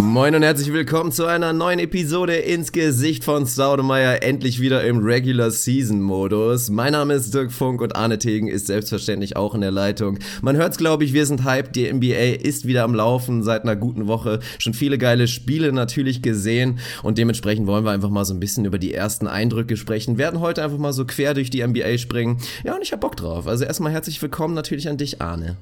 [0.00, 4.98] Moin und herzlich willkommen zu einer neuen Episode ins Gesicht von Staudemeyer, endlich wieder im
[4.98, 6.70] Regular Season Modus.
[6.70, 10.20] Mein Name ist Dirk Funk und Arne Tegen ist selbstverständlich auch in der Leitung.
[10.40, 13.74] Man hört's glaube ich, wir sind hyped, die NBA ist wieder am Laufen seit einer
[13.74, 14.38] guten Woche.
[14.60, 18.66] Schon viele geile Spiele natürlich gesehen und dementsprechend wollen wir einfach mal so ein bisschen
[18.66, 20.16] über die ersten Eindrücke sprechen.
[20.16, 22.38] Werden heute einfach mal so quer durch die NBA springen.
[22.62, 23.48] Ja, und ich hab Bock drauf.
[23.48, 25.56] Also erstmal herzlich willkommen natürlich an dich, Arne.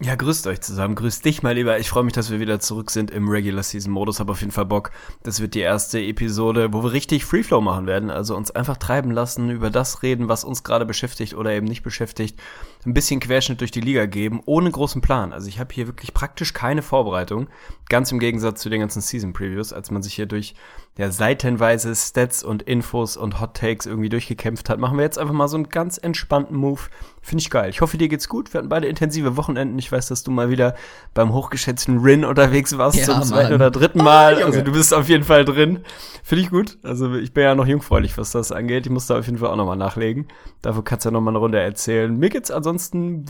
[0.00, 0.94] Ja, grüßt euch zusammen.
[0.94, 1.80] Grüßt dich mal lieber.
[1.80, 4.20] Ich freue mich, dass wir wieder zurück sind im Regular Season Modus.
[4.20, 4.92] Hab auf jeden Fall Bock.
[5.24, 8.08] Das wird die erste Episode, wo wir richtig Freeflow machen werden.
[8.08, 11.82] Also uns einfach treiben lassen, über das reden, was uns gerade beschäftigt oder eben nicht
[11.82, 12.38] beschäftigt.
[12.86, 15.32] Ein bisschen Querschnitt durch die Liga geben, ohne großen Plan.
[15.32, 17.48] Also ich habe hier wirklich praktisch keine Vorbereitung.
[17.88, 20.54] Ganz im Gegensatz zu den ganzen Season Previews, als man sich hier durch
[20.96, 25.34] ja, seitenweise Stats und Infos und Hot Takes irgendwie durchgekämpft hat, machen wir jetzt einfach
[25.34, 26.80] mal so einen ganz entspannten Move.
[27.20, 27.70] Finde ich geil.
[27.70, 28.52] Ich hoffe, dir geht's gut.
[28.52, 29.78] Wir hatten beide intensive Wochenenden.
[29.78, 30.74] Ich weiß, dass du mal wieder
[31.14, 33.54] beim hochgeschätzten Rin unterwegs warst Ja, zum zweiten Mann.
[33.54, 34.34] oder dritten Mal.
[34.34, 34.46] Junge.
[34.46, 35.80] also du bist auf jeden Fall drin.
[36.22, 36.78] Finde ich gut.
[36.82, 38.86] Also ich bin ja noch jungfräulich, was das angeht.
[38.86, 40.26] Ich muss da auf jeden Fall auch nochmal nachlegen.
[40.62, 42.16] Dafür kannst du ja nochmal eine Runde erzählen.
[42.16, 42.67] Mir geht's ansonsten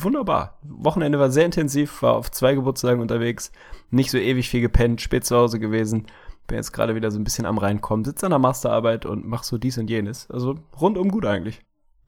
[0.03, 0.59] wunderbar.
[0.63, 3.53] Wochenende war sehr intensiv, war auf zwei Geburtstagen unterwegs.
[3.91, 6.07] Nicht so ewig viel gepennt, spät zu Hause gewesen.
[6.47, 9.43] Bin jetzt gerade wieder so ein bisschen am Reinkommen, sitze an der Masterarbeit und mach
[9.43, 10.31] so dies und jenes.
[10.31, 11.61] Also rundum gut eigentlich.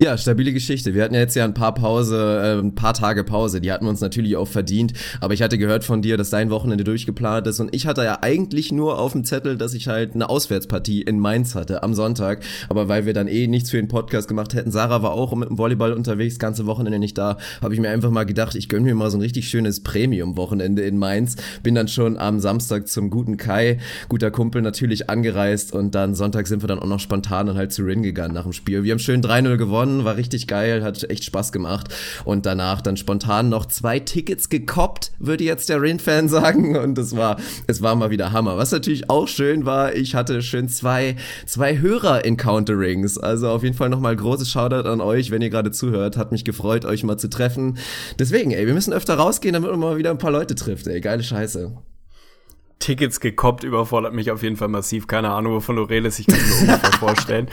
[0.02, 0.94] Ja, stabile Geschichte.
[0.94, 3.60] Wir hatten ja jetzt ja ein paar Pause, äh, ein paar Tage Pause.
[3.60, 4.94] Die hatten wir uns natürlich auch verdient.
[5.20, 7.60] Aber ich hatte gehört von dir, dass dein Wochenende durchgeplant ist.
[7.60, 11.20] Und ich hatte ja eigentlich nur auf dem Zettel, dass ich halt eine Auswärtspartie in
[11.20, 12.42] Mainz hatte am Sonntag.
[12.70, 15.50] Aber weil wir dann eh nichts für den Podcast gemacht hätten, Sarah war auch mit
[15.50, 18.84] dem Volleyball unterwegs, ganze Wochenende nicht da, habe ich mir einfach mal gedacht, ich gönn
[18.84, 21.36] mir mal so ein richtig schönes Premium-Wochenende in Mainz.
[21.62, 23.76] Bin dann schon am Samstag zum guten Kai,
[24.08, 25.74] guter Kumpel natürlich angereist.
[25.74, 28.44] Und dann Sonntag sind wir dann auch noch spontan dann halt zu Rin gegangen nach
[28.44, 28.82] dem Spiel.
[28.82, 31.88] Wir haben schön 3-0 gewonnen war richtig geil, hat echt Spaß gemacht.
[32.24, 36.76] Und danach dann spontan noch zwei Tickets gekoppt, würde jetzt der Rin-Fan sagen.
[36.76, 37.36] Und es war,
[37.66, 38.56] es war mal wieder Hammer.
[38.56, 43.18] Was natürlich auch schön war, ich hatte schön zwei, zwei Hörer-Encounterings.
[43.18, 46.16] Also auf jeden Fall nochmal großes Shoutout an euch, wenn ihr gerade zuhört.
[46.16, 47.78] Hat mich gefreut, euch mal zu treffen.
[48.18, 51.00] Deswegen, ey, wir müssen öfter rausgehen, damit man mal wieder ein paar Leute trifft, ey.
[51.00, 51.72] Geile Scheiße.
[52.80, 55.06] Tickets gekoppt überfordert mich auf jeden Fall massiv.
[55.06, 56.18] Keine Ahnung, wovon du redest.
[56.18, 57.48] Ich kann mir ungefähr vorstellen.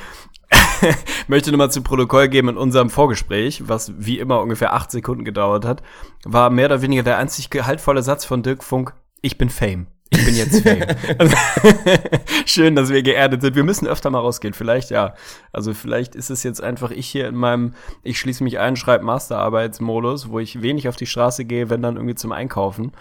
[1.28, 5.26] Möchte nur mal zu Protokoll geben, in unserem Vorgespräch, was wie immer ungefähr acht Sekunden
[5.26, 5.84] gedauert hat,
[6.24, 9.88] war mehr oder weniger der einzig gehaltvolle Satz von Dirk Funk, ich bin Fame.
[10.10, 10.86] Ich bin jetzt Fame.
[12.46, 13.56] Schön, dass wir geerdet sind.
[13.56, 14.54] Wir müssen öfter mal rausgehen.
[14.54, 15.16] Vielleicht, ja.
[15.52, 17.74] Also vielleicht ist es jetzt einfach ich hier in meinem,
[18.04, 21.98] ich schließe mich ein, schreibe Masterarbeitsmodus, wo ich wenig auf die Straße gehe, wenn dann
[21.98, 22.94] irgendwie zum Einkaufen.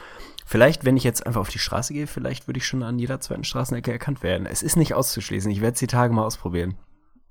[0.44, 3.20] Vielleicht, wenn ich jetzt einfach auf die Straße gehe, vielleicht würde ich schon an jeder
[3.20, 4.46] zweiten Straßenecke erkannt werden.
[4.46, 5.50] Es ist nicht auszuschließen.
[5.50, 6.76] Ich werde es die Tage mal ausprobieren.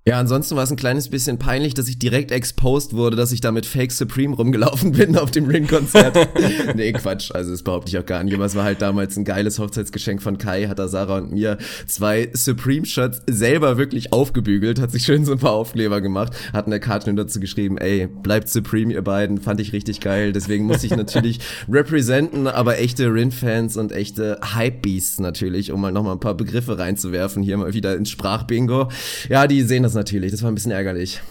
[0.08, 3.42] Ja, ansonsten war es ein kleines bisschen peinlich, dass ich direkt exposed wurde, dass ich
[3.42, 6.16] da mit Fake Supreme rumgelaufen bin auf dem Ring-Konzert.
[6.76, 8.36] nee, Quatsch, also das behaupte ich auch gar nicht.
[8.36, 11.58] Aber es war halt damals ein geiles Hochzeitsgeschenk von Kai, hat da Sarah und mir
[11.88, 16.80] zwei Supreme-Shirts selber wirklich aufgebügelt, hat sich schön so ein paar Aufkleber gemacht, hat eine
[16.80, 20.34] Karte nur dazu geschrieben, ey, bleibt Supreme, ihr beiden, fand ich richtig geil.
[20.34, 26.14] Deswegen muss ich natürlich representen, aber echte Rin-Fans und echte Hype-Beasts natürlich, um mal nochmal
[26.14, 28.90] ein paar Begriffe reinzuwerfen, hier mal wieder ins Sprachbingo.
[29.30, 30.31] Ja, die sehen das natürlich.
[30.31, 31.22] Das war ein bisschen ärgerlich.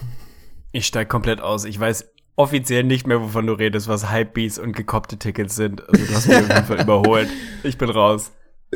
[0.71, 1.65] Ich steig komplett aus.
[1.65, 5.87] Ich weiß offiziell nicht mehr, wovon du redest, was Hypebeats und gekoppte Tickets sind.
[5.87, 7.29] Also du hast mich auf jeden Fall überholt.
[7.63, 8.31] Ich bin raus.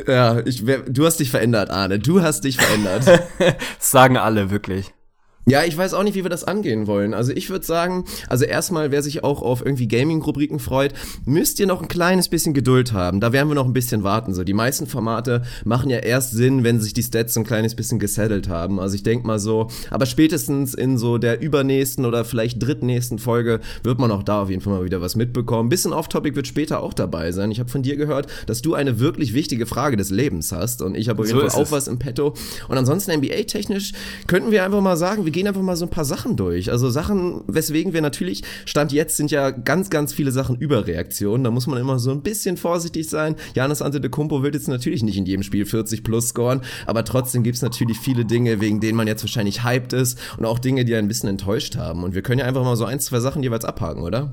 [0.06, 1.98] Ja, ich, du hast dich verändert, Arne.
[1.98, 3.06] Du hast dich verändert.
[3.06, 3.58] Das
[3.90, 4.94] sagen alle, wirklich.
[5.46, 7.14] Ja, ich weiß auch nicht, wie wir das angehen wollen.
[7.14, 10.92] Also ich würde sagen, also erstmal, wer sich auch auf irgendwie Gaming-Rubriken freut,
[11.24, 13.20] müsst ihr noch ein kleines bisschen Geduld haben.
[13.20, 14.34] Da werden wir noch ein bisschen warten.
[14.34, 17.74] So, die meisten Formate machen ja erst Sinn, wenn sich die Stats so ein kleines
[17.74, 18.78] bisschen gesettelt haben.
[18.78, 23.60] Also ich denk mal so, aber spätestens in so der übernächsten oder vielleicht drittnächsten Folge
[23.82, 25.68] wird man auch da auf jeden Fall mal wieder was mitbekommen.
[25.70, 27.50] Bisschen off-topic wird später auch dabei sein.
[27.50, 30.96] Ich habe von dir gehört, dass du eine wirklich wichtige Frage des Lebens hast und
[30.96, 31.72] ich habe auf jeden So Fall auch es.
[31.72, 32.34] was im Petto.
[32.68, 33.92] Und ansonsten NBA-technisch
[34.26, 36.70] könnten wir einfach mal sagen, wir gehen einfach mal so ein paar Sachen durch.
[36.70, 41.44] Also Sachen, weswegen wir natürlich, Stand jetzt sind ja ganz, ganz viele Sachen Überreaktionen.
[41.44, 43.36] Da muss man immer so ein bisschen vorsichtig sein.
[43.54, 47.62] Janis Antetokounmpo wird jetzt natürlich nicht in jedem Spiel 40 plus scoren, aber trotzdem gibt's
[47.62, 51.08] natürlich viele Dinge, wegen denen man jetzt wahrscheinlich hyped ist und auch Dinge, die ein
[51.08, 52.04] bisschen enttäuscht haben.
[52.04, 54.32] Und wir können ja einfach mal so ein, zwei Sachen jeweils abhaken, oder?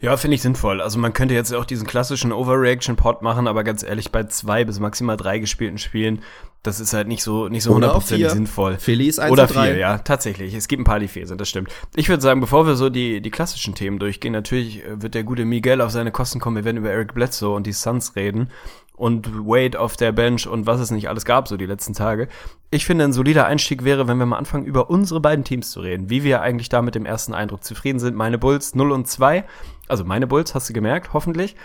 [0.00, 0.80] Ja, finde ich sinnvoll.
[0.80, 4.78] Also man könnte jetzt auch diesen klassischen Overreaction-Pod machen, aber ganz ehrlich, bei zwei bis
[4.78, 6.22] maximal drei gespielten Spielen,
[6.62, 8.76] das ist halt nicht so nicht so hundertprozentig sinnvoll.
[8.78, 9.62] Philly ist 1 Oder zu 3.
[9.64, 10.54] vier, ja, tatsächlich.
[10.54, 11.72] Es gibt ein paar, die vier sind, das stimmt.
[11.96, 15.24] Ich würde sagen, bevor wir so die, die klassischen Themen durchgehen, natürlich äh, wird der
[15.24, 16.56] gute Miguel auf seine Kosten kommen.
[16.56, 18.50] Wir werden über Eric Bledsoe und die Suns reden
[18.98, 22.28] und Wade auf der Bench und was es nicht alles gab so die letzten Tage.
[22.70, 25.80] Ich finde, ein solider Einstieg wäre, wenn wir mal anfangen, über unsere beiden Teams zu
[25.80, 26.10] reden.
[26.10, 28.16] Wie wir eigentlich da mit dem ersten Eindruck zufrieden sind.
[28.16, 29.44] Meine Bulls 0 und 2.
[29.88, 31.56] Also meine Bulls, hast du gemerkt, hoffentlich.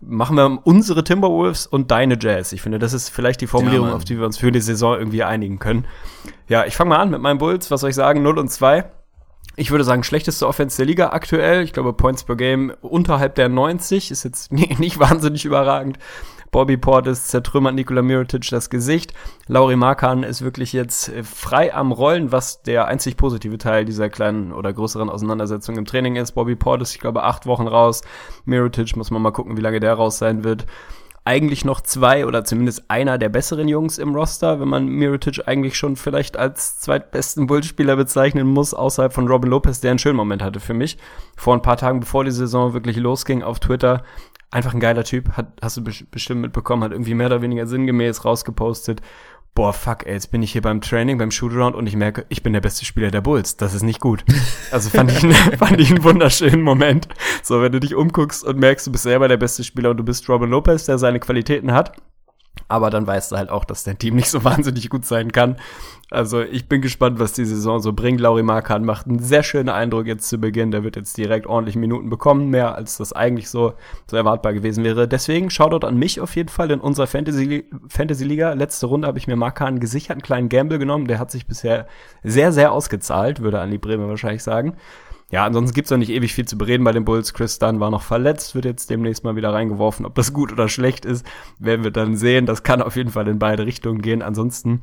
[0.00, 2.52] Machen wir unsere Timberwolves und deine Jazz.
[2.52, 4.98] Ich finde, das ist vielleicht die Formulierung, Ja, auf die wir uns für die Saison
[4.98, 5.86] irgendwie einigen können.
[6.48, 7.70] Ja, ich fange mal an mit meinen Bulls.
[7.70, 8.22] Was soll ich sagen?
[8.22, 8.84] 0 und 2.
[9.54, 11.62] Ich würde sagen, schlechteste Offense der Liga aktuell.
[11.62, 15.98] Ich glaube, Points per Game unterhalb der 90 ist jetzt nicht wahnsinnig überragend.
[16.52, 19.14] Bobby Portis zertrümmert Nikola Mirotic das Gesicht.
[19.48, 24.10] Lauri Markan ist wirklich jetzt äh, frei am Rollen, was der einzig positive Teil dieser
[24.10, 26.32] kleinen oder größeren Auseinandersetzung im Training ist.
[26.32, 28.02] Bobby Portis, ich glaube, acht Wochen raus.
[28.44, 30.66] Mirotic muss man mal gucken, wie lange der raus sein wird
[31.24, 35.76] eigentlich noch zwei oder zumindest einer der besseren Jungs im Roster, wenn man Mirotic eigentlich
[35.76, 40.42] schon vielleicht als zweitbesten Bullspieler bezeichnen muss, außerhalb von Robin Lopez, der einen schönen Moment
[40.42, 40.98] hatte für mich.
[41.36, 44.02] Vor ein paar Tagen, bevor die Saison wirklich losging, auf Twitter.
[44.52, 47.66] Einfach ein geiler Typ, hat, hast du bes- bestimmt mitbekommen, hat irgendwie mehr oder weniger
[47.66, 49.00] sinngemäß rausgepostet.
[49.54, 52.42] Boah, fuck, ey, jetzt bin ich hier beim Training, beim Shootaround und ich merke, ich
[52.42, 53.56] bin der beste Spieler der Bulls.
[53.58, 54.24] Das ist nicht gut.
[54.70, 55.18] Also fand ich,
[55.58, 57.06] fand ich einen wunderschönen Moment.
[57.42, 60.04] So, wenn du dich umguckst und merkst, du bist selber der beste Spieler und du
[60.04, 61.92] bist Robin Lopez, der seine Qualitäten hat.
[62.72, 65.56] Aber dann weißt du halt auch, dass dein Team nicht so wahnsinnig gut sein kann.
[66.10, 68.18] Also ich bin gespannt, was die Saison so bringt.
[68.18, 70.70] Lauri Markan macht einen sehr schönen Eindruck jetzt zu Beginn.
[70.70, 73.74] Der wird jetzt direkt ordentlich Minuten bekommen, mehr als das eigentlich so,
[74.06, 75.06] so erwartbar gewesen wäre.
[75.06, 78.24] Deswegen Shoutout an mich auf jeden Fall in unserer Fantasy, Fantasy.
[78.24, 81.08] Letzte Runde habe ich mir Markan gesichert, einen kleinen Gamble genommen.
[81.08, 81.86] Der hat sich bisher
[82.22, 84.76] sehr, sehr ausgezahlt, würde Andi Bremer wahrscheinlich sagen.
[85.32, 87.32] Ja, ansonsten gibt's noch nicht ewig viel zu bereden bei den Bulls.
[87.32, 90.04] Chris Dunn war noch verletzt, wird jetzt demnächst mal wieder reingeworfen.
[90.04, 91.24] Ob das gut oder schlecht ist,
[91.58, 92.44] werden wir dann sehen.
[92.44, 94.20] Das kann auf jeden Fall in beide Richtungen gehen.
[94.20, 94.82] Ansonsten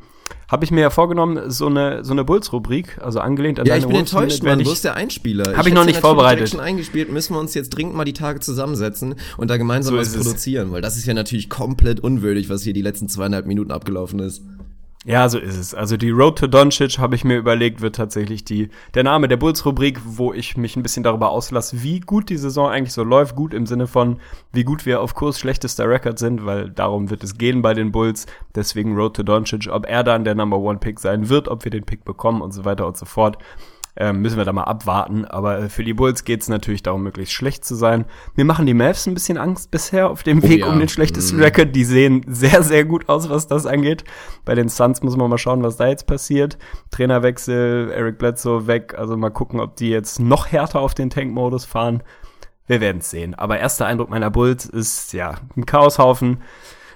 [0.49, 3.83] habe ich mir ja vorgenommen, so eine, so eine Bulls-Rubrik, also angelehnt an Ja, deine
[3.85, 4.43] ich bin enttäuscht.
[4.43, 5.43] Wo ich- ist der Einspieler?
[5.43, 6.39] Hab ich hätte noch nicht vorbereitet.
[6.39, 7.11] direkt schon eingespielt.
[7.11, 10.15] Müssen wir uns jetzt dringend mal die Tage zusammensetzen und da gemeinsam So was ist
[10.15, 10.23] es.
[10.23, 14.17] produzieren, weil das ist ja natürlich komplett unwürdig, was hier die letzten zweieinhalb Minuten abgelaufen
[14.19, 14.41] ist.
[15.09, 15.73] Ja, so ist es.
[15.73, 19.37] Also die Road to Doncic habe ich mir überlegt, wird tatsächlich die der Name der
[19.37, 23.35] Bulls-Rubrik, wo ich mich ein bisschen darüber auslasse, wie gut die Saison eigentlich so läuft.
[23.35, 24.19] Gut im Sinne von,
[24.53, 27.91] wie gut wir auf Kurs schlechtester Record sind, weil darum wird es gehen bei den
[27.91, 28.27] Bulls.
[28.53, 31.71] Deswegen Road to Doncic, ob er dann der Number One Pick sein wird, ob wir
[31.71, 33.39] den Pick bekommen und so weiter und so fort.
[34.01, 35.25] Ähm, müssen wir da mal abwarten.
[35.25, 38.05] Aber äh, für die Bulls geht es natürlich darum, möglichst schlecht zu sein.
[38.35, 40.67] Mir machen die Mavs ein bisschen Angst bisher auf dem Weg ja.
[40.67, 41.43] um den schlechtesten Mhm.
[41.43, 41.75] Record.
[41.75, 44.05] Die sehen sehr, sehr gut aus, was das angeht.
[44.45, 46.57] Bei den Suns muss man mal schauen, was da jetzt passiert.
[46.91, 48.95] Trainerwechsel, Eric Bledsoe weg.
[48.97, 52.01] Also mal gucken, ob die jetzt noch härter auf den Tank-Modus fahren.
[52.67, 53.35] Wir werden es sehen.
[53.35, 56.41] Aber erster Eindruck meiner Bulls ist ja ein Chaoshaufen.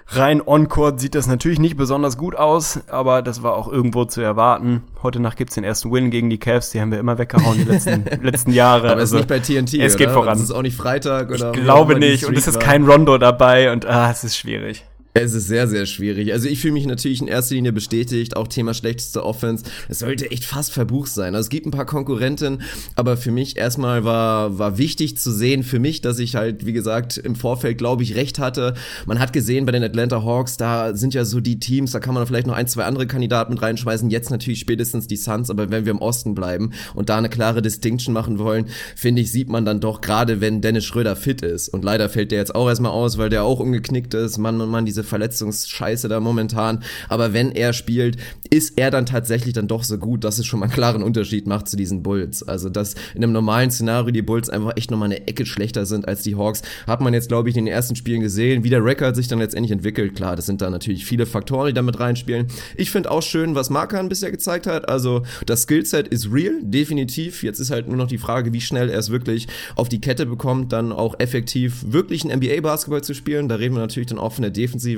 [0.08, 4.22] Rein on-court sieht das natürlich nicht besonders gut aus, aber das war auch irgendwo zu
[4.22, 4.84] erwarten.
[5.02, 7.64] Heute Nacht gibt's den ersten Win gegen die Cavs, die haben wir immer weggehauen die
[7.64, 8.92] letzten, letzten Jahre.
[8.92, 10.06] Aber es Also, ist nicht bei TNT, es oder?
[10.06, 10.34] geht voran.
[10.34, 13.72] Das ist auch nicht Freitag oder ich glaube nicht und es ist kein Rondo dabei
[13.72, 14.86] und ah, es ist schwierig.
[15.16, 16.34] Es ist sehr, sehr schwierig.
[16.34, 19.64] Also ich fühle mich natürlich in erster Linie bestätigt, auch Thema schlechteste Offense.
[19.88, 21.36] Es sollte echt fast verbucht sein.
[21.36, 22.64] Also es gibt ein paar Konkurrenten,
[22.96, 26.74] aber für mich erstmal war, war wichtig zu sehen, für mich, dass ich halt, wie
[26.74, 28.74] gesagt, im Vorfeld, glaube ich, recht hatte.
[29.06, 32.16] Man hat gesehen bei den Atlanta Hawks, da sind ja so die Teams, da kann
[32.16, 34.10] man vielleicht noch ein, zwei andere Kandidaten mit reinschmeißen.
[34.10, 37.62] Jetzt natürlich spätestens die Suns, aber wenn wir im Osten bleiben und da eine klare
[37.62, 41.70] Distinction machen wollen, finde ich, sieht man dann doch, gerade wenn Dennis Schröder fit ist.
[41.70, 44.40] Und leider fällt der jetzt auch erstmal aus, weil der auch umgeknickt ist.
[44.40, 46.84] Mann und Mann, diese Verletzungsscheiße da momentan.
[47.10, 48.18] Aber wenn er spielt,
[48.50, 51.48] ist er dann tatsächlich dann doch so gut, dass es schon mal einen klaren Unterschied
[51.48, 52.44] macht zu diesen Bulls.
[52.44, 56.08] Also, dass in einem normalen Szenario die Bulls einfach echt nochmal eine Ecke schlechter sind
[56.08, 58.84] als die Hawks, hat man jetzt, glaube ich, in den ersten Spielen gesehen, wie der
[58.84, 60.16] Rekord sich dann letztendlich entwickelt.
[60.16, 62.48] Klar, das sind da natürlich viele Faktoren, die damit reinspielen.
[62.76, 64.88] Ich finde auch schön, was Markan bisher gezeigt hat.
[64.90, 67.44] Also, das Skillset ist real, definitiv.
[67.44, 70.26] Jetzt ist halt nur noch die Frage, wie schnell er es wirklich auf die Kette
[70.26, 73.50] bekommt, dann auch effektiv wirklich ein NBA-Basketball zu spielen.
[73.50, 74.93] Da reden wir natürlich dann auch von der Defensive.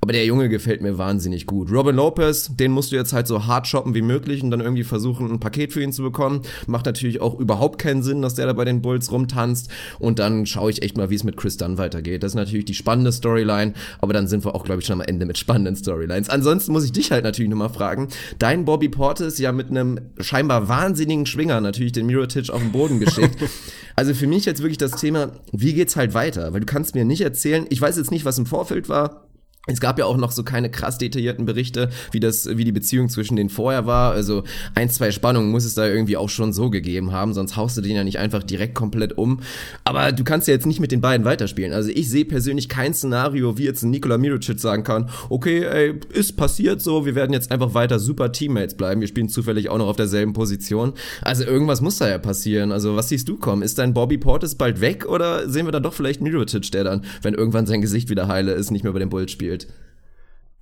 [0.00, 1.70] Aber der Junge gefällt mir wahnsinnig gut.
[1.70, 4.84] Robin Lopez, den musst du jetzt halt so hart shoppen wie möglich und dann irgendwie
[4.84, 6.42] versuchen, ein Paket für ihn zu bekommen.
[6.66, 9.70] Macht natürlich auch überhaupt keinen Sinn, dass der da bei den Bulls rumtanzt.
[9.98, 12.22] Und dann schaue ich echt mal, wie es mit Chris Dunn weitergeht.
[12.22, 15.06] Das ist natürlich die spannende Storyline, aber dann sind wir auch, glaube ich, schon am
[15.06, 16.28] Ende mit spannenden Storylines.
[16.28, 18.08] Ansonsten muss ich dich halt natürlich nochmal fragen.
[18.38, 23.00] Dein Bobby Portis ja mit einem scheinbar wahnsinnigen Schwinger natürlich den Mirotic auf den Boden
[23.00, 23.36] geschickt.
[23.96, 26.52] also für mich jetzt wirklich das Thema, wie geht's halt weiter?
[26.52, 29.26] Weil du kannst mir nicht erzählen, ich weiß jetzt nicht, was im Vorfeld war,
[29.66, 33.08] Es gab ja auch noch so keine krass detaillierten Berichte, wie das, wie die Beziehung
[33.08, 34.12] zwischen denen vorher war.
[34.12, 34.44] Also
[34.74, 37.80] ein, zwei Spannungen muss es da irgendwie auch schon so gegeben haben, sonst haust du
[37.80, 39.40] den ja nicht einfach direkt komplett um.
[39.84, 41.72] Aber du kannst ja jetzt nicht mit den beiden weiterspielen.
[41.72, 45.94] Also ich sehe persönlich kein Szenario, wie jetzt ein Nikola Mirotic sagen kann, okay, ey,
[46.12, 49.00] ist passiert so, wir werden jetzt einfach weiter super Teammates bleiben.
[49.00, 50.92] Wir spielen zufällig auch noch auf derselben Position.
[51.22, 52.70] Also irgendwas muss da ja passieren.
[52.70, 53.62] Also was siehst du kommen?
[53.62, 57.04] Ist dein Bobby Portis bald weg oder sehen wir da doch vielleicht Mirotic, der dann,
[57.22, 59.53] wenn irgendwann sein Gesicht wieder heile ist, nicht mehr bei den Bulls spielt?
[59.54, 59.84] Gespielt.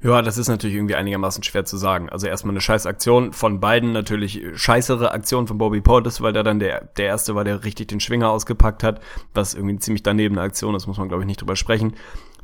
[0.04, 2.08] Ja, das ist natürlich irgendwie einigermaßen schwer zu sagen.
[2.08, 6.42] Also erstmal eine scheiß Aktion von beiden, natürlich scheißere Aktion von Bobby Portis, weil der
[6.42, 9.00] dann der, der erste war, der richtig den Schwinger ausgepackt hat,
[9.32, 11.94] was irgendwie eine ziemlich daneben Aktion ist, muss man glaube ich nicht drüber sprechen.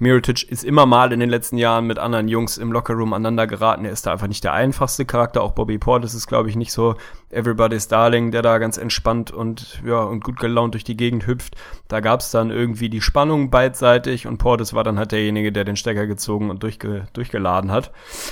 [0.00, 3.84] Mirotic ist immer mal in den letzten Jahren mit anderen Jungs im Lockerroom aneinander geraten.
[3.84, 5.42] Er ist da einfach nicht der einfachste Charakter.
[5.42, 6.94] Auch Bobby Portis ist, glaube ich, nicht so
[7.30, 11.56] Everybody's Darling, der da ganz entspannt und ja und gut gelaunt durch die Gegend hüpft.
[11.88, 15.64] Da gab es dann irgendwie die Spannung beidseitig und Portis war dann halt derjenige, der
[15.64, 17.90] den Stecker gezogen und durchge durchgeladen hat.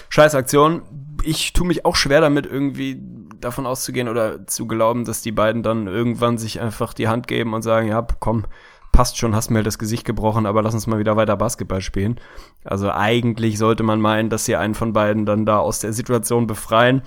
[0.08, 0.82] Scheiß Aktion.
[1.24, 3.02] Ich tue mich auch schwer damit, irgendwie
[3.40, 7.54] davon auszugehen oder zu glauben, dass die beiden dann irgendwann sich einfach die Hand geben
[7.54, 8.44] und sagen, ja, komm,
[8.96, 11.82] passt schon, hast mir halt das Gesicht gebrochen, aber lass uns mal wieder weiter Basketball
[11.82, 12.18] spielen.
[12.64, 16.46] Also eigentlich sollte man meinen, dass sie einen von beiden dann da aus der Situation
[16.46, 17.02] befreien.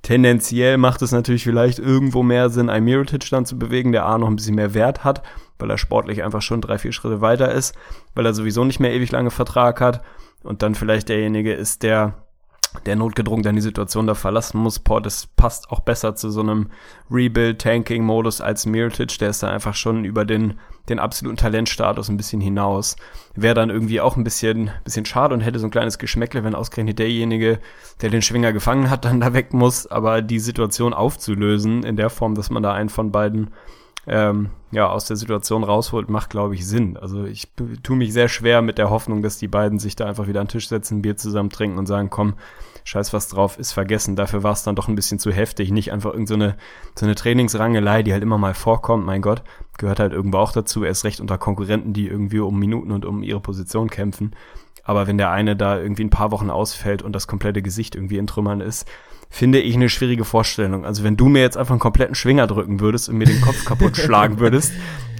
[0.00, 4.16] Tendenziell macht es natürlich vielleicht irgendwo mehr Sinn, einen Mirotic dann zu bewegen, der A
[4.16, 5.22] noch ein bisschen mehr Wert hat,
[5.58, 7.74] weil er sportlich einfach schon drei, vier Schritte weiter ist,
[8.14, 10.02] weil er sowieso nicht mehr ewig lange Vertrag hat
[10.44, 12.23] und dann vielleicht derjenige ist, der
[12.86, 14.78] der notgedrungen dann die Situation da verlassen muss.
[14.78, 16.70] Portis passt auch besser zu so einem
[17.10, 19.18] Rebuild-Tanking-Modus als Mirotic.
[19.18, 22.96] Der ist da einfach schon über den, den absoluten Talentstatus ein bisschen hinaus.
[23.34, 26.54] Wäre dann irgendwie auch ein bisschen, bisschen schade und hätte so ein kleines Geschmäckle, wenn
[26.54, 27.58] ausgerechnet derjenige,
[28.02, 29.86] der den Schwinger gefangen hat, dann da weg muss.
[29.86, 33.50] Aber die Situation aufzulösen in der Form, dass man da einen von beiden
[34.06, 36.96] ähm, ja, aus der Situation rausholt, macht, glaube ich, Sinn.
[36.96, 37.48] Also ich
[37.82, 40.46] tue mich sehr schwer mit der Hoffnung, dass die beiden sich da einfach wieder an
[40.46, 42.34] den Tisch setzen, Bier zusammen trinken und sagen, komm,
[42.84, 44.16] scheiß was drauf, ist vergessen.
[44.16, 45.70] Dafür war es dann doch ein bisschen zu heftig.
[45.70, 49.42] Nicht einfach irgendeine so, so eine Trainingsrangelei, die halt immer mal vorkommt, mein Gott,
[49.78, 50.84] gehört halt irgendwo auch dazu.
[50.84, 54.34] Erst recht unter Konkurrenten, die irgendwie um Minuten und um ihre Position kämpfen.
[54.84, 58.18] Aber wenn der eine da irgendwie ein paar Wochen ausfällt und das komplette Gesicht irgendwie
[58.18, 58.86] in Trümmern ist,
[59.34, 60.84] finde ich eine schwierige Vorstellung.
[60.86, 63.64] Also wenn du mir jetzt einfach einen kompletten Schwinger drücken würdest und mir den Kopf
[63.64, 64.72] kaputt schlagen würdest,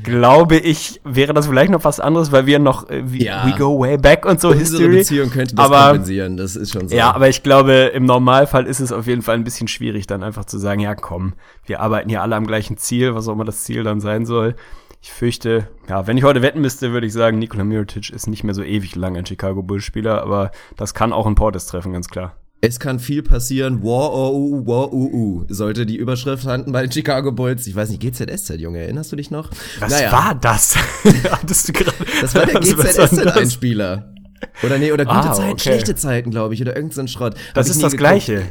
[0.04, 3.44] glaube ich, wäre das vielleicht noch was anderes, weil wir noch äh, we, Ja.
[3.44, 4.96] we go way back und so Unsere History.
[4.98, 6.94] Beziehung könnte das aber kompensieren, das ist schon so.
[6.94, 10.22] ja, aber ich glaube, im Normalfall ist es auf jeden Fall ein bisschen schwierig, dann
[10.22, 11.32] einfach zu sagen, ja komm,
[11.66, 14.54] wir arbeiten hier alle am gleichen Ziel, was auch immer das Ziel dann sein soll.
[15.02, 18.44] Ich fürchte, ja, wenn ich heute wetten müsste, würde ich sagen, Nikola Mirotic ist nicht
[18.44, 21.92] mehr so ewig lang ein Chicago Bulls Spieler, aber das kann auch ein Portis treffen,
[21.92, 22.36] ganz klar.
[22.66, 23.82] Es kann viel passieren.
[23.82, 25.44] War, oh, war, uh, uh.
[25.48, 27.66] Sollte die Überschrift handeln bei den Chicago Bulls.
[27.66, 29.50] Ich weiß nicht, GZSZ, Junge, erinnerst du dich noch?
[29.80, 30.76] Was war das?
[31.30, 31.96] Hattest du gerade?
[32.20, 32.60] Das war der?
[32.60, 34.14] GZSZ-Einspieler.
[34.62, 35.62] Oder nee, oder gute Ah, Zeiten, okay.
[35.62, 37.34] schlechte Zeiten, glaube ich, oder irgend so Schrott.
[37.48, 37.96] Hab Das ich ist das.
[37.96, 38.44] Gleiche.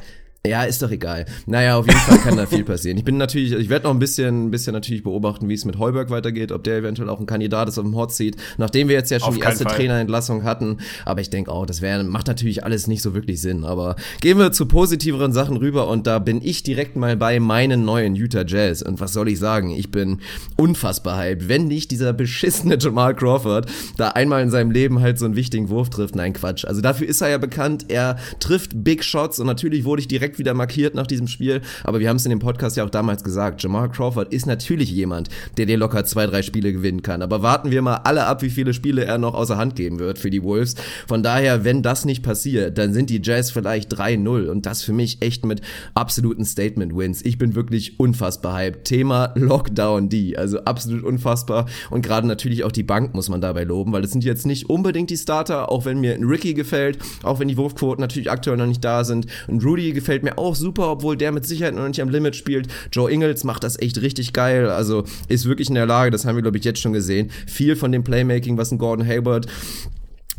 [0.45, 1.23] Ja, ist doch egal.
[1.45, 2.97] Naja, auf jeden Fall kann da viel passieren.
[2.97, 5.79] Ich bin natürlich, ich werde noch ein bisschen, ein bisschen natürlich beobachten, wie es mit
[5.79, 8.95] Heuberg weitergeht, ob der eventuell auch ein Kandidat ist auf dem Hot Seat, nachdem wir
[8.95, 9.77] jetzt ja schon Auf die erste Fall.
[9.77, 10.79] Trainerentlassung hatten.
[11.05, 13.63] Aber ich denke auch, das wäre, macht natürlich alles nicht so wirklich Sinn.
[13.63, 17.85] Aber gehen wir zu positiveren Sachen rüber und da bin ich direkt mal bei meinen
[17.85, 18.81] neuen Utah Jazz.
[18.81, 19.69] Und was soll ich sagen?
[19.69, 20.19] Ich bin
[20.57, 21.47] unfassbar hyped.
[21.47, 25.69] Wenn nicht dieser beschissene Jamal Crawford da einmal in seinem Leben halt so einen wichtigen
[25.69, 26.17] Wurf trifft.
[26.17, 26.65] Nein, Quatsch.
[26.65, 27.85] Also dafür ist er ja bekannt.
[27.87, 31.61] Er trifft Big Shots und natürlich wurde ich direkt wieder markiert nach diesem Spiel.
[31.83, 33.61] Aber wir haben es in dem Podcast ja auch damals gesagt.
[33.63, 37.21] Jamal Crawford ist natürlich jemand, der dir locker zwei, drei Spiele gewinnen kann.
[37.21, 40.19] Aber warten wir mal alle ab, wie viele Spiele er noch außer Hand geben wird
[40.19, 40.75] für die Wolves.
[41.07, 44.93] Von daher, wenn das nicht passiert, dann sind die Jazz vielleicht 3-0 und das für
[44.93, 45.61] mich echt mit
[45.93, 47.23] absoluten Statement-Wins.
[47.23, 48.85] Ich bin wirklich unfassbar hyped.
[48.85, 53.63] Thema Lockdown D, also absolut unfassbar und gerade natürlich auch die Bank muss man dabei
[53.63, 56.99] loben, weil es sind jetzt nicht unbedingt die Starter, auch wenn mir ein Ricky gefällt,
[57.23, 59.27] auch wenn die Wurfquoten natürlich aktuell noch nicht da sind.
[59.47, 62.67] Ein Rudy gefällt mir auch super, obwohl der mit Sicherheit noch nicht am Limit spielt.
[62.91, 66.35] Joe Ingles macht das echt richtig geil, also ist wirklich in der Lage, das haben
[66.35, 69.47] wir glaube ich jetzt schon gesehen, viel von dem Playmaking, was ein Gordon Hayward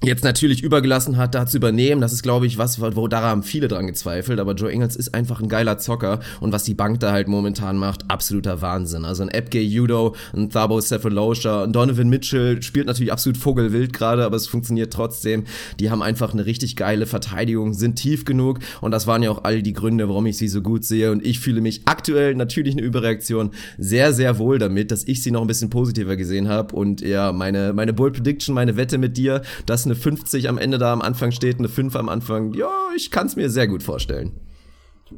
[0.07, 2.01] jetzt natürlich übergelassen hat, da zu übernehmen.
[2.01, 4.41] Das ist, glaube ich, was, wo da haben viele dran gezweifelt.
[4.41, 6.21] Aber Joe Ingles ist einfach ein geiler Zocker.
[6.41, 9.05] Und was die Bank da halt momentan macht, absoluter Wahnsinn.
[9.05, 14.25] Also ein Epke Judo, ein Thabo Cephalosha, ein Donovan Mitchell spielt natürlich absolut vogelwild gerade,
[14.25, 15.45] aber es funktioniert trotzdem.
[15.81, 18.59] Die haben einfach eine richtig geile Verteidigung, sind tief genug.
[18.81, 21.11] Und das waren ja auch all die Gründe, warum ich sie so gut sehe.
[21.11, 25.31] Und ich fühle mich aktuell natürlich eine Überreaktion sehr, sehr wohl damit, dass ich sie
[25.31, 26.75] noch ein bisschen positiver gesehen habe.
[26.75, 30.79] Und ja, meine, meine Bold Prediction, meine Wette mit dir, dass eine 50 am Ende
[30.79, 33.83] da am Anfang steht, eine 5 am Anfang, ja, ich kann es mir sehr gut
[33.83, 34.33] vorstellen.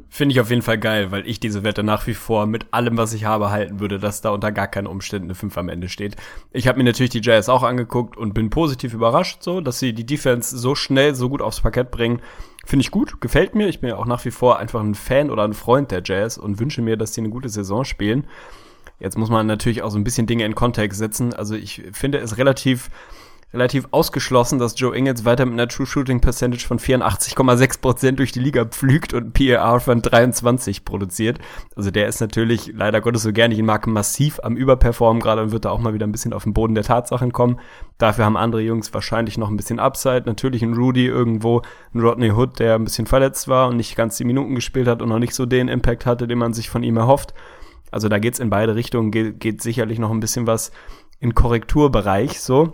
[0.09, 2.97] Finde ich auf jeden Fall geil, weil ich diese Wette nach wie vor mit allem,
[2.97, 5.89] was ich habe, halten würde, dass da unter gar keinen Umständen eine 5 am Ende
[5.89, 6.17] steht.
[6.51, 9.93] Ich habe mir natürlich die Jazz auch angeguckt und bin positiv überrascht, so, dass sie
[9.93, 12.21] die Defense so schnell, so gut aufs Parkett bringen.
[12.65, 13.69] Finde ich gut, gefällt mir.
[13.69, 16.37] Ich bin ja auch nach wie vor einfach ein Fan oder ein Freund der Jazz
[16.37, 18.27] und wünsche mir, dass sie eine gute Saison spielen.
[18.99, 21.33] Jetzt muss man natürlich auch so ein bisschen Dinge in Kontext setzen.
[21.33, 22.89] Also ich finde es relativ
[23.53, 28.41] relativ ausgeschlossen, dass Joe Ingles weiter mit einer True Shooting Percentage von 84,6% durch die
[28.41, 31.39] Liga pflügt und PAR von 23 produziert.
[31.75, 35.51] Also der ist natürlich, leider Gottes so gerne, ich mag, massiv am Überperformen gerade und
[35.51, 37.59] wird da auch mal wieder ein bisschen auf den Boden der Tatsachen kommen.
[37.97, 40.23] Dafür haben andere Jungs wahrscheinlich noch ein bisschen Upside.
[40.25, 41.61] Natürlich ein Rudy irgendwo,
[41.93, 45.01] ein Rodney Hood, der ein bisschen verletzt war und nicht ganz die Minuten gespielt hat
[45.01, 47.33] und noch nicht so den Impact hatte, den man sich von ihm erhofft.
[47.91, 50.71] Also da geht's in beide Richtungen, geht, geht sicherlich noch ein bisschen was
[51.21, 52.73] in Korrekturbereich so.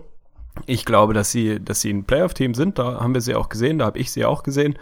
[0.66, 2.80] Ich glaube, dass sie, dass sie ein Playoff-Team sind.
[2.80, 4.78] Da haben wir sie auch gesehen, da habe ich sie auch gesehen.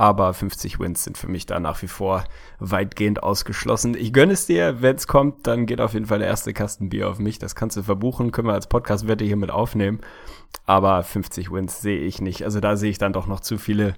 [0.00, 2.24] Aber 50 Wins sind für mich da nach wie vor
[2.58, 3.94] weitgehend ausgeschlossen.
[3.94, 6.88] Ich gönne es dir, wenn es kommt, dann geht auf jeden Fall der erste Kasten
[6.88, 7.38] Bier auf mich.
[7.38, 10.00] Das kannst du verbuchen, können wir als Podcast-Wette hier mit aufnehmen.
[10.64, 12.44] Aber 50 Wins sehe ich nicht.
[12.44, 13.92] Also da sehe ich dann doch noch zu viele,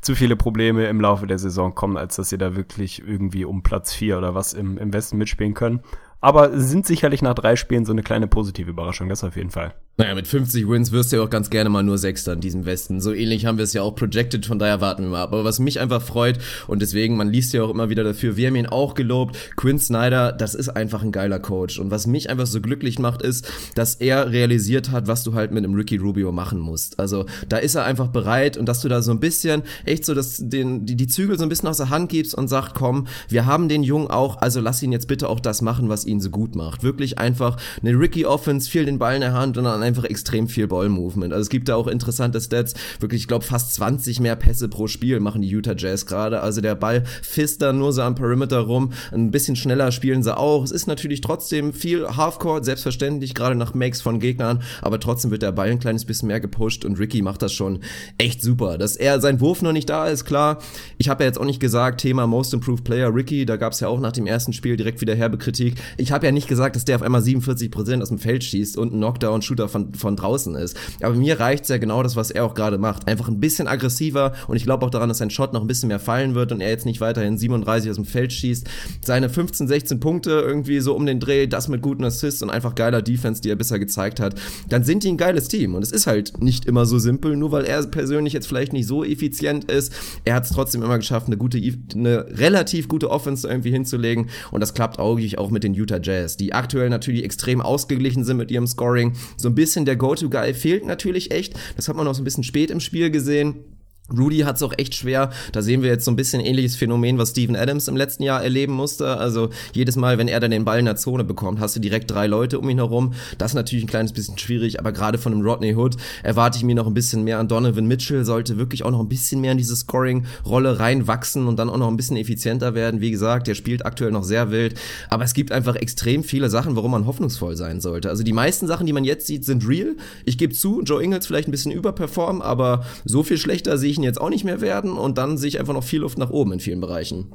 [0.00, 3.64] zu viele Probleme im Laufe der Saison kommen, als dass sie da wirklich irgendwie um
[3.64, 5.80] Platz 4 oder was im, im Westen mitspielen können.
[6.20, 9.74] Aber sind sicherlich nach drei Spielen so eine kleine positive Überraschung, das auf jeden Fall.
[10.00, 12.66] Naja, mit 50 Wins wirst du ja auch ganz gerne mal nur Sechster in diesem
[12.66, 13.00] Westen.
[13.00, 15.22] So ähnlich haben wir es ja auch projected, von daher warten wir mal.
[15.22, 16.38] Aber was mich einfach freut
[16.68, 19.80] und deswegen, man liest ja auch immer wieder dafür, wir haben ihn auch gelobt, Quinn
[19.80, 21.80] Snyder, das ist einfach ein geiler Coach.
[21.80, 25.50] Und was mich einfach so glücklich macht, ist, dass er realisiert hat, was du halt
[25.50, 27.00] mit einem Ricky Rubio machen musst.
[27.00, 30.14] Also da ist er einfach bereit und dass du da so ein bisschen, echt so,
[30.14, 33.08] dass den, die, die Zügel so ein bisschen aus der Hand gibst und sagt, komm,
[33.28, 36.20] wir haben den Jungen auch, also lass ihn jetzt bitte auch das machen, was ihn
[36.20, 36.84] so gut macht.
[36.84, 40.48] Wirklich einfach eine Ricky Offense, viel den Ball in der Hand und dann einfach extrem
[40.48, 41.32] viel Ball-Movement.
[41.32, 42.74] Also es gibt da auch interessante Stats.
[43.00, 46.40] Wirklich, ich glaube, fast 20 mehr Pässe pro Spiel machen die Utah Jazz gerade.
[46.40, 48.92] Also der Ball fisst da nur so am Perimeter rum.
[49.12, 50.62] Ein bisschen schneller spielen sie auch.
[50.62, 54.62] Es ist natürlich trotzdem viel Halfcourt, selbstverständlich, gerade nach Makes von Gegnern.
[54.82, 57.80] Aber trotzdem wird der Ball ein kleines bisschen mehr gepusht und Ricky macht das schon
[58.18, 58.78] echt super.
[58.78, 60.58] Dass er sein Wurf noch nicht da ist, klar.
[60.98, 63.80] Ich habe ja jetzt auch nicht gesagt, Thema Most Improved Player Ricky, da gab es
[63.80, 65.76] ja auch nach dem ersten Spiel direkt wieder herbe Kritik.
[65.96, 68.92] Ich habe ja nicht gesagt, dass der auf einmal 47% aus dem Feld schießt und
[68.92, 70.76] ein Knockdown-Shooter von, von draußen ist.
[71.02, 73.08] Aber mir reicht's ja genau das, was er auch gerade macht.
[73.08, 75.88] Einfach ein bisschen aggressiver und ich glaube auch daran, dass sein Shot noch ein bisschen
[75.88, 78.68] mehr fallen wird und er jetzt nicht weiterhin 37 aus dem Feld schießt.
[79.04, 82.74] Seine 15, 16 Punkte irgendwie so um den Dreh, das mit guten Assists und einfach
[82.74, 84.34] geiler Defense, die er bisher gezeigt hat,
[84.68, 85.74] dann sind die ein geiles Team.
[85.74, 88.86] Und es ist halt nicht immer so simpel, nur weil er persönlich jetzt vielleicht nicht
[88.86, 89.92] so effizient ist.
[90.24, 91.58] Er hat es trotzdem immer geschafft, eine gute,
[91.94, 94.28] eine relativ gute Offense irgendwie hinzulegen.
[94.50, 98.36] Und das klappt augig auch mit den Utah Jazz, die aktuell natürlich extrem ausgeglichen sind
[98.36, 99.14] mit ihrem Scoring.
[99.36, 101.54] So ein bisschen der Go-To-Guy fehlt natürlich echt.
[101.76, 103.77] Das hat man auch so ein bisschen spät im Spiel gesehen.
[104.16, 105.30] Rudy hat es auch echt schwer.
[105.52, 108.42] Da sehen wir jetzt so ein bisschen ähnliches Phänomen, was Steven Adams im letzten Jahr
[108.42, 109.18] erleben musste.
[109.18, 112.10] Also jedes Mal, wenn er dann den Ball in der Zone bekommt, hast du direkt
[112.10, 113.12] drei Leute um ihn herum.
[113.36, 116.64] Das ist natürlich ein kleines bisschen schwierig, aber gerade von einem Rodney Hood erwarte ich
[116.64, 118.24] mir noch ein bisschen mehr an Donovan Mitchell.
[118.24, 121.88] Sollte wirklich auch noch ein bisschen mehr in diese Scoring-Rolle reinwachsen und dann auch noch
[121.88, 123.02] ein bisschen effizienter werden.
[123.02, 124.74] Wie gesagt, der spielt aktuell noch sehr wild.
[125.10, 128.08] Aber es gibt einfach extrem viele Sachen, warum man hoffnungsvoll sein sollte.
[128.08, 129.96] Also die meisten Sachen, die man jetzt sieht, sind real.
[130.24, 133.97] Ich gebe zu, Joe Ingles vielleicht ein bisschen überperformen, aber so viel schlechter sehe ich
[133.98, 136.30] ihn jetzt auch nicht mehr werden und dann sehe ich einfach noch viel Luft nach
[136.30, 137.34] oben in vielen Bereichen.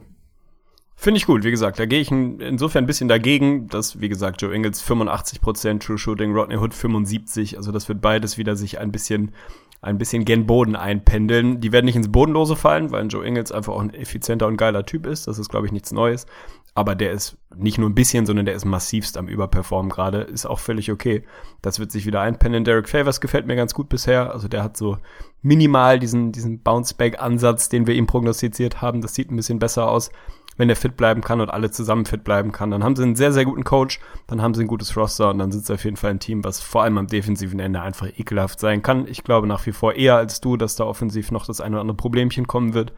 [0.96, 4.42] Finde ich gut, wie gesagt, da gehe ich insofern ein bisschen dagegen, dass, wie gesagt,
[4.42, 8.92] Joe Ingles 85% True Shooting, Rodney Hood 75, also das wird beides wieder sich ein
[8.92, 9.34] bisschen,
[9.82, 11.60] ein bisschen gen Boden einpendeln.
[11.60, 14.86] Die werden nicht ins Bodenlose fallen, weil Joe Ingles einfach auch ein effizienter und geiler
[14.86, 16.26] Typ ist, das ist, glaube ich, nichts Neues.
[16.76, 20.22] Aber der ist nicht nur ein bisschen, sondern der ist massivst am Überperformen gerade.
[20.22, 21.24] Ist auch völlig okay.
[21.62, 22.64] Das wird sich wieder einpendeln.
[22.64, 24.32] Derek Favors gefällt mir ganz gut bisher.
[24.32, 24.98] Also der hat so
[25.44, 29.02] minimal diesen, diesen Bounce-Back-Ansatz, den wir ihm prognostiziert haben.
[29.02, 30.10] Das sieht ein bisschen besser aus,
[30.58, 32.72] wenn er fit bleiben kann und alle zusammen fit bleiben kann.
[32.72, 35.38] Dann haben sie einen sehr, sehr guten Coach, dann haben sie ein gutes Roster und
[35.38, 38.08] dann sind sie auf jeden Fall ein Team, was vor allem am defensiven Ende einfach
[38.18, 39.08] ekelhaft sein kann.
[39.08, 41.82] Ich glaube nach wie vor eher als du, dass da offensiv noch das eine oder
[41.82, 42.94] andere Problemchen kommen wird.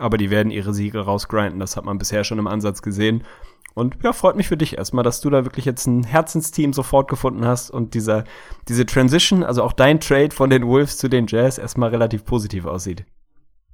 [0.00, 1.60] Aber die werden ihre Siege rausgrinden.
[1.60, 3.22] Das hat man bisher schon im Ansatz gesehen.
[3.74, 7.08] Und ja, freut mich für dich erstmal, dass du da wirklich jetzt ein Herzensteam sofort
[7.08, 8.24] gefunden hast und dieser,
[8.68, 12.64] diese Transition, also auch dein Trade von den Wolves zu den Jazz erstmal relativ positiv
[12.64, 13.04] aussieht.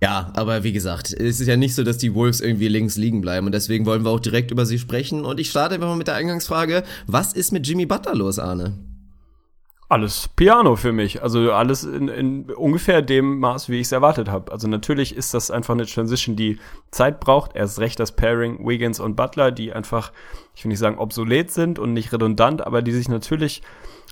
[0.02, 3.22] Ja, aber wie gesagt, es ist ja nicht so, dass die Wolves irgendwie links liegen
[3.22, 5.96] bleiben und deswegen wollen wir auch direkt über sie sprechen und ich starte einfach mal
[5.96, 8.74] mit der Eingangsfrage, was ist mit Jimmy Butler los, Arne?
[9.88, 11.22] Alles Piano für mich.
[11.22, 14.50] Also alles in, in ungefähr dem Maß, wie ich es erwartet habe.
[14.50, 16.58] Also natürlich ist das einfach eine Transition, die
[16.90, 17.54] Zeit braucht.
[17.54, 20.10] Erst recht das Pairing Wiggins und Butler, die einfach,
[20.56, 23.62] ich will nicht sagen obsolet sind und nicht redundant, aber die sich natürlich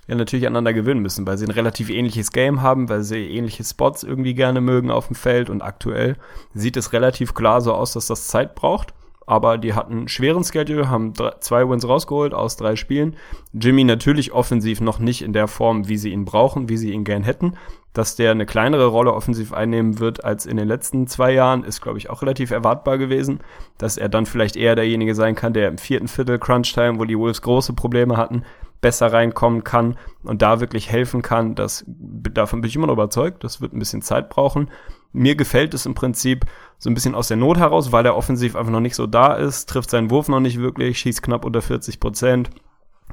[0.07, 3.63] ja natürlich aneinander gewöhnen müssen, weil sie ein relativ ähnliches Game haben, weil sie ähnliche
[3.63, 6.15] Spots irgendwie gerne mögen auf dem Feld und aktuell
[6.53, 8.93] sieht es relativ klar so aus, dass das Zeit braucht.
[9.25, 13.15] Aber die hatten einen schweren Schedule, haben drei, zwei Wins rausgeholt aus drei Spielen.
[13.53, 17.03] Jimmy natürlich offensiv noch nicht in der Form, wie sie ihn brauchen, wie sie ihn
[17.03, 17.55] gern hätten.
[17.93, 21.81] Dass der eine kleinere Rolle offensiv einnehmen wird als in den letzten zwei Jahren, ist,
[21.81, 23.39] glaube ich, auch relativ erwartbar gewesen.
[23.77, 27.17] Dass er dann vielleicht eher derjenige sein kann, der im vierten Viertel Crunch-Time, wo die
[27.17, 28.43] Wolves große Probleme hatten,
[28.81, 31.55] besser reinkommen kann und da wirklich helfen kann.
[31.55, 33.43] Das, davon bin ich immer noch überzeugt.
[33.43, 34.69] Das wird ein bisschen Zeit brauchen.
[35.15, 36.45] Mir gefällt es im Prinzip
[36.77, 39.33] so ein bisschen aus der Not heraus, weil er offensiv einfach noch nicht so da
[39.33, 42.49] ist, trifft seinen Wurf noch nicht wirklich, schießt knapp unter 40 Prozent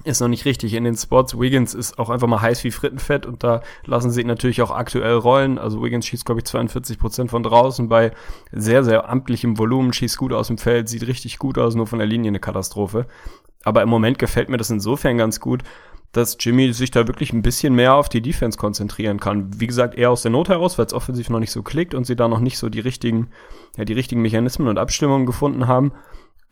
[0.04, 1.38] ist noch nicht richtig in den Spots.
[1.38, 4.70] Wiggins ist auch einfach mal heiß wie Frittenfett und da lassen sie ihn natürlich auch
[4.70, 5.58] aktuell rollen.
[5.58, 8.12] Also Wiggins schießt, glaube ich, 42 Prozent von draußen bei
[8.50, 11.98] sehr, sehr amtlichem Volumen, schießt gut aus dem Feld, sieht richtig gut aus, nur von
[11.98, 13.06] der Linie eine Katastrophe.
[13.64, 15.62] Aber im Moment gefällt mir das insofern ganz gut,
[16.12, 19.58] dass Jimmy sich da wirklich ein bisschen mehr auf die Defense konzentrieren kann.
[19.58, 22.06] Wie gesagt, eher aus der Not heraus, weil es offensiv noch nicht so klickt und
[22.06, 23.28] sie da noch nicht so die richtigen,
[23.76, 25.92] ja, die richtigen Mechanismen und Abstimmungen gefunden haben.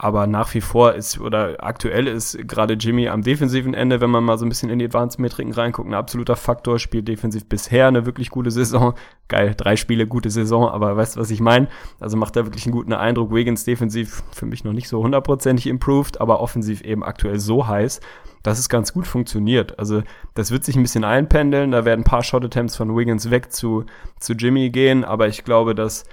[0.02, 4.24] Aber nach wie vor ist oder aktuell ist gerade Jimmy am defensiven Ende, wenn man
[4.24, 8.06] mal so ein bisschen in die Advanced-Metriken reinguckt, ein absoluter Faktor, spielt defensiv bisher eine
[8.06, 8.94] wirklich gute Saison.
[9.28, 11.68] Geil, drei Spiele, gute Saison, aber weißt du, was ich meine?
[12.00, 13.30] Also macht er wirklich einen guten Eindruck.
[13.30, 18.00] Wiggins defensiv für mich noch nicht so hundertprozentig improved, aber offensiv eben aktuell so heiß,
[18.42, 19.79] dass es ganz gut funktioniert.
[19.79, 20.03] Also
[20.35, 23.85] das wird sich ein bisschen einpendeln, da werden ein paar Shot-Attempts von Wiggins weg zu,
[24.18, 26.05] zu Jimmy gehen, aber ich glaube, dass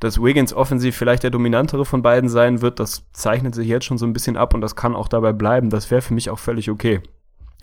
[0.00, 3.98] dass Wiggins offensiv vielleicht der dominantere von beiden sein wird, das zeichnet sich jetzt schon
[3.98, 5.70] so ein bisschen ab und das kann auch dabei bleiben.
[5.70, 7.00] Das wäre für mich auch völlig okay.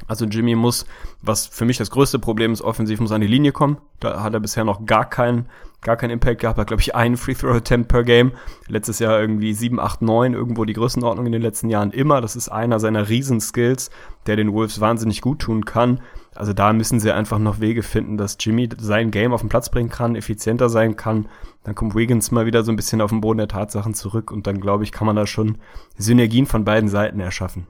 [0.08, 0.86] Also Jimmy muss,
[1.21, 3.78] was für mich das größte Problem ist, offensiv muss an die Linie kommen.
[3.99, 5.47] Da hat er bisher noch gar keinen,
[5.83, 6.57] gar keinen Impact gehabt.
[6.57, 8.31] Hat, glaube ich, einen Free Throw Attempt per Game.
[8.67, 12.21] Letztes Jahr irgendwie 7, 8, 9, irgendwo die Größenordnung in den letzten Jahren immer.
[12.21, 13.89] Das ist einer seiner Riesenskills,
[14.25, 16.01] der den Wolves wahnsinnig gut tun kann.
[16.35, 19.69] Also da müssen sie einfach noch Wege finden, dass Jimmy sein Game auf den Platz
[19.69, 21.27] bringen kann, effizienter sein kann.
[21.63, 24.47] Dann kommt Wiggins mal wieder so ein bisschen auf den Boden der Tatsachen zurück und
[24.47, 25.57] dann glaube ich, kann man da schon
[25.97, 27.67] Synergien von beiden Seiten erschaffen.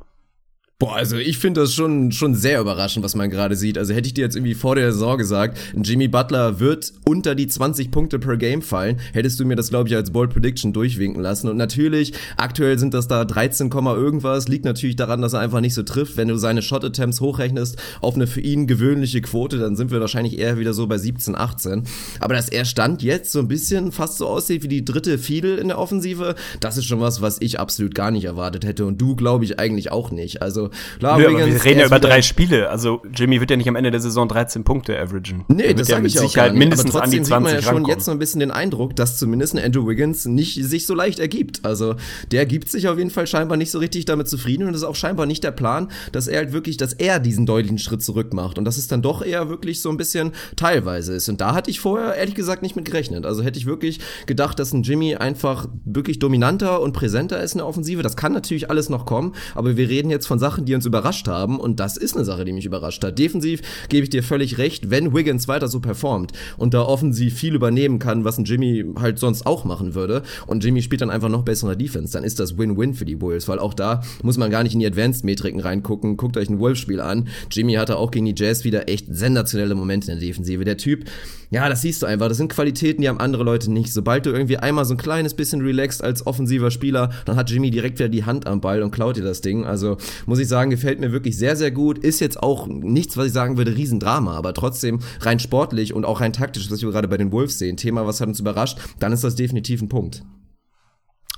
[0.83, 3.77] Boah, also ich finde das schon, schon sehr überraschend, was man gerade sieht.
[3.77, 7.47] Also hätte ich dir jetzt irgendwie vor der Saison gesagt, Jimmy Butler wird unter die
[7.47, 11.21] 20 Punkte per Game fallen, hättest du mir das, glaube ich, als Bold Prediction durchwinken
[11.21, 11.47] lassen.
[11.47, 15.73] Und natürlich, aktuell sind das da 13, irgendwas, liegt natürlich daran, dass er einfach nicht
[15.73, 16.17] so trifft.
[16.17, 20.37] Wenn du seine Shot-Attempts hochrechnest auf eine für ihn gewöhnliche Quote, dann sind wir wahrscheinlich
[20.37, 21.83] eher wieder so bei 17, 18.
[22.19, 25.59] Aber dass er Stand jetzt so ein bisschen fast so aussieht wie die dritte Fiedel
[25.59, 28.85] in der Offensive, das ist schon was, was ich absolut gar nicht erwartet hätte.
[28.85, 30.41] Und du, glaube ich, eigentlich auch nicht.
[30.41, 32.69] Also klar, Nö, Wiggins, wir reden ja über drei Spiele.
[32.69, 35.45] Also Jimmy wird ja nicht am Ende der Saison 13 Punkte averagen.
[35.47, 37.89] Nee, das ja mit Sicherheit auch mindestens an die 20 sieht man ja schon rankommen.
[37.89, 41.19] jetzt so ein bisschen den Eindruck, dass zumindest ein Andrew Wiggins nicht sich so leicht
[41.19, 41.63] ergibt.
[41.63, 41.95] Also
[42.31, 44.87] der gibt sich auf jeden Fall scheinbar nicht so richtig damit zufrieden und das ist
[44.87, 48.33] auch scheinbar nicht der Plan, dass er halt wirklich, dass er diesen deutlichen Schritt zurück
[48.33, 51.29] macht und dass es dann doch eher wirklich so ein bisschen teilweise ist.
[51.29, 53.25] Und da hatte ich vorher ehrlich gesagt nicht mit gerechnet.
[53.25, 57.59] Also hätte ich wirklich gedacht, dass ein Jimmy einfach wirklich dominanter und präsenter ist in
[57.59, 58.03] der Offensive.
[58.03, 60.85] Das kann natürlich alles noch kommen, aber wir reden jetzt von Sachen, Sachen, die uns
[60.85, 61.59] überrascht haben.
[61.59, 63.17] Und das ist eine Sache, die mich überrascht hat.
[63.17, 67.55] Defensiv gebe ich dir völlig recht, wenn Wiggins weiter so performt und da offensiv viel
[67.55, 70.21] übernehmen kann, was ein Jimmy halt sonst auch machen würde.
[70.45, 73.47] Und Jimmy spielt dann einfach noch bessere Defense, dann ist das Win-Win für die Bulls,
[73.47, 76.17] weil auch da muss man gar nicht in die Advanced-Metriken reingucken.
[76.17, 77.29] Guckt euch ein Wolf-Spiel an.
[77.49, 80.63] Jimmy hatte auch gegen die Jazz wieder echt sensationelle Momente in der Defensive.
[80.63, 81.05] Der Typ,
[81.53, 82.29] ja, das siehst du einfach.
[82.29, 83.93] Das sind Qualitäten, die haben andere Leute nicht.
[83.93, 87.69] Sobald du irgendwie einmal so ein kleines bisschen relaxed als offensiver Spieler, dann hat Jimmy
[87.69, 89.63] direkt wieder die Hand am Ball und klaut dir das Ding.
[89.63, 91.99] Also muss ich sagen, gefällt mir wirklich sehr, sehr gut.
[91.99, 96.21] Ist jetzt auch nichts, was ich sagen würde, Riesendrama, aber trotzdem rein sportlich und auch
[96.21, 99.13] rein taktisch, was wir gerade bei den Wolves sehen, Thema, was hat uns überrascht, dann
[99.13, 100.23] ist das definitiv ein Punkt.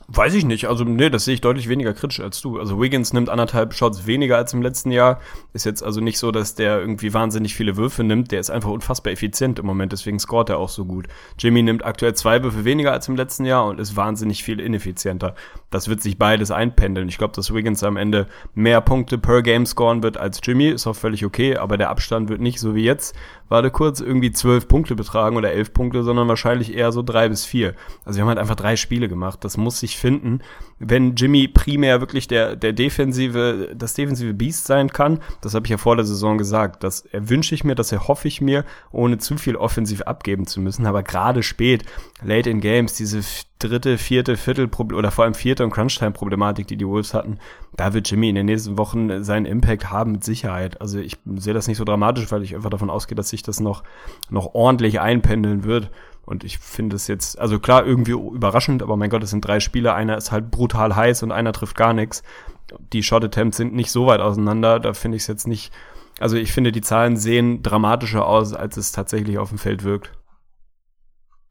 [0.07, 0.67] Weiß ich nicht.
[0.67, 2.59] Also, nee, das sehe ich deutlich weniger kritisch als du.
[2.59, 5.19] Also, Wiggins nimmt anderthalb Shots weniger als im letzten Jahr.
[5.53, 8.31] Ist jetzt also nicht so, dass der irgendwie wahnsinnig viele Würfe nimmt.
[8.31, 11.07] Der ist einfach unfassbar effizient im Moment, deswegen scoret er auch so gut.
[11.39, 15.33] Jimmy nimmt aktuell zwei Würfe weniger als im letzten Jahr und ist wahnsinnig viel ineffizienter.
[15.71, 17.09] Das wird sich beides einpendeln.
[17.09, 20.67] Ich glaube, dass Wiggins am Ende mehr Punkte per Game scoren wird als Jimmy.
[20.67, 23.15] Ist auch völlig okay, aber der Abstand wird nicht so wie jetzt
[23.49, 27.45] warte kurz, irgendwie zwölf Punkte betragen oder elf Punkte, sondern wahrscheinlich eher so drei bis
[27.45, 27.75] vier.
[28.03, 29.43] Also wir haben halt einfach drei Spiele gemacht.
[29.43, 30.41] Das muss sich finden.
[30.79, 35.71] Wenn Jimmy primär wirklich der, der defensive, das defensive Beast sein kann, das habe ich
[35.71, 39.37] ja vor der Saison gesagt, das erwünsche ich mir, das erhoffe ich mir, ohne zu
[39.37, 40.85] viel offensiv abgeben zu müssen.
[40.85, 41.85] Aber gerade spät,
[42.23, 43.21] late in Games, diese
[43.67, 47.39] dritte, vierte, Viertel oder vor allem vierte und Crunch-Time-Problematik, die die Wolves hatten,
[47.75, 50.79] da wird Jimmy in den nächsten Wochen seinen Impact haben mit Sicherheit.
[50.81, 53.59] Also ich sehe das nicht so dramatisch, weil ich einfach davon ausgehe, dass sich das
[53.59, 53.83] noch,
[54.29, 55.89] noch ordentlich einpendeln wird.
[56.25, 59.59] Und ich finde es jetzt, also klar, irgendwie überraschend, aber mein Gott, es sind drei
[59.59, 59.93] Spieler.
[59.93, 62.23] Einer ist halt brutal heiß und einer trifft gar nichts.
[62.93, 64.79] Die Shot Attempts sind nicht so weit auseinander.
[64.79, 65.71] Da finde ich es jetzt nicht,
[66.19, 70.11] Also ich finde, die Zahlen sehen dramatischer aus, als es tatsächlich auf dem Feld wirkt.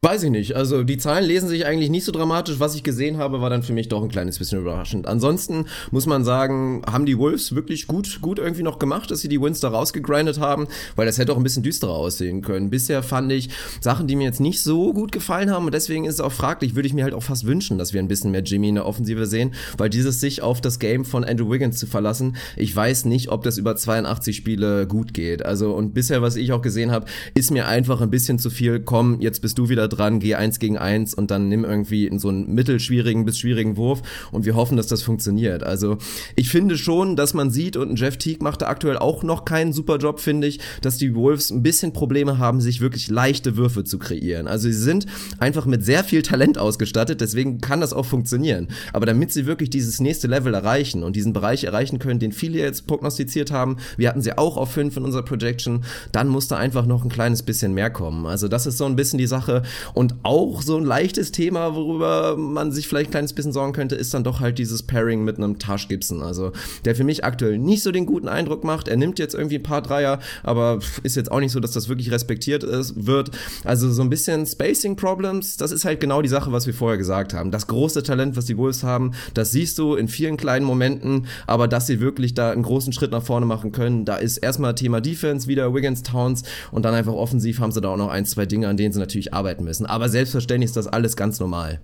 [0.04, 0.54] Weiß ich nicht.
[0.54, 2.60] Also die Zahlen lesen sich eigentlich nicht so dramatisch.
[2.60, 5.06] Was ich gesehen habe, war dann für mich doch ein kleines bisschen überraschend.
[5.06, 9.30] Ansonsten muss man sagen, haben die Wolves wirklich gut, gut irgendwie noch gemacht, dass sie
[9.30, 12.68] die Wins da rausgegrindet haben, weil das hätte auch ein bisschen düsterer aussehen können.
[12.68, 13.48] Bisher fand ich
[13.80, 16.74] Sachen, die mir jetzt nicht so gut gefallen haben und deswegen ist es auch fraglich,
[16.74, 18.84] würde ich mir halt auch fast wünschen, dass wir ein bisschen mehr Jimmy in der
[18.84, 23.06] Offensive sehen, weil dieses sich auf das Game von Andrew Wiggins zu verlassen, ich weiß
[23.06, 25.46] nicht, ob das über 82 Spiele gut geht.
[25.46, 28.80] Also und bisher, was ich auch gesehen habe, ist mir einfach ein bisschen zu viel,
[28.80, 32.18] komm, jetzt bist du wieder dran, geh eins gegen eins und dann nimm irgendwie in
[32.18, 34.02] so einen mittelschwierigen bis schwierigen Wurf
[34.32, 35.62] und wir hoffen, dass das funktioniert.
[35.62, 35.98] Also
[36.36, 39.72] ich finde schon, dass man sieht und Jeff Teague macht da aktuell auch noch keinen
[39.72, 43.84] super Job, finde ich, dass die Wolves ein bisschen Probleme haben, sich wirklich leichte Würfe
[43.84, 44.46] zu kreieren.
[44.46, 45.06] Also sie sind
[45.38, 48.68] einfach mit sehr viel Talent ausgestattet, deswegen kann das auch funktionieren.
[48.92, 52.58] Aber damit sie wirklich dieses nächste Level erreichen und diesen Bereich erreichen können, den viele
[52.58, 56.56] jetzt prognostiziert haben, wir hatten sie auch auf fünf in unserer Projection, dann muss da
[56.56, 58.26] einfach noch ein kleines bisschen mehr kommen.
[58.26, 59.62] Also das ist so ein bisschen die Sache
[59.94, 63.94] und auch so ein leichtes Thema, worüber man sich vielleicht ein kleines bisschen sorgen könnte,
[63.94, 66.22] ist dann doch halt dieses Pairing mit einem Tash Gibson.
[66.22, 66.52] Also
[66.84, 68.88] der für mich aktuell nicht so den guten Eindruck macht.
[68.88, 71.88] Er nimmt jetzt irgendwie ein paar Dreier, aber ist jetzt auch nicht so, dass das
[71.88, 73.30] wirklich respektiert ist, wird.
[73.64, 76.98] Also so ein bisschen Spacing Problems, das ist halt genau die Sache, was wir vorher
[76.98, 77.50] gesagt haben.
[77.50, 81.68] Das große Talent, was die Wolves haben, das siehst du in vielen kleinen Momenten, aber
[81.68, 85.00] dass sie wirklich da einen großen Schritt nach vorne machen können, da ist erstmal Thema
[85.00, 88.46] Defense wieder Wiggins Towns und dann einfach offensiv haben sie da auch noch ein, zwei
[88.46, 89.86] Dinge, an denen sie natürlich arbeiten müssen.
[89.86, 91.80] Aber selbstverständlich ist das alles ganz normal.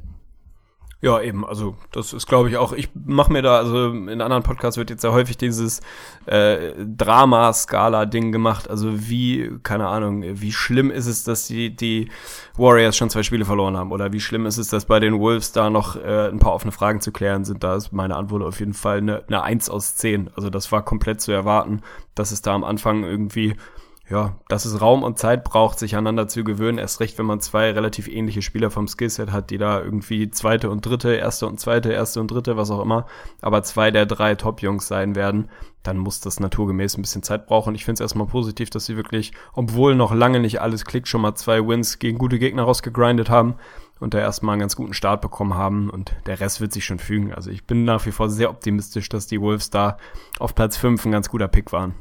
[1.03, 4.43] Ja, eben, also das ist, glaube ich, auch, ich mache mir da, also in anderen
[4.43, 5.81] Podcasts wird jetzt ja häufig dieses
[6.27, 12.11] äh, Drama-Skala-Ding gemacht, also wie, keine Ahnung, wie schlimm ist es, dass die, die
[12.59, 13.93] Warriors schon zwei Spiele verloren haben?
[13.93, 16.73] Oder wie schlimm ist es, dass bei den Wolves da noch äh, ein paar offene
[16.73, 19.97] Fragen zu klären sind, da ist meine Antwort auf jeden Fall eine, eine 1 aus
[19.97, 21.81] 10, also das war komplett zu erwarten,
[22.15, 23.57] dass es da am Anfang irgendwie
[24.11, 26.79] ja, dass es Raum und Zeit braucht, sich aneinander zu gewöhnen.
[26.79, 30.69] Erst recht, wenn man zwei relativ ähnliche Spieler vom Skillset hat, die da irgendwie zweite
[30.69, 33.07] und dritte, erste und zweite, erste und dritte, was auch immer,
[33.41, 35.49] aber zwei der drei Top-Jungs sein werden,
[35.85, 37.77] dann muss das naturgemäß ein bisschen Zeit brauchen.
[37.77, 41.21] Ich finde es erstmal positiv, dass sie wirklich, obwohl noch lange nicht alles klickt, schon
[41.21, 43.55] mal zwei Wins gegen gute Gegner rausgegrindet haben
[44.01, 46.99] und da erstmal einen ganz guten Start bekommen haben und der Rest wird sich schon
[46.99, 47.33] fügen.
[47.33, 49.99] Also ich bin nach wie vor sehr optimistisch, dass die Wolves da
[50.41, 51.95] auf Platz 5 ein ganz guter Pick waren.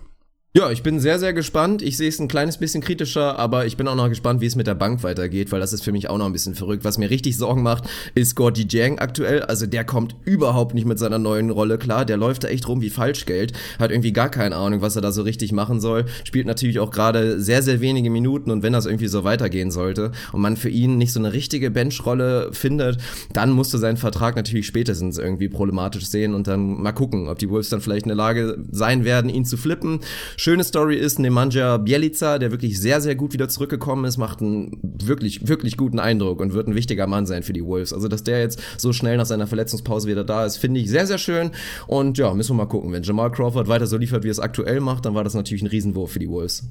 [0.57, 1.83] Ja, ich bin sehr, sehr gespannt.
[1.83, 4.55] Ich sehe es ein kleines bisschen kritischer, aber ich bin auch noch gespannt, wie es
[4.55, 6.83] mit der Bank weitergeht, weil das ist für mich auch noch ein bisschen verrückt.
[6.83, 7.83] Was mir richtig Sorgen macht,
[8.15, 9.43] ist Gordy Jang aktuell.
[9.43, 12.03] Also der kommt überhaupt nicht mit seiner neuen Rolle klar.
[12.03, 13.53] Der läuft da echt rum wie Falschgeld.
[13.77, 16.05] Hat irgendwie gar keine Ahnung, was er da so richtig machen soll.
[16.23, 20.13] Spielt natürlich auch gerade sehr, sehr wenige Minuten und wenn das irgendwie so weitergehen sollte
[20.33, 22.97] und man für ihn nicht so eine richtige Benchrolle findet,
[23.33, 27.51] dann musste sein Vertrag natürlich spätestens irgendwie problematisch sehen und dann mal gucken, ob die
[27.51, 29.99] Wolves dann vielleicht in der Lage sein werden, ihn zu flippen
[30.41, 34.79] Schöne Story ist Nemanja Bielica, der wirklich sehr, sehr gut wieder zurückgekommen ist, macht einen
[34.81, 37.91] wirklich, wirklich guten Eindruck und wird ein wichtiger Mann sein für die Wolves.
[37.91, 41.05] Also, dass der jetzt so schnell nach seiner Verletzungspause wieder da ist, finde ich sehr,
[41.07, 41.51] sehr schön.
[41.87, 42.93] Und ja, müssen wir mal gucken.
[42.93, 45.61] Wenn Jamal Crawford weiter so liefert, wie er es aktuell macht, dann war das natürlich
[45.61, 46.63] ein Riesenwurf für die Wolves.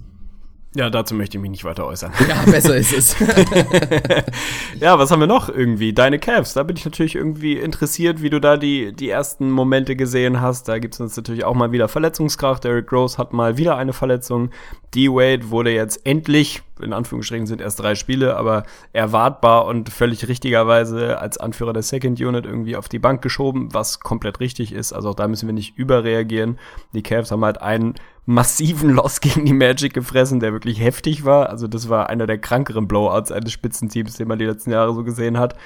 [0.79, 2.13] Ja, dazu möchte ich mich nicht weiter äußern.
[2.29, 3.17] Ja, besser ist es.
[4.81, 5.93] ja, was haben wir noch irgendwie?
[5.93, 9.97] Deine Cavs, da bin ich natürlich irgendwie interessiert, wie du da die, die ersten Momente
[9.97, 10.69] gesehen hast.
[10.69, 12.65] Da gibt es uns natürlich auch mal wieder Verletzungskraft.
[12.65, 14.51] Eric Rose hat mal wieder eine Verletzung.
[14.95, 18.63] D-Wade wurde jetzt endlich, in Anführungsstrichen sind erst drei Spiele, aber
[18.93, 23.99] erwartbar und völlig richtigerweise als Anführer der Second Unit irgendwie auf die Bank geschoben, was
[23.99, 24.93] komplett richtig ist.
[24.93, 26.57] Also auch da müssen wir nicht überreagieren.
[26.95, 27.95] Die Cavs haben halt einen
[28.29, 31.49] massiven Loss gegen die Magic gefressen, der wirklich heftig war.
[31.49, 35.03] Also das war einer der krankeren Blowouts eines Spitzenteams, den man die letzten Jahre so
[35.03, 35.57] gesehen hat.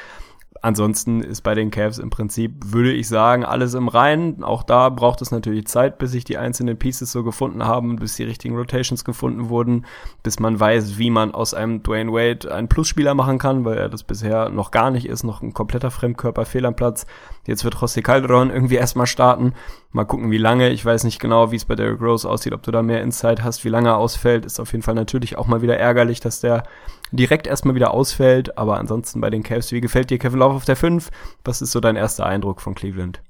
[0.61, 4.45] Ansonsten ist bei den Cavs im Prinzip, würde ich sagen, alles im Reinen.
[4.45, 8.15] Auch da braucht es natürlich Zeit, bis sich die einzelnen Pieces so gefunden haben, bis
[8.15, 9.87] die richtigen Rotations gefunden wurden,
[10.23, 13.89] bis man weiß, wie man aus einem Dwayne Wade einen Plusspieler machen kann, weil er
[13.89, 17.07] das bisher noch gar nicht ist, noch ein kompletter Fremdkörper, fehl am Platz.
[17.47, 19.55] Jetzt wird José Calderon irgendwie erstmal starten.
[19.91, 20.71] Mal gucken, wie lange.
[20.71, 23.43] Ich weiß nicht genau, wie es bei Derrick Rose aussieht, ob du da mehr Insight
[23.43, 24.47] hast, wie lange er ausfällt.
[24.47, 26.63] Ist auf jeden Fall natürlich auch mal wieder ärgerlich, dass der
[27.11, 28.57] direkt erstmal wieder ausfällt.
[28.57, 31.11] Aber ansonsten bei den Cavs, wie gefällt dir Kevin Love auf der 5?
[31.45, 33.21] Was ist so dein erster Eindruck von Cleveland?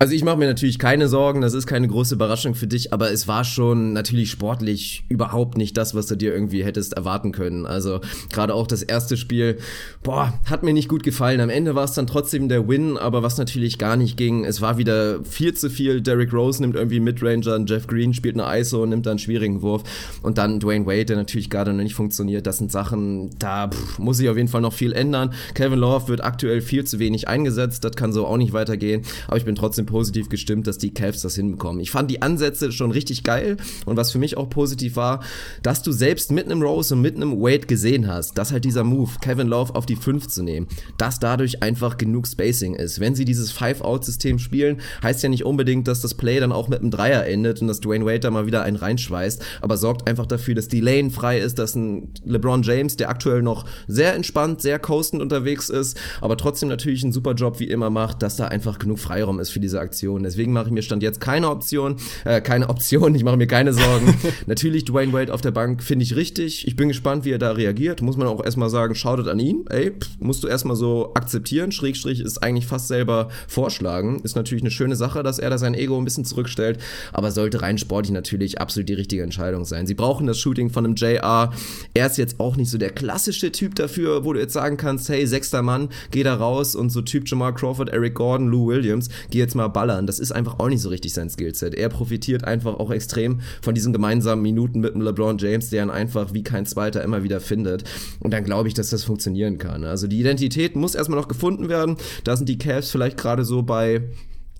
[0.00, 3.12] Also ich mache mir natürlich keine Sorgen, das ist keine große Überraschung für dich, aber
[3.12, 7.64] es war schon natürlich sportlich überhaupt nicht das, was du dir irgendwie hättest erwarten können.
[7.64, 8.00] Also
[8.32, 9.56] gerade auch das erste Spiel,
[10.02, 11.40] boah, hat mir nicht gut gefallen.
[11.40, 14.60] Am Ende war es dann trotzdem der Win, aber was natürlich gar nicht ging, es
[14.60, 16.00] war wieder viel zu viel.
[16.00, 19.62] Derrick Rose nimmt irgendwie Midranger, Jeff Green spielt eine ISO und nimmt dann einen schwierigen
[19.62, 19.84] Wurf
[20.22, 22.48] und dann Dwayne Wade, der natürlich gerade noch nicht funktioniert.
[22.48, 25.32] Das sind Sachen, da pff, muss sich auf jeden Fall noch viel ändern.
[25.54, 29.36] Kevin Love wird aktuell viel zu wenig eingesetzt, das kann so auch nicht weitergehen, aber
[29.36, 31.80] ich bin trotzdem trotzdem positiv gestimmt, dass die Cavs das hinbekommen.
[31.80, 35.22] Ich fand die Ansätze schon richtig geil und was für mich auch positiv war,
[35.62, 38.84] dass du selbst mit einem Rose und mit einem Wade gesehen hast, dass halt dieser
[38.84, 40.66] Move, Kevin Love auf die 5 zu nehmen,
[40.98, 43.00] dass dadurch einfach genug Spacing ist.
[43.00, 46.80] Wenn sie dieses Five-Out-System spielen, heißt ja nicht unbedingt, dass das Play dann auch mit
[46.80, 50.26] einem Dreier endet und dass Dwayne Wade da mal wieder einen reinschweißt, aber sorgt einfach
[50.26, 54.60] dafür, dass die Lane frei ist, dass ein LeBron James, der aktuell noch sehr entspannt,
[54.60, 58.48] sehr coastend unterwegs ist, aber trotzdem natürlich einen super Job wie immer macht, dass da
[58.48, 60.22] einfach genug Freiraum ist für diese Aktion.
[60.22, 63.72] Deswegen mache ich mir Stand jetzt keine Option, äh, keine Option, ich mache mir keine
[63.72, 64.14] Sorgen.
[64.46, 66.66] natürlich Dwayne Wade auf der Bank finde ich richtig.
[66.66, 68.02] Ich bin gespannt, wie er da reagiert.
[68.02, 69.64] Muss man auch erstmal sagen, schautet an ihn.
[69.68, 71.72] Ey, pff, musst du erstmal so akzeptieren.
[71.72, 74.20] Schrägstrich ist eigentlich fast selber vorschlagen.
[74.22, 76.78] Ist natürlich eine schöne Sache, dass er da sein Ego ein bisschen zurückstellt,
[77.12, 79.86] aber sollte rein sportlich natürlich absolut die richtige Entscheidung sein.
[79.86, 81.52] Sie brauchen das Shooting von einem JR.
[81.94, 85.08] Er ist jetzt auch nicht so der klassische Typ dafür, wo du jetzt sagen kannst,
[85.08, 89.08] hey, sechster Mann, geh da raus und so Typ Jamal Crawford, Eric Gordon, Lou Williams,
[89.30, 90.06] geh jetzt mal ballern.
[90.06, 91.74] Das ist einfach auch nicht so richtig sein Skillset.
[91.74, 95.90] Er profitiert einfach auch extrem von diesen gemeinsamen Minuten mit dem LeBron James, der ihn
[95.90, 97.84] einfach wie kein zweiter immer wieder findet.
[98.20, 99.84] Und dann glaube ich, dass das funktionieren kann.
[99.84, 101.96] Also die Identität muss erstmal noch gefunden werden.
[102.24, 104.02] Da sind die Cavs vielleicht gerade so bei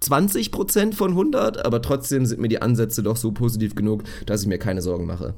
[0.03, 4.49] 20% von 100, aber trotzdem sind mir die Ansätze doch so positiv genug, dass ich
[4.49, 5.35] mir keine Sorgen mache.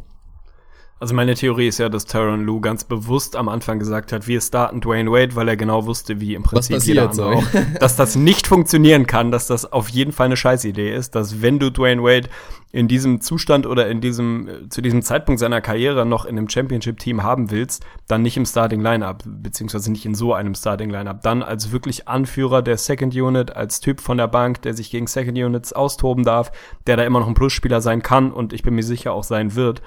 [0.99, 4.41] Also meine Theorie ist ja, dass Tyron Lou ganz bewusst am Anfang gesagt hat, wir
[4.41, 7.45] starten Dwayne Wade, weil er genau wusste, wie im Prinzip passiert, jeder andere auch,
[7.81, 11.59] dass das nicht funktionieren kann, dass das auf jeden Fall eine Scheißidee ist, dass wenn
[11.59, 12.31] du Dwayne Wade
[12.73, 16.99] in diesem Zustand oder in diesem zu diesem Zeitpunkt seiner Karriere noch in einem Championship
[16.99, 21.21] Team haben willst, dann nicht im Starting Lineup beziehungsweise nicht in so einem Starting Lineup,
[21.23, 25.07] dann als wirklich Anführer der Second Unit, als Typ von der Bank, der sich gegen
[25.07, 26.53] Second Units austoben darf,
[26.87, 29.55] der da immer noch ein Plusspieler sein kann und ich bin mir sicher auch sein
[29.55, 29.83] wird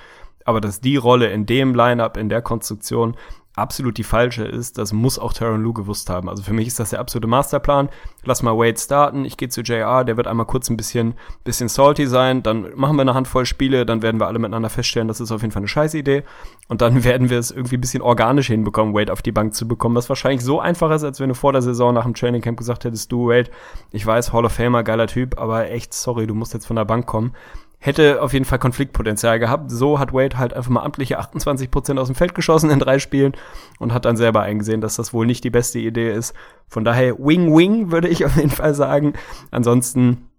[0.49, 3.15] aber dass die Rolle in dem Lineup, in der Konstruktion
[3.53, 6.27] absolut die falsche ist, das muss auch Tyron Lue gewusst haben.
[6.27, 7.89] Also für mich ist das der absolute Masterplan.
[8.23, 11.69] Lass mal Wade starten, ich gehe zu JR, der wird einmal kurz ein bisschen, bisschen
[11.69, 15.21] salty sein, dann machen wir eine Handvoll Spiele, dann werden wir alle miteinander feststellen, das
[15.21, 16.23] ist auf jeden Fall eine Scheißidee.
[16.67, 19.67] Und dann werden wir es irgendwie ein bisschen organisch hinbekommen, Wade auf die Bank zu
[19.67, 22.41] bekommen, was wahrscheinlich so einfach ist, als wenn du vor der Saison nach dem Training
[22.41, 23.51] Camp gesagt hättest, du Wade,
[23.91, 26.85] ich weiß, Hall of Famer, geiler Typ, aber echt, sorry, du musst jetzt von der
[26.85, 27.33] Bank kommen
[27.79, 29.71] hätte auf jeden Fall Konfliktpotenzial gehabt.
[29.71, 33.33] So hat Wade halt einfach mal amtliche 28% aus dem Feld geschossen in drei Spielen
[33.79, 36.33] und hat dann selber eingesehen, dass das wohl nicht die beste Idee ist.
[36.67, 39.13] Von daher Wing-Wing würde ich auf jeden Fall sagen.
[39.49, 40.29] Ansonsten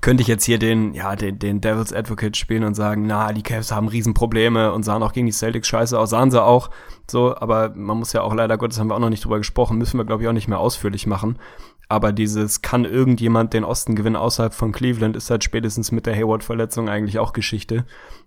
[0.00, 3.42] könnte ich jetzt hier den, ja, den, den Devil's Advocate spielen und sagen, na, die
[3.42, 6.70] Cavs haben Riesenprobleme und sahen auch gegen die Celtics scheiße aus, sahen sie auch.
[7.08, 9.78] So, aber man muss ja auch leider Gottes, haben wir auch noch nicht drüber gesprochen,
[9.78, 11.38] müssen wir, glaube ich, auch nicht mehr ausführlich machen.
[11.88, 16.16] Aber dieses, kann irgendjemand den Osten gewinnen außerhalb von Cleveland, ist halt spätestens mit der
[16.16, 17.84] Hayward-Verletzung eigentlich auch Geschichte.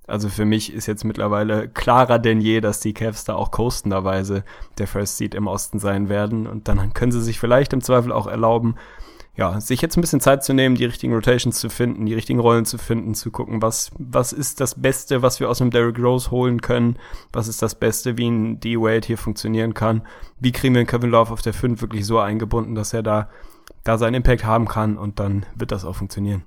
[0.08, 4.44] Also für mich ist jetzt mittlerweile klarer denn je, dass die Cavs da auch coastenderweise
[4.78, 6.48] der First Seed im Osten sein werden.
[6.48, 8.76] Und dann können sie sich vielleicht im Zweifel auch erlauben,
[9.40, 12.40] ja, sich jetzt ein bisschen Zeit zu nehmen, die richtigen Rotations zu finden, die richtigen
[12.40, 15.98] Rollen zu finden, zu gucken, was, was ist das Beste, was wir aus einem Derrick
[15.98, 16.98] Rose holen können,
[17.32, 20.02] was ist das Beste, wie ein D-Wade hier funktionieren kann,
[20.42, 23.30] wie kriegen wir einen Kevin Love auf der 5 wirklich so eingebunden, dass er da,
[23.84, 26.44] da seinen Impact haben kann und dann wird das auch funktionieren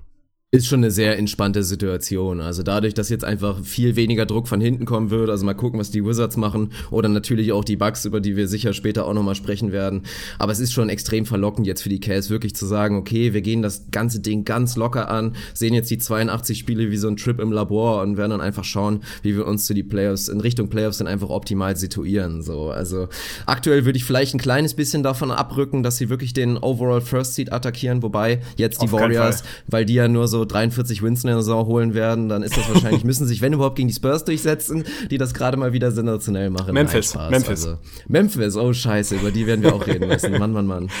[0.53, 2.39] ist schon eine sehr entspannte Situation.
[2.39, 5.79] Also dadurch, dass jetzt einfach viel weniger Druck von hinten kommen wird, also mal gucken,
[5.79, 9.15] was die Wizards machen oder natürlich auch die Bugs, über die wir sicher später auch
[9.15, 10.03] nochmal sprechen werden.
[10.37, 13.41] Aber es ist schon extrem verlockend jetzt für die Cavs wirklich zu sagen, okay, wir
[13.41, 17.17] gehen das ganze Ding ganz locker an, sehen jetzt die 82 Spiele wie so ein
[17.17, 20.39] Trip im Labor und werden dann einfach schauen, wie wir uns zu die Playoffs, in
[20.39, 22.43] Richtung Playoffs dann einfach optimal situieren.
[22.43, 23.07] So, also
[23.47, 27.33] aktuell würde ich vielleicht ein kleines bisschen davon abrücken, dass sie wirklich den Overall First
[27.33, 31.27] Seed attackieren, wobei jetzt die Auf Warriors, weil die ja nur so 43 Wins in
[31.27, 34.25] der Saison holen werden, dann ist das wahrscheinlich, müssen sich, wenn überhaupt, gegen die Spurs
[34.25, 36.73] durchsetzen, die das gerade mal wieder sensationell machen.
[36.73, 37.65] Memphis, Memphis.
[37.65, 37.77] Also,
[38.07, 40.37] Memphis, oh scheiße, über die werden wir auch reden müssen.
[40.37, 40.89] Mann, Mann, Mann.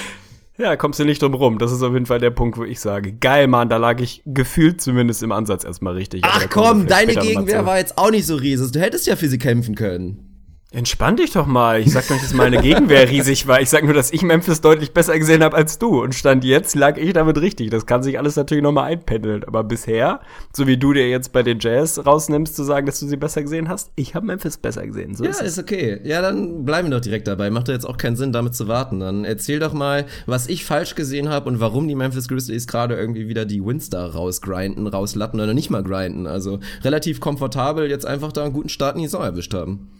[0.55, 1.57] Ja, kommst du nicht drum rum.
[1.57, 4.21] Das ist auf jeden Fall der Punkt, wo ich sage, geil, Mann, da lag ich
[4.25, 6.21] gefühlt zumindest im Ansatz erstmal richtig.
[6.23, 8.71] Ach komm, deine Gegenwehr war jetzt auch nicht so riesig.
[8.71, 10.32] Du hättest ja für sie kämpfen können.
[10.73, 11.81] Entspann dich doch mal.
[11.81, 13.61] Ich sag doch nicht, dass meine Gegenwehr riesig war.
[13.61, 16.01] Ich sag nur, dass ich Memphis deutlich besser gesehen habe als du.
[16.01, 17.69] Und Stand jetzt lag ich damit richtig.
[17.69, 19.43] Das kann sich alles natürlich nochmal einpendeln.
[19.43, 23.05] Aber bisher, so wie du dir jetzt bei den Jazz rausnimmst, zu sagen, dass du
[23.05, 25.13] sie besser gesehen hast, ich habe Memphis besser gesehen.
[25.13, 25.99] So ja, ist, ist okay.
[26.05, 27.51] Ja, dann bleiben wir doch direkt dabei.
[27.51, 28.99] Macht doch jetzt auch keinen Sinn, damit zu warten.
[28.99, 32.95] Dann erzähl doch mal, was ich falsch gesehen habe und warum die Memphis Grizzlies gerade
[32.95, 36.25] irgendwie wieder die Winstar rausgrinden, rauslatten oder nicht mal grinden.
[36.25, 39.91] Also relativ komfortabel jetzt einfach da einen guten Start in die Saison erwischt haben.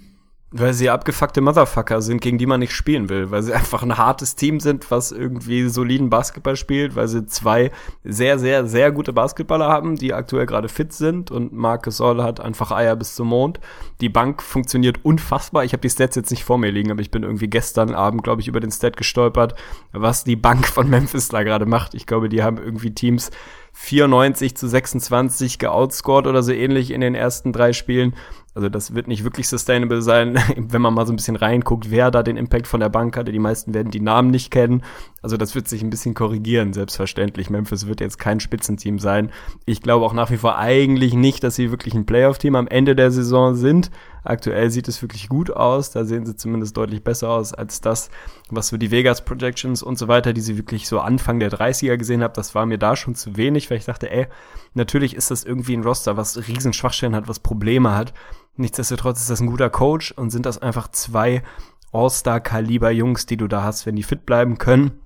[0.56, 3.32] Weil sie abgefuckte Motherfucker sind, gegen die man nicht spielen will.
[3.32, 6.96] Weil sie einfach ein hartes Team sind, was irgendwie soliden Basketball spielt.
[6.96, 7.72] Weil sie zwei
[8.04, 11.32] sehr, sehr, sehr gute Basketballer haben, die aktuell gerade fit sind.
[11.32, 13.60] Und Marcus Soll hat einfach Eier bis zum Mond.
[14.00, 15.63] Die Bank funktioniert unfassbar.
[15.63, 18.24] Ich habe die Stats jetzt nicht vor mir liegen, aber ich bin irgendwie gestern Abend,
[18.24, 19.56] glaube ich, über den Stat gestolpert,
[19.92, 21.96] was die Bank von Memphis da gerade macht.
[21.96, 23.32] Ich glaube, die haben irgendwie Teams
[23.74, 28.16] 94 zu 26 geoutscored oder so ähnlich in den ersten drei Spielen.
[28.56, 32.12] Also das wird nicht wirklich sustainable sein, wenn man mal so ein bisschen reinguckt, wer
[32.12, 33.32] da den Impact von der Bank hatte.
[33.32, 34.84] Die meisten werden die Namen nicht kennen.
[35.24, 37.50] Also das wird sich ein bisschen korrigieren, selbstverständlich.
[37.50, 39.32] Memphis wird jetzt kein Spitzenteam sein.
[39.66, 42.95] Ich glaube auch nach wie vor eigentlich nicht, dass sie wirklich ein Playoff-Team am Ende
[42.95, 43.89] der Saison sind.
[44.24, 45.91] Aktuell sieht es wirklich gut aus.
[45.91, 48.09] Da sehen sie zumindest deutlich besser aus als das,
[48.49, 51.97] was so die Vegas Projections und so weiter, die sie wirklich so Anfang der 30er
[51.97, 52.34] gesehen habe.
[52.34, 54.28] Das war mir da schon zu wenig, weil ich dachte, ey,
[54.74, 58.13] natürlich ist das irgendwie ein Roster, was riesen Schwachstellen hat, was Probleme hat.
[58.55, 61.43] Nichtsdestotrotz ist das ein guter Coach und sind das einfach zwei
[61.91, 65.03] All-Star-Kaliber-Jungs, die du da hast, wenn die fit bleiben können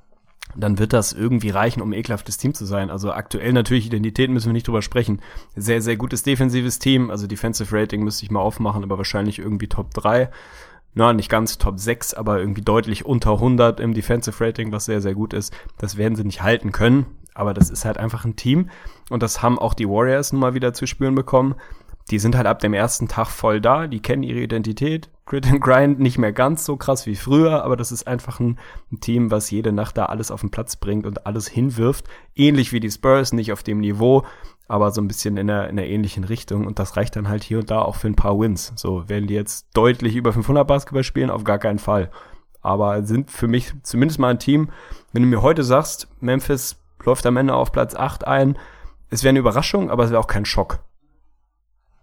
[0.56, 2.90] dann wird das irgendwie reichen, um ekelhaftes Team zu sein.
[2.90, 5.22] Also aktuell natürlich Identität müssen wir nicht drüber sprechen.
[5.56, 7.12] Sehr, sehr gutes defensives Team.
[7.12, 10.30] Also Defensive Rating müsste ich mal aufmachen, aber wahrscheinlich irgendwie Top 3.
[10.94, 15.02] Na, nicht ganz Top 6, aber irgendwie deutlich unter 100 im Defensive Rating, was sehr,
[15.02, 15.54] sehr gut ist.
[15.78, 17.06] Das werden sie nicht halten können.
[17.36, 18.72] Aber das ist halt einfach ein Team.
[19.12, 21.54] Und das haben auch die Warriors nun mal wieder zu spüren bekommen
[22.10, 25.10] die sind halt ab dem ersten Tag voll da, die kennen ihre Identität.
[25.26, 28.58] Grit and Grind nicht mehr ganz so krass wie früher, aber das ist einfach ein,
[28.92, 32.06] ein, Team, was jede Nacht da alles auf den Platz bringt und alles hinwirft.
[32.34, 34.24] Ähnlich wie die Spurs, nicht auf dem Niveau,
[34.70, 36.66] aber so ein bisschen in einer, in einer ähnlichen Richtung.
[36.66, 38.72] Und das reicht dann halt hier und da auch für ein paar Wins.
[38.76, 41.30] So, werden die jetzt deutlich über 500 Basketball spielen?
[41.30, 42.10] Auf gar keinen Fall.
[42.62, 44.70] Aber sind für mich zumindest mal ein Team,
[45.12, 48.58] wenn du mir heute sagst, Memphis läuft am Ende auf Platz 8 ein,
[49.10, 50.80] es wäre eine Überraschung, aber es wäre auch kein Schock.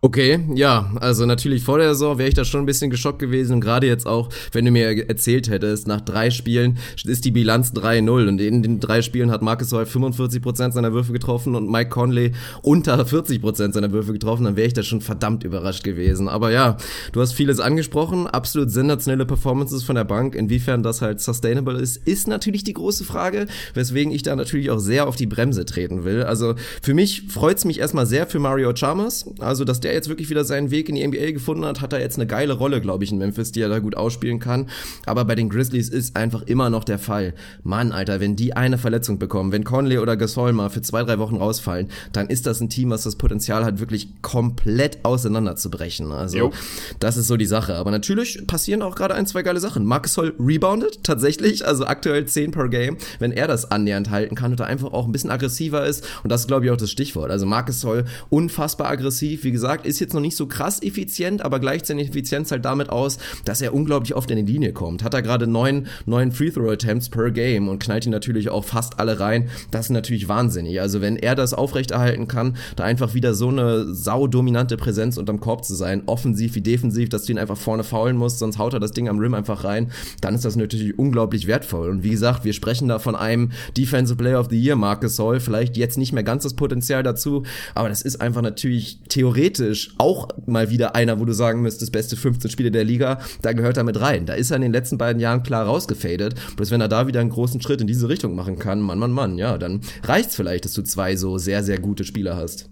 [0.04, 3.54] Okay, ja, also natürlich vor der Saison wäre ich da schon ein bisschen geschockt gewesen.
[3.54, 6.76] Und gerade jetzt auch, wenn du mir erzählt hättest, nach drei Spielen
[7.06, 11.14] ist die Bilanz 3-0 und in den drei Spielen hat Marcus Hoy 45% seiner Würfe
[11.14, 15.42] getroffen und Mike Conley unter 40% seiner Würfe getroffen, dann wäre ich da schon verdammt
[15.42, 16.28] überrascht gewesen.
[16.28, 16.76] Aber ja,
[17.12, 21.96] du hast vieles angesprochen, absolut sensationelle Performances von der Bank, inwiefern das halt sustainable ist,
[21.96, 26.04] ist natürlich die große Frage, weswegen ich da natürlich auch sehr auf die Bremse treten
[26.04, 26.24] will.
[26.24, 30.30] Also für mich freut's mich erstmal sehr für Mario Chalmers, also dass der jetzt wirklich
[30.30, 33.04] wieder seinen Weg in die NBA gefunden hat, hat er jetzt eine geile Rolle, glaube
[33.04, 34.68] ich, in Memphis, die er da gut ausspielen kann.
[35.06, 37.34] Aber bei den Grizzlies ist einfach immer noch der Fall.
[37.62, 41.18] Mann, Alter, wenn die eine Verletzung bekommen, wenn Conley oder Gasol mal für zwei, drei
[41.18, 46.12] Wochen rausfallen, dann ist das ein Team, was das Potenzial hat, wirklich komplett auseinanderzubrechen.
[46.12, 46.52] Also, jo.
[47.00, 47.76] das ist so die Sache.
[47.76, 49.84] Aber natürlich passieren auch gerade ein, zwei geile Sachen.
[49.84, 52.96] Marcus Hall reboundet tatsächlich, also aktuell 10 per Game.
[53.18, 56.30] Wenn er das annähernd halten kann und da einfach auch ein bisschen aggressiver ist, und
[56.30, 57.30] das ist, glaube ich, auch das Stichwort.
[57.30, 61.60] Also Marcus Hall unfassbar aggressiv, wie gesagt, ist jetzt noch nicht so krass effizient, aber
[61.60, 65.02] gleichzeitig Effizienz halt damit aus, dass er unglaublich oft in die Linie kommt.
[65.02, 69.20] Hat er gerade neun, neun Free-Throw-Attempts per Game und knallt ihn natürlich auch fast alle
[69.20, 69.48] rein.
[69.70, 70.80] Das ist natürlich wahnsinnig.
[70.80, 75.64] Also wenn er das aufrechterhalten kann, da einfach wieder so eine saudominante Präsenz unterm Korb
[75.64, 78.80] zu sein, offensiv wie defensiv, dass du ihn einfach vorne faulen musst, sonst haut er
[78.80, 81.90] das Ding am Rim einfach rein, dann ist das natürlich unglaublich wertvoll.
[81.90, 85.40] Und wie gesagt, wir sprechen da von einem Defensive Player of the Year, Marcus Hall,
[85.40, 89.63] vielleicht jetzt nicht mehr ganz das Potenzial dazu, aber das ist einfach natürlich theoretisch
[89.98, 93.76] auch mal wieder einer, wo du sagen müsstest, beste 15 Spiele der Liga, da gehört
[93.76, 94.26] er mit rein.
[94.26, 96.34] Da ist er in den letzten beiden Jahren klar rausgefadet.
[96.56, 99.12] Bloß wenn er da wieder einen großen Schritt in diese Richtung machen kann, Mann, Mann,
[99.12, 102.68] Mann, ja, dann reicht's vielleicht, dass du zwei so sehr, sehr gute Spieler hast.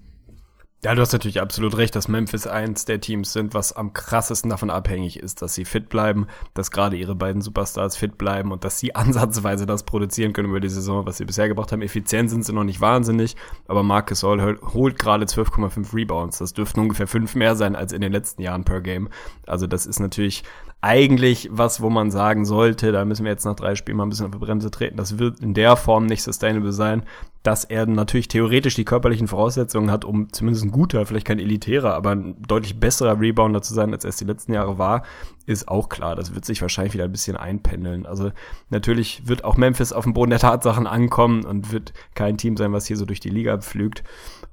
[0.85, 4.51] Ja, du hast natürlich absolut recht, dass Memphis eins der Teams sind, was am krassesten
[4.51, 8.65] davon abhängig ist, dass sie fit bleiben, dass gerade ihre beiden Superstars fit bleiben und
[8.65, 11.83] dass sie ansatzweise das produzieren können über die Saison, was sie bisher gebracht haben.
[11.83, 13.37] Effizient sind sie noch nicht wahnsinnig,
[13.69, 16.39] aber Marcus Hall holt gerade 12,5 Rebounds.
[16.39, 19.09] Das dürften ungefähr fünf mehr sein als in den letzten Jahren per Game.
[19.47, 20.43] Also das ist natürlich
[20.83, 24.09] eigentlich was, wo man sagen sollte, da müssen wir jetzt nach drei Spielen mal ein
[24.09, 24.97] bisschen auf die Bremse treten.
[24.97, 27.05] Das wird in der Form nicht sustainable sein,
[27.45, 31.95] dass er natürlich theoretisch die körperlichen Voraussetzungen hat, um zumindest ein guter, vielleicht kein elitärer,
[31.95, 35.05] aber ein deutlich besserer Rebounder zu sein, als er es die letzten Jahre war,
[35.47, 36.17] ist auch klar.
[36.17, 38.05] Das wird sich wahrscheinlich wieder ein bisschen einpendeln.
[38.05, 38.33] Also
[38.69, 42.73] natürlich wird auch Memphis auf dem Boden der Tatsachen ankommen und wird kein Team sein,
[42.73, 44.03] was hier so durch die Liga pflügt.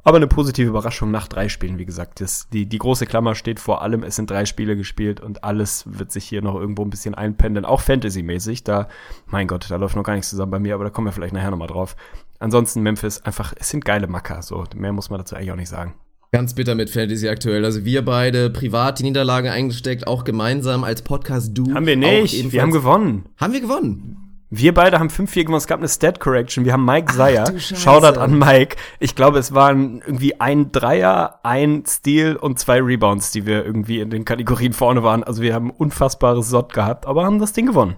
[0.04, 2.22] Aber eine positive Überraschung nach drei Spielen, wie gesagt.
[2.22, 5.84] Das, die, die große Klammer steht vor allem, es sind drei Spiele gespielt und alles
[5.86, 8.64] wird sich hier noch irgendwo ein bisschen einpendeln, auch Fantasy-mäßig.
[8.64, 8.88] Da,
[9.28, 11.34] mein Gott, da läuft noch gar nichts zusammen bei mir, aber da kommen wir vielleicht
[11.34, 11.96] nachher nochmal drauf.
[12.40, 14.64] Ansonsten Memphis, einfach, es sind geile Macker, so.
[14.76, 15.94] Mehr muss man dazu eigentlich auch nicht sagen.
[16.32, 17.66] Ganz bitter mit Fantasy aktuell.
[17.66, 21.74] Also wir beide privat die Niederlage eingesteckt, auch gemeinsam als Podcast Du.
[21.74, 22.52] Haben wir nicht.
[22.52, 23.26] Wir haben gewonnen.
[23.38, 24.29] Haben wir gewonnen?
[24.52, 25.58] Wir beide haben 5-4 gewonnen.
[25.58, 26.66] Es gab eine Stat Correction.
[26.66, 27.60] Wir haben Mike Seyer.
[27.60, 28.78] Shoutout an Mike.
[29.00, 34.00] Ich glaube, es waren irgendwie ein Dreier, ein Steal und zwei Rebounds, die wir irgendwie
[34.00, 35.24] in den Kategorien vorne waren.
[35.24, 37.96] Also wir haben unfassbares Sott gehabt, aber haben das Ding gewonnen.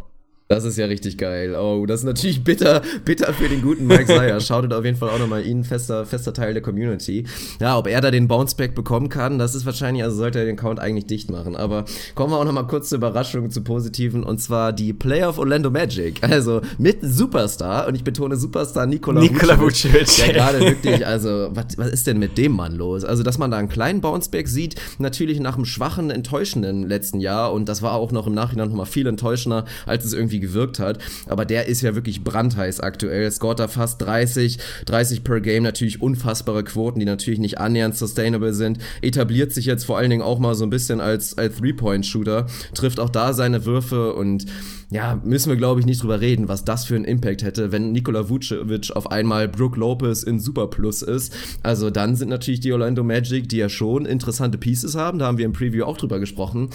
[0.52, 1.56] Das ist ja richtig geil.
[1.56, 4.38] Oh, das ist natürlich bitter, bitter für den guten Mike Seyer.
[4.42, 7.24] Shoutet auf jeden Fall auch nochmal ihn, fester, fester Teil der Community.
[7.62, 10.58] Ja, ob er da den Bounceback bekommen kann, das ist wahrscheinlich, also sollte er den
[10.58, 11.56] Count eigentlich dicht machen.
[11.56, 11.86] Aber
[12.16, 15.70] kommen wir auch nochmal kurz zur Überraschung, zu Positiven, und zwar die Player of Orlando
[15.70, 16.22] Magic.
[16.22, 20.26] Also mit Superstar, und ich betone Superstar Nikola, Nikola Vucevic, Vucevic.
[20.26, 23.06] der gerade wirklich, also, was, was ist denn mit dem Mann los?
[23.06, 27.54] Also, dass man da einen kleinen Bounceback sieht, natürlich nach einem schwachen, enttäuschenden letzten Jahr,
[27.54, 31.00] und das war auch noch im Nachhinein nochmal viel enttäuschender, als es irgendwie gewirkt hat.
[31.28, 33.32] Aber der ist ja wirklich brandheiß aktuell.
[33.32, 38.54] Scoret da fast 30, 30 per Game, natürlich unfassbare Quoten, die natürlich nicht annähernd sustainable
[38.54, 38.80] sind.
[39.02, 43.00] Etabliert sich jetzt vor allen Dingen auch mal so ein bisschen als, als Three-Point-Shooter, trifft
[43.00, 44.46] auch da seine Würfe und
[44.92, 47.94] ja, müssen wir glaube ich nicht drüber reden, was das für einen Impact hätte, wenn
[47.94, 51.34] Nikola Vucevic auf einmal Brook Lopez in Super Plus ist.
[51.64, 55.38] Also dann sind natürlich die Orlando Magic, die ja schon interessante Pieces haben, da haben
[55.38, 56.70] wir im Preview auch drüber gesprochen.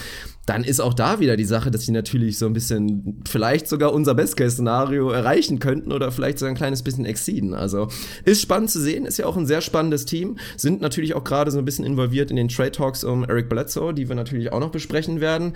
[0.46, 3.92] Dann ist auch da wieder die Sache, dass sie natürlich so ein bisschen vielleicht sogar
[3.92, 7.52] unser Best-Case-Szenario erreichen könnten oder vielleicht sogar ein kleines bisschen exceeden.
[7.52, 7.88] Also
[8.24, 11.50] ist spannend zu sehen, ist ja auch ein sehr spannendes Team, sind natürlich auch gerade
[11.50, 14.60] so ein bisschen involviert in den Trade Talks um Eric Bledsoe, die wir natürlich auch
[14.60, 15.52] noch besprechen werden.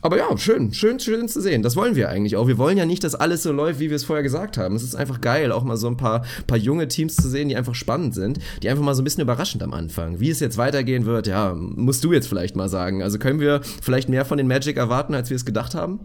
[0.00, 1.62] Aber ja, schön, schön, schön zu sehen.
[1.62, 2.46] Das wollen wir eigentlich auch.
[2.46, 4.74] Wir wollen ja nicht, dass alles so läuft, wie wir es vorher gesagt haben.
[4.74, 7.56] Es ist einfach geil, auch mal so ein paar, paar junge Teams zu sehen, die
[7.56, 10.20] einfach spannend sind, die einfach mal so ein bisschen überraschend am Anfang.
[10.20, 13.02] Wie es jetzt weitergehen wird, ja, musst du jetzt vielleicht mal sagen.
[13.02, 16.00] Also können wir vielleicht mehr von den Magic erwarten, als wir es gedacht haben?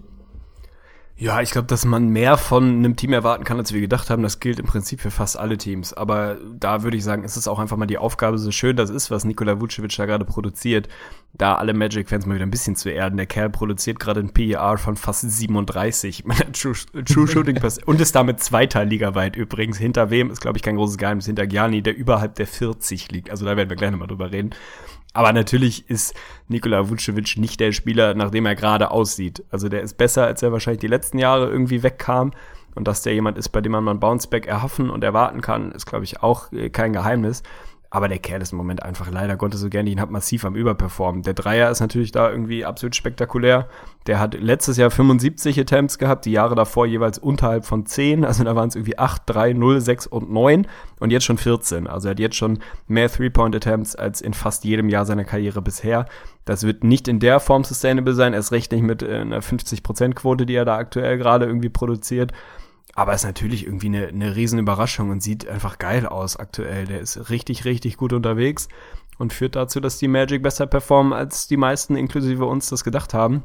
[1.18, 4.22] Ja, ich glaube, dass man mehr von einem Team erwarten kann, als wir gedacht haben.
[4.22, 5.94] Das gilt im Prinzip für fast alle Teams.
[5.94, 8.90] Aber da würde ich sagen, ist es auch einfach mal die Aufgabe, so schön das
[8.90, 10.90] ist, was Nikola Vucevic da gerade produziert,
[11.38, 13.18] da alle Magic-Fans mal wieder ein bisschen zu erden.
[13.18, 16.76] Der Kerl produziert gerade ein PER von fast 37 mit einer True,
[17.06, 19.78] True Shooting Pass und ist damit zweiter ligaweit übrigens.
[19.78, 21.26] Hinter wem ist, glaube ich, kein großes Geheimnis.
[21.26, 23.30] Hinter Gianni, der überhalb der 40 liegt.
[23.30, 24.52] Also da werden wir gleich nochmal drüber reden.
[25.14, 26.14] Aber natürlich ist
[26.48, 29.44] Nikola Vucevic nicht der Spieler, nach dem er gerade aussieht.
[29.50, 32.32] Also der ist besser, als er wahrscheinlich die letzten Jahre irgendwie wegkam.
[32.76, 35.72] Und dass der jemand ist, bei dem man mal ein Bounceback erhoffen und erwarten kann,
[35.72, 37.44] ist, glaube ich, auch äh, kein Geheimnis.
[37.96, 40.54] Aber der Kerl ist im Moment einfach leider Gottes so gerne ihn hat massiv am
[40.54, 41.22] Überperformen.
[41.22, 43.70] Der Dreier ist natürlich da irgendwie absolut spektakulär.
[44.06, 48.26] Der hat letztes Jahr 75 Attempts gehabt, die Jahre davor jeweils unterhalb von 10.
[48.26, 50.68] Also da waren es irgendwie 8, 3, 0, 6 und 9
[51.00, 51.88] und jetzt schon 14.
[51.88, 56.06] Also er hat jetzt schon mehr Three-Point-Attempts als in fast jedem Jahr seiner Karriere bisher.
[56.44, 60.46] Das wird nicht in der Form sustainable sein, erst recht nicht mit äh, einer 50%-Quote,
[60.46, 62.34] die er da aktuell gerade irgendwie produziert.
[62.96, 66.86] Aber ist natürlich irgendwie eine, eine riesen und sieht einfach geil aus aktuell.
[66.86, 68.70] Der ist richtig, richtig gut unterwegs
[69.18, 73.14] und führt dazu, dass die Magic besser performen, als die meisten, inklusive uns, das gedacht
[73.14, 73.44] haben.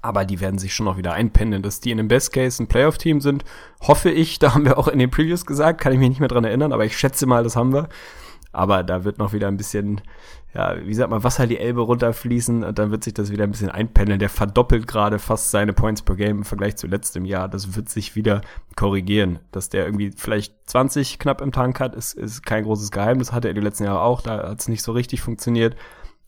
[0.00, 2.68] Aber die werden sich schon noch wieder einpendeln, dass die in dem Best Case ein
[2.68, 3.44] Playoff-Team sind.
[3.82, 6.28] Hoffe ich, da haben wir auch in den Previews gesagt, kann ich mich nicht mehr
[6.28, 7.88] dran erinnern, aber ich schätze mal, das haben wir.
[8.52, 10.00] Aber da wird noch wieder ein bisschen,
[10.52, 13.52] ja, wie sagt man, Wasser die Elbe runterfließen und dann wird sich das wieder ein
[13.52, 14.18] bisschen einpendeln.
[14.18, 17.48] Der verdoppelt gerade fast seine Points per Game im Vergleich zu letztem Jahr.
[17.48, 18.40] Das wird sich wieder
[18.74, 19.38] korrigieren.
[19.52, 23.30] Dass der irgendwie vielleicht 20 knapp im Tank hat, ist, ist kein großes Geheimnis.
[23.32, 25.76] Hatte er die letzten Jahre auch, da hat es nicht so richtig funktioniert.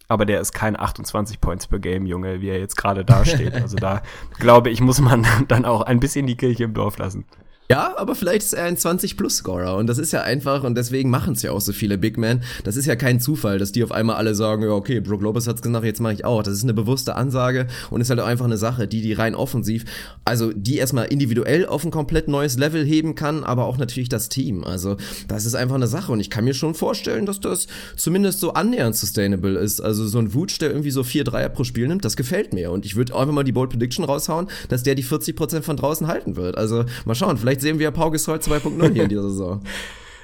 [0.07, 3.55] Aber der ist kein 28 Points per Game, Junge, wie er jetzt gerade dasteht.
[3.63, 4.03] Also da
[4.39, 7.25] glaube ich, muss man dann auch ein bisschen die Kirche im Dorf lassen.
[7.71, 11.33] Ja, aber vielleicht ist er ein 20-Plus-Scorer und das ist ja einfach und deswegen machen
[11.33, 12.43] es ja auch so viele Big Men.
[12.65, 15.47] Das ist ja kein Zufall, dass die auf einmal alle sagen, ja okay, Brook Lopez
[15.47, 16.43] hat's gesagt, jetzt mache ich auch.
[16.43, 19.35] Das ist eine bewusste Ansage und ist halt auch einfach eine Sache, die die rein
[19.35, 19.85] offensiv,
[20.25, 24.29] also die erstmal individuell auf ein komplett neues Level heben kann, aber auch natürlich das
[24.29, 24.65] Team.
[24.65, 24.99] Also
[25.29, 28.53] das ist einfach eine Sache und ich kann mir schon vorstellen, dass das zumindest so
[28.53, 29.81] annähernd sustainable ist.
[29.81, 32.71] Also so ein Wutsch, der irgendwie so vier Dreier pro Spiel nimmt, das gefällt mir
[32.71, 36.07] und ich würde einfach mal die Bold Prediction raushauen, dass der die 40% von draußen
[36.07, 36.59] halten wird.
[36.59, 39.63] Also mal schauen, vielleicht sehen wir Pau Gasol 2.0 hier in dieser Saison.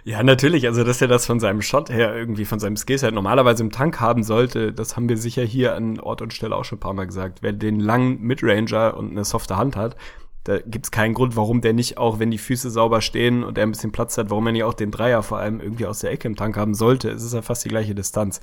[0.05, 0.67] Ja, natürlich.
[0.67, 4.01] Also, dass er das von seinem Shot her irgendwie, von seinem Skillset normalerweise im Tank
[4.01, 6.95] haben sollte, das haben wir sicher hier an Ort und Stelle auch schon ein paar
[6.95, 7.43] Mal gesagt.
[7.43, 9.97] Wer den langen Midranger und eine softe Hand hat,
[10.45, 13.65] da gibt's keinen Grund, warum der nicht auch, wenn die Füße sauber stehen und er
[13.65, 16.11] ein bisschen Platz hat, warum er nicht auch den Dreier vor allem irgendwie aus der
[16.11, 17.11] Ecke im Tank haben sollte.
[17.11, 18.41] Es ist ja fast die gleiche Distanz.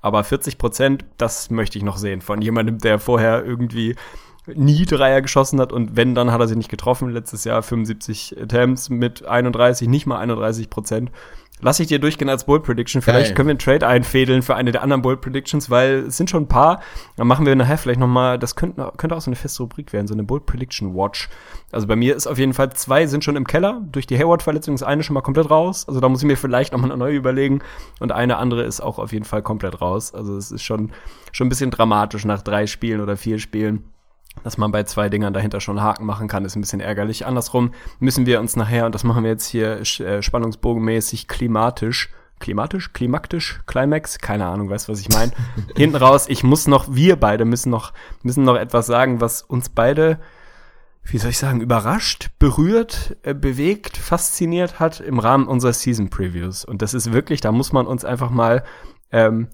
[0.00, 3.94] Aber 40 Prozent, das möchte ich noch sehen von jemandem, der vorher irgendwie
[4.46, 7.10] nie Dreier geschossen hat und wenn, dann hat er sie nicht getroffen.
[7.10, 11.10] Letztes Jahr 75 Attempts mit 31, nicht mal 31 Prozent.
[11.60, 13.00] Lass ich dir durchgehen als Bold Prediction.
[13.00, 13.34] Vielleicht Geil.
[13.36, 16.42] können wir einen Trade einfädeln für eine der anderen Bold Predictions, weil es sind schon
[16.42, 16.80] ein paar.
[17.16, 19.92] Dann machen wir nachher vielleicht noch mal, das könnte, könnte auch so eine feste Rubrik
[19.92, 21.30] werden, so eine Bold Prediction Watch.
[21.70, 23.80] Also bei mir ist auf jeden Fall zwei sind schon im Keller.
[23.92, 25.86] Durch die Hayward-Verletzung ist eine schon mal komplett raus.
[25.88, 27.60] Also da muss ich mir vielleicht noch mal eine neue überlegen.
[28.00, 30.12] Und eine andere ist auch auf jeden Fall komplett raus.
[30.12, 30.90] Also es ist schon,
[31.32, 33.84] schon ein bisschen dramatisch nach drei Spielen oder vier Spielen
[34.42, 37.26] dass man bei zwei Dingern dahinter schon Haken machen kann, ist ein bisschen ärgerlich.
[37.26, 42.10] Andersrum müssen wir uns nachher, und das machen wir jetzt hier äh, spannungsbogenmäßig klimatisch,
[42.40, 45.32] klimatisch, klimaktisch, Climax, keine Ahnung, weißt was ich meine.
[45.76, 49.70] Hinten raus, ich muss noch, wir beide müssen noch, müssen noch etwas sagen, was uns
[49.70, 50.18] beide,
[51.04, 56.64] wie soll ich sagen, überrascht, berührt, äh, bewegt, fasziniert hat im Rahmen unserer Season Previews.
[56.64, 58.64] Und das ist wirklich, da muss man uns einfach mal,
[59.10, 59.48] ähm,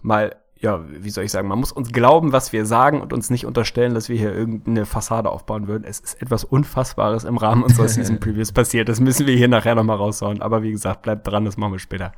[0.00, 3.30] mal ja, wie soll ich sagen, man muss uns glauben, was wir sagen und uns
[3.30, 5.84] nicht unterstellen, dass wir hier irgendeine Fassade aufbauen würden.
[5.84, 8.88] Es ist etwas Unfassbares im Rahmen unserer Season Previews passiert.
[8.88, 10.42] Das müssen wir hier nachher nochmal raushauen.
[10.42, 12.12] Aber wie gesagt, bleibt dran, das machen wir später.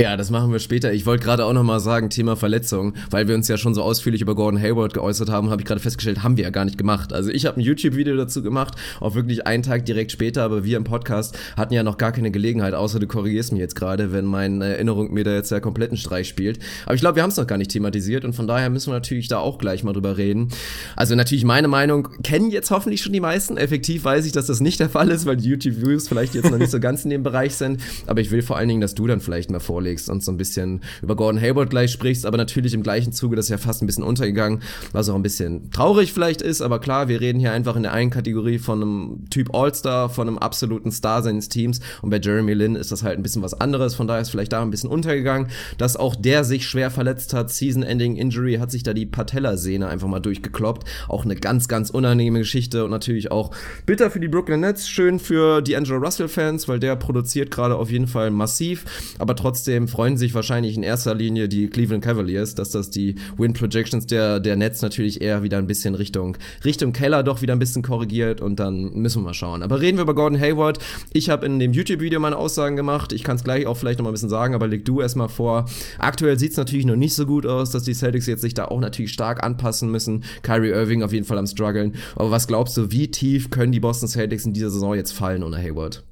[0.00, 0.94] Ja, das machen wir später.
[0.94, 3.82] Ich wollte gerade auch noch mal sagen, Thema Verletzung, weil wir uns ja schon so
[3.82, 6.78] ausführlich über Gordon Hayward geäußert haben, habe ich gerade festgestellt, haben wir ja gar nicht
[6.78, 7.12] gemacht.
[7.12, 10.78] Also ich habe ein YouTube-Video dazu gemacht, auch wirklich einen Tag direkt später, aber wir
[10.78, 14.24] im Podcast hatten ja noch gar keine Gelegenheit, außer du korrigierst mich jetzt gerade, wenn
[14.24, 16.60] meine Erinnerung mir da jetzt ja kompletten Streich spielt.
[16.86, 18.94] Aber ich glaube, wir haben es noch gar nicht thematisiert und von daher müssen wir
[18.94, 20.48] natürlich da auch gleich mal drüber reden.
[20.96, 23.58] Also natürlich meine Meinung kennen jetzt hoffentlich schon die meisten.
[23.58, 26.56] Effektiv weiß ich, dass das nicht der Fall ist, weil die YouTube-Views vielleicht jetzt noch
[26.56, 27.82] nicht so ganz in dem Bereich sind.
[28.06, 30.32] Aber ich will vor allen Dingen, dass du dann vielleicht mal vorlegst vorlegst und so
[30.32, 33.58] ein bisschen über Gordon Hayward gleich sprichst, aber natürlich im gleichen Zuge, das ist ja
[33.58, 34.60] fast ein bisschen untergegangen,
[34.92, 37.92] was auch ein bisschen traurig vielleicht ist, aber klar, wir reden hier einfach in der
[37.92, 42.54] einen Kategorie von einem Typ All-Star, von einem absoluten Star seines Teams und bei Jeremy
[42.54, 44.90] Lin ist das halt ein bisschen was anderes, von daher ist vielleicht da ein bisschen
[44.90, 49.88] untergegangen, dass auch der sich schwer verletzt hat, Season-Ending Injury, hat sich da die Patellasehne
[49.88, 53.50] einfach mal durchgekloppt, auch eine ganz, ganz unangenehme Geschichte und natürlich auch
[53.86, 57.90] bitter für die Brooklyn Nets, schön für die Angelo Russell-Fans, weil der produziert gerade auf
[57.90, 58.84] jeden Fall massiv,
[59.18, 63.14] aber trotzdem Trotzdem freuen sich wahrscheinlich in erster Linie die Cleveland Cavaliers, dass das die
[63.38, 67.54] Win Projections der, der Nets natürlich eher wieder ein bisschen Richtung, Richtung Keller doch wieder
[67.54, 69.62] ein bisschen korrigiert und dann müssen wir mal schauen.
[69.62, 70.80] Aber reden wir über Gordon Hayward.
[71.14, 73.14] Ich habe in dem YouTube-Video meine Aussagen gemacht.
[73.14, 75.64] Ich kann es gleich auch vielleicht noch ein bisschen sagen, aber leg du erstmal vor.
[75.98, 78.66] Aktuell sieht es natürlich noch nicht so gut aus, dass die Celtics jetzt sich da
[78.66, 80.24] auch natürlich stark anpassen müssen.
[80.42, 81.94] Kyrie Irving auf jeden Fall am struggeln.
[82.16, 85.42] Aber was glaubst du, wie tief können die Boston Celtics in dieser Saison jetzt fallen
[85.42, 86.04] ohne Hayward?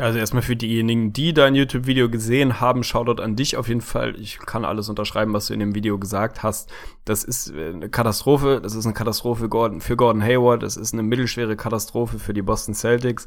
[0.00, 3.82] Ja, also erstmal für diejenigen, die dein YouTube-Video gesehen haben, Shoutout an dich auf jeden
[3.82, 4.18] Fall.
[4.18, 6.72] Ich kann alles unterschreiben, was du in dem Video gesagt hast.
[7.04, 8.60] Das ist äh, eine Katastrophe.
[8.62, 10.62] Das ist eine Katastrophe für Gordon Hayward.
[10.62, 13.26] Das ist eine mittelschwere Katastrophe für die Boston Celtics.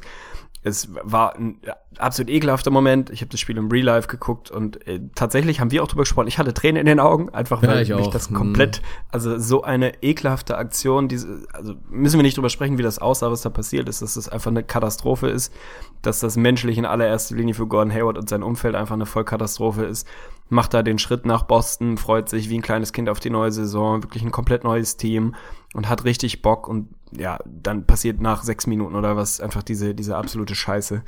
[0.66, 1.60] Es war ein
[1.98, 3.10] absolut ekelhafter Moment.
[3.10, 6.04] Ich habe das Spiel im Real Life geguckt und äh, tatsächlich haben wir auch drüber
[6.04, 6.26] gesprochen.
[6.26, 8.36] Ich hatte Tränen in den Augen, einfach weil ja, mich das hm.
[8.36, 8.80] komplett,
[9.12, 13.30] also so eine ekelhafte Aktion, diese, also müssen wir nicht drüber sprechen, wie das aussah,
[13.30, 15.52] was da passiert ist, dass das einfach eine Katastrophe ist,
[16.00, 19.84] dass das menschlich in allererster Linie für Gordon Hayward und sein Umfeld einfach eine Vollkatastrophe
[19.84, 20.08] ist.
[20.48, 23.52] Macht da den Schritt nach Boston, freut sich wie ein kleines Kind auf die neue
[23.52, 25.34] Saison, wirklich ein komplett neues Team
[25.74, 29.94] und hat richtig Bock und ja, dann passiert nach sechs Minuten oder was einfach diese,
[29.94, 31.02] diese absolute Scheiße.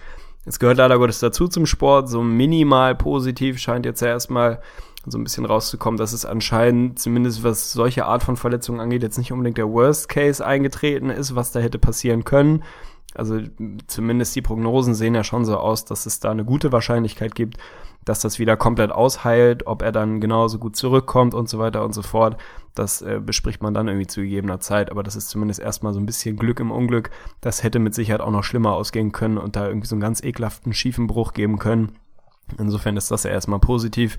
[0.45, 4.61] Es gehört leider Gottes dazu zum Sport, so minimal positiv scheint jetzt ja erstmal
[5.07, 9.19] so ein bisschen rauszukommen, dass es anscheinend, zumindest was solche Art von Verletzungen angeht, jetzt
[9.19, 12.65] nicht unbedingt der Worst Case eingetreten ist, was da hätte passieren können.
[13.15, 13.41] Also
[13.87, 17.57] zumindest die Prognosen sehen ja schon so aus, dass es da eine gute Wahrscheinlichkeit gibt,
[18.07, 21.93] dass das wieder komplett ausheilt, ob er dann genauso gut zurückkommt und so weiter und
[21.93, 22.39] so fort.
[22.75, 26.01] Das äh, bespricht man dann irgendwie zu gegebener Zeit, aber das ist zumindest erstmal so
[26.01, 27.11] ein bisschen Glück im Unglück.
[27.41, 30.23] Das hätte mit Sicherheit auch noch schlimmer ausgehen können und da irgendwie so einen ganz
[30.23, 31.99] ekelhaften schiefen Bruch geben können.
[32.59, 34.19] Insofern ist das ja erstmal positiv.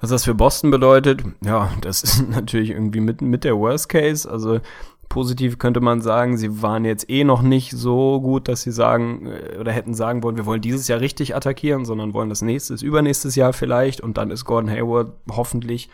[0.00, 4.28] Was das für Boston bedeutet, ja, das ist natürlich irgendwie mit, mit der Worst Case.
[4.28, 4.60] Also
[5.08, 9.26] positiv könnte man sagen, sie waren jetzt eh noch nicht so gut, dass sie sagen
[9.26, 12.82] äh, oder hätten sagen wollen, wir wollen dieses Jahr richtig attackieren, sondern wollen das nächstes,
[12.82, 15.88] übernächstes Jahr vielleicht und dann ist Gordon Hayward hoffentlich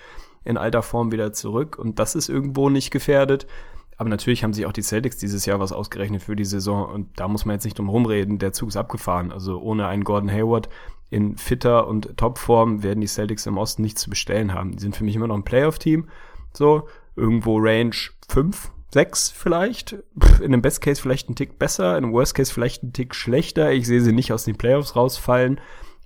[0.45, 3.47] in alter Form wieder zurück und das ist irgendwo nicht gefährdet.
[3.97, 7.09] Aber natürlich haben sich auch die Celtics dieses Jahr was ausgerechnet für die Saison und
[7.17, 9.31] da muss man jetzt nicht drum rumreden, der Zug ist abgefahren.
[9.31, 10.69] Also ohne einen Gordon Hayward
[11.11, 14.73] in fitter und Topform werden die Celtics im Osten nichts zu bestellen haben.
[14.73, 16.09] Die sind für mich immer noch ein Playoff-Team.
[16.53, 17.95] So, irgendwo Range
[18.29, 19.97] 5, 6 vielleicht.
[20.39, 23.15] In einem Best Case vielleicht ein Tick besser, in einem Worst Case vielleicht ein Tick
[23.15, 23.73] schlechter.
[23.73, 25.61] Ich sehe sie nicht aus den Playoffs rausfallen.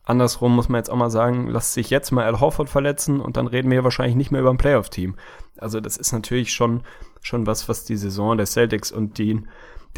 [0.04, 3.36] Andersrum muss man jetzt auch mal sagen, lasst sich jetzt mal Al Horford verletzen und
[3.36, 5.16] dann reden wir wahrscheinlich nicht mehr über ein Playoff-Team.
[5.58, 6.82] Also das ist natürlich schon,
[7.20, 9.42] schon was, was die Saison der Celtics und die,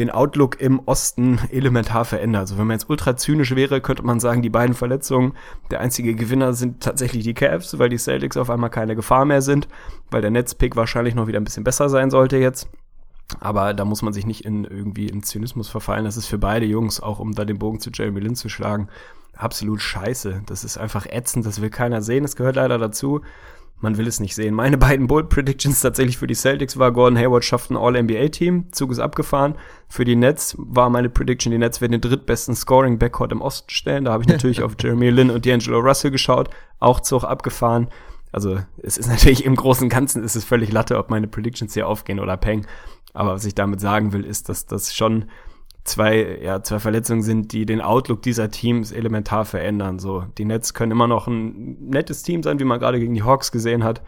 [0.00, 2.40] den Outlook im Osten elementar verändert.
[2.40, 5.34] Also wenn man jetzt ultra zynisch wäre, könnte man sagen, die beiden Verletzungen,
[5.70, 9.42] der einzige Gewinner sind tatsächlich die Cavs, weil die Celtics auf einmal keine Gefahr mehr
[9.42, 9.68] sind,
[10.10, 12.68] weil der Netzpick wahrscheinlich noch wieder ein bisschen besser sein sollte jetzt.
[13.40, 16.04] Aber da muss man sich nicht in irgendwie in Zynismus verfallen.
[16.04, 18.88] Das ist für beide Jungs, auch um da den Bogen zu Jeremy Lin zu schlagen,
[19.34, 20.42] absolut scheiße.
[20.44, 22.22] Das ist einfach ätzend, das will keiner sehen.
[22.22, 23.22] Das gehört leider dazu.
[23.82, 24.54] Man will es nicht sehen.
[24.54, 28.72] Meine beiden Bold Predictions tatsächlich für die Celtics war, Gordon Hayward schafft ein All-NBA-Team.
[28.72, 29.54] Zug ist abgefahren.
[29.88, 34.04] Für die Nets war meine Prediction, die Nets werden den drittbesten Scoring-Backcourt im Osten stellen.
[34.04, 36.50] Da habe ich natürlich auf Jeremy Lin und D'Angelo Russell geschaut.
[36.78, 37.88] Auch Zug abgefahren.
[38.32, 41.74] Also es ist natürlich im Großen und Ganzen ist es völlig Latte, ob meine Predictions
[41.74, 42.66] hier aufgehen oder peng.
[43.12, 45.26] Aber was ich damit sagen will, ist, dass das schon
[45.84, 49.98] zwei, ja, zwei Verletzungen sind, die den Outlook dieser Teams elementar verändern.
[49.98, 53.22] So, die Nets können immer noch ein nettes Team sein, wie man gerade gegen die
[53.22, 54.02] Hawks gesehen hat.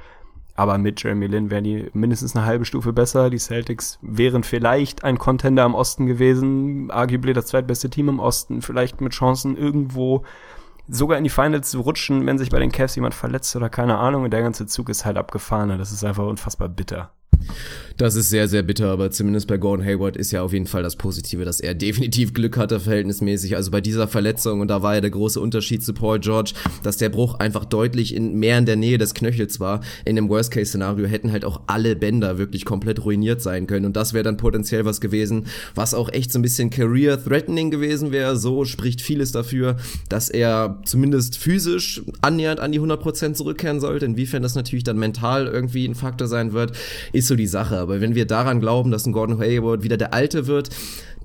[0.54, 3.30] Aber mit Jeremy Lin wären die mindestens eine halbe Stufe besser.
[3.30, 8.60] Die Celtics wären vielleicht ein Contender im Osten gewesen, arguably das zweitbeste Team im Osten,
[8.60, 10.24] vielleicht mit Chancen irgendwo
[10.88, 13.96] sogar in die Finals zu rutschen, wenn sich bei den Cavs jemand verletzt oder keine
[13.96, 14.24] Ahnung.
[14.24, 15.70] Und der ganze Zug ist halt abgefahren.
[15.78, 17.12] Das ist einfach unfassbar bitter.
[17.96, 20.82] Das ist sehr, sehr bitter, aber zumindest bei Gordon Hayward ist ja auf jeden Fall
[20.82, 23.56] das Positive, dass er definitiv Glück hatte, verhältnismäßig.
[23.56, 26.52] Also bei dieser Verletzung, und da war ja der große Unterschied zu Paul George,
[26.82, 29.80] dass der Bruch einfach deutlich in, mehr in der Nähe des Knöchels war.
[30.04, 33.86] In dem Worst-Case-Szenario hätten halt auch alle Bänder wirklich komplett ruiniert sein können.
[33.86, 38.12] Und das wäre dann potenziell was gewesen, was auch echt so ein bisschen career-threatening gewesen
[38.12, 38.36] wäre.
[38.36, 39.76] So spricht vieles dafür,
[40.08, 44.06] dass er zumindest physisch annähernd an die 100% zurückkehren sollte.
[44.06, 46.72] Inwiefern das natürlich dann mental irgendwie ein Faktor sein wird,
[47.12, 47.78] ist so die Sache.
[47.78, 50.70] Aber wenn wir daran glauben, dass ein Gordon Hayward wieder der Alte wird,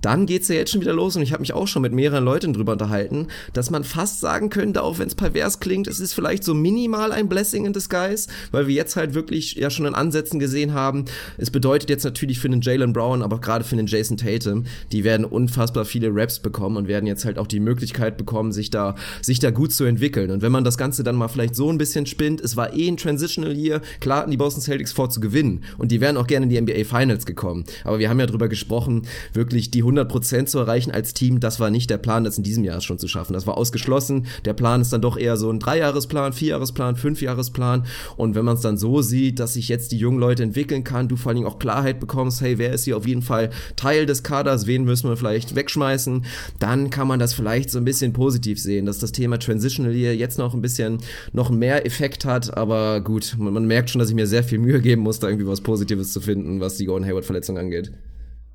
[0.08, 2.24] dann geht's ja jetzt schon wieder los und ich habe mich auch schon mit mehreren
[2.24, 6.14] Leuten drüber unterhalten, dass man fast sagen könnte, auch wenn es pervers klingt, es ist
[6.14, 9.96] vielleicht so minimal ein Blessing in disguise, weil wir jetzt halt wirklich ja schon in
[9.96, 11.04] Ansätzen gesehen haben.
[11.38, 15.04] Es bedeutet jetzt natürlich für den Jalen Brown, aber gerade für den Jason Tatum, die
[15.04, 18.96] werden unfassbar viele Raps bekommen und werden jetzt halt auch die Möglichkeit bekommen, sich da
[19.22, 20.32] sich da gut zu entwickeln.
[20.32, 22.88] Und wenn man das Ganze dann mal vielleicht so ein bisschen spinnt, es war eh
[22.88, 26.28] ein Transitional Year, klar hatten die Boston Celtics vor zu gewinnen und die wären auch
[26.28, 27.66] gerne in die NBA Finals gekommen.
[27.84, 29.02] Aber wir haben ja drüber gesprochen,
[29.34, 32.64] wirklich die 100% zu erreichen als Team, das war nicht der Plan, das in diesem
[32.64, 33.34] Jahr schon zu schaffen.
[33.34, 34.28] Das war ausgeschlossen.
[34.46, 37.86] Der Plan ist dann doch eher so ein Dreijahresplan, Vierjahresplan, Fünfjahresplan.
[38.16, 41.08] Und wenn man es dann so sieht, dass sich jetzt die jungen Leute entwickeln kann,
[41.08, 44.06] du vor allen Dingen auch Klarheit bekommst, hey, wer ist hier auf jeden Fall Teil
[44.06, 46.26] des Kaders, wen müssen wir vielleicht wegschmeißen,
[46.60, 50.16] dann kann man das vielleicht so ein bisschen positiv sehen, dass das Thema Transitional hier
[50.16, 51.00] jetzt noch ein bisschen
[51.34, 52.56] noch mehr Effekt hat.
[52.58, 55.28] Aber gut, man, man merkt schon, dass ich mir sehr viel Mühe geben muss, da
[55.28, 57.92] irgendwie was Positives zu finden, was die Gordon Hayward-Verletzung angeht.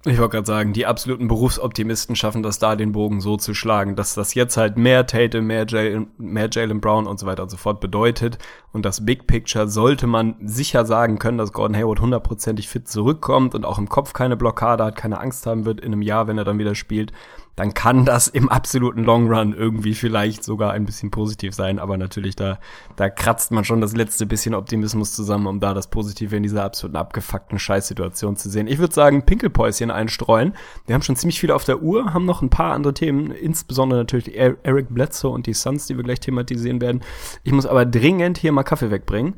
[0.05, 3.95] Ich wollte gerade sagen, die absoluten Berufsoptimisten schaffen das da, den Bogen so zu schlagen,
[3.95, 7.51] dass das jetzt halt mehr Tate, mehr Jalen, mehr Jalen Brown und so weiter und
[7.51, 8.39] so fort bedeutet.
[8.73, 13.55] Und das Big Picture sollte man sicher sagen können, dass Gordon Hayward hundertprozentig fit zurückkommt
[13.55, 16.37] und auch im Kopf keine Blockade hat, keine Angst haben wird in einem Jahr, wenn
[16.39, 17.13] er dann wieder spielt
[17.57, 21.79] dann kann das im absoluten Long Run irgendwie vielleicht sogar ein bisschen positiv sein.
[21.79, 22.59] Aber natürlich, da,
[22.97, 26.65] da kratzt man schon das letzte bisschen Optimismus zusammen, um da das Positive in dieser
[26.65, 28.67] absoluten abgefuckten Scheißsituation zu sehen.
[28.67, 30.55] Ich würde sagen, Pinkelpäuschen einstreuen.
[30.87, 34.01] Wir haben schon ziemlich viel auf der Uhr, haben noch ein paar andere Themen, insbesondere
[34.01, 37.03] natürlich Eric Bledsoe und die Suns, die wir gleich thematisieren werden.
[37.45, 39.35] Ich muss aber dringend hier mal Kaffee wegbringen.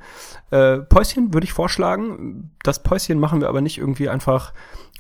[0.51, 2.53] Äh, Päuschen würde ich vorschlagen.
[2.63, 4.53] Das Päuschen machen wir aber nicht irgendwie einfach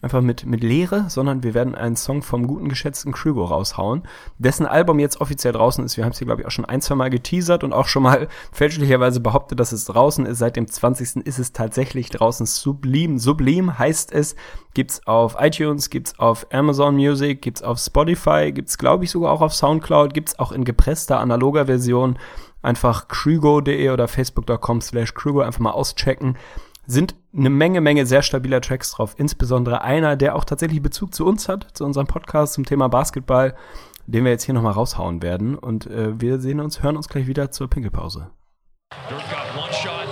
[0.05, 4.02] einfach mit, mit Leere, sondern wir werden einen Song vom guten geschätzten Krügo raushauen,
[4.38, 5.96] dessen Album jetzt offiziell draußen ist.
[5.96, 8.05] Wir haben es hier, glaube ich, auch schon ein, zwei Mal geteasert und auch schon
[8.05, 10.38] mal fälschlicherweise behauptet, dass es draußen ist.
[10.38, 11.26] Seit dem 20.
[11.26, 12.46] ist es tatsächlich draußen.
[12.46, 14.36] Sublim, Sublim heißt es.
[14.74, 19.40] Gibt's auf iTunes, gibt's auf Amazon Music, gibt's auf Spotify, gibt's, glaube ich, sogar auch
[19.40, 22.18] auf Soundcloud, gibt's auch in gepresster analoger Version.
[22.61, 26.36] Einfach krügo.de oder facebook.com slash krügo einfach mal auschecken
[26.87, 29.14] sind eine Menge, Menge sehr stabiler Tracks drauf.
[29.18, 33.55] Insbesondere einer, der auch tatsächlich Bezug zu uns hat, zu unserem Podcast zum Thema Basketball,
[34.07, 35.57] den wir jetzt hier nochmal raushauen werden.
[35.57, 38.30] Und äh, wir sehen uns, hören uns gleich wieder zur Pinkelpause.
[39.11, 40.03] Dirk got one shot.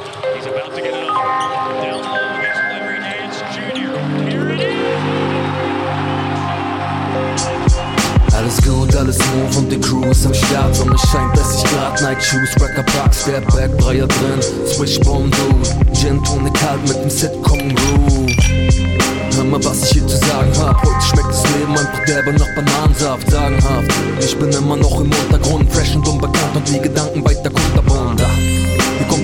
[8.43, 10.75] Alles gut, alles move und die Crew ist am Start.
[10.75, 15.95] Sonne scheint 30 Grad, Nike Shoes, Cracker Park, Step Back, Dreier drin, Swish Bomb Dude,
[15.95, 18.33] Gin Tonic kalt mit dem Sitcom Groove.
[19.37, 20.85] Hör mal, was ich hier zu sagen hab.
[20.85, 23.31] Heute schmeckt das Leben einfach derbe nach Bananensaft.
[23.31, 28.21] Sagenhaft, ich bin immer noch im Untergrund, fresh und unbekannt und die Gedanken weiter kunterbunt.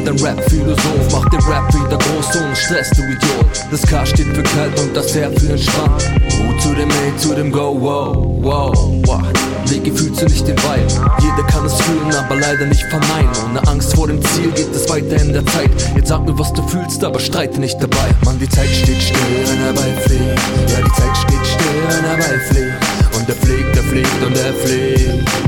[0.09, 3.47] Der Rap-Philosoph, macht den Rap wieder groß ohne Stress, du Idiot.
[3.71, 6.11] Das K steht für kalt und das R für entspannt.
[6.41, 8.73] U zu dem A, zu dem Go, wow, wow,
[9.05, 9.23] wow.
[9.67, 11.13] Wege fühlst du nicht den Vibe.
[11.19, 13.29] Jeder kann es fühlen, aber leider nicht verneinen.
[13.51, 15.71] Ohne Angst vor dem Ziel geht es weiter in der Zeit.
[15.95, 18.09] Jetzt sag mir, was du fühlst, aber streite nicht dabei.
[18.25, 20.23] Mann, die Zeit steht still, wenn er Ball fliegt.
[20.71, 23.15] Ja, die Zeit steht still, wenn er Ball fliegt.
[23.15, 25.48] Und er fliegt, er fliegt und er fliegt.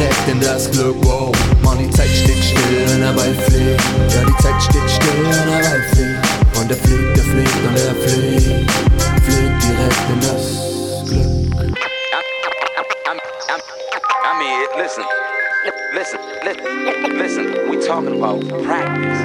[0.00, 1.30] Direkt in das Glück, wow.
[1.62, 3.82] Mann, die Zeit steht still, wenn er Ball fliegt.
[4.08, 6.24] Ja, die Zeit steht still, wenn er Ball fliegt.
[6.58, 8.70] Und er fliegt, er fliegt und er fliegt.
[9.26, 10.44] Fliegt direkt in das
[11.06, 11.76] Glück.
[14.24, 15.04] I mean, listen,
[15.92, 19.20] listen, listen, listen, we talking about practice.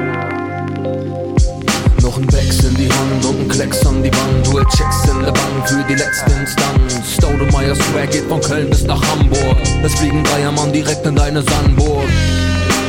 [2.04, 4.46] Noch ein Wechsel in die Hand und Klecks an die Wand.
[4.46, 7.14] Dual Checks in der Bank für die letzte Instanz.
[7.16, 9.56] Staudemeyer Square geht von Köln bis nach Hamburg.
[9.82, 12.04] Es fliegen Dreiermann direkt in deine Sandburg.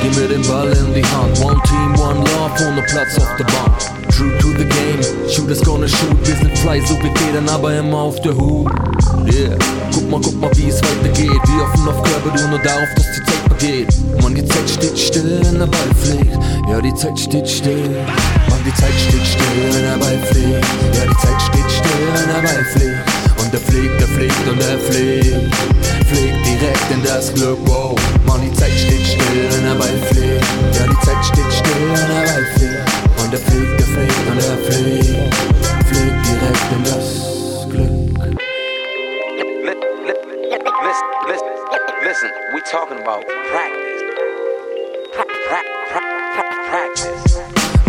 [0.02, 1.38] Gib mir den Ball in die Hand.
[1.38, 3.72] One Team, One Love ohne Platz auf der Bahn.
[4.10, 7.98] True to the game, Shooters gonna shoot, wir sind fly, so wir federn aber immer
[7.98, 8.72] auf der Hut.
[9.32, 9.56] Yeah,
[9.94, 11.30] guck mal, guck mal, wie es weitergeht.
[11.30, 13.88] Wir offen auf Körper, du nur darauf, dass die Zeit vergeht.
[14.22, 16.38] Mann, die Zeit steht still, wenn der Ball fliegt.
[16.68, 17.90] Ja, die Zeit steht still.
[18.48, 20.64] Mann, die Zeit steht still, wenn der Ball fliegt.
[20.94, 23.16] Ja, die Zeit steht still, wenn der Ball fliegt.
[23.40, 25.54] Und er fliegt, er fliegt und er fliegt.
[26.06, 27.94] Fliegt direkt in das Glück, wow.
[28.26, 30.44] Mann, die Zeit steht still, wenn der Ball fliegt.
[30.78, 32.86] Ja, die Zeit steht still, wenn der Ball fliegt.
[33.22, 35.34] Und er fliegt, er fliegt und er fliegt.
[35.86, 37.06] Fliegt direkt in das
[37.70, 38.06] Glück.
[40.86, 41.65] Listen, listen,
[42.06, 44.02] listen, we talking about practice.
[45.12, 47.36] Pra- pra- pra- pra- practice.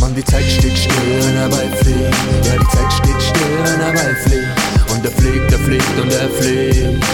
[0.02, 2.18] Mann, die Zeit steht still, wenn er Ball fliegt.
[2.48, 4.58] Ja, die Zeit steht still, wenn er Ball fliegt.
[4.92, 7.06] Und er fliegt, er fliegt und er fliegt.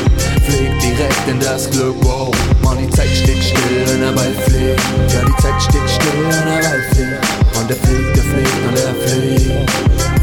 [0.48, 2.34] Fliegt direkt in das Glück, wow.
[2.62, 4.80] Mann, die Zeit steht still, wenn er Ball fliegt.
[5.14, 7.20] Ja, die Zeit steht still, wenn er Ball fliegt.
[7.60, 9.70] Und er fliegt, er fliegt und er fliegt.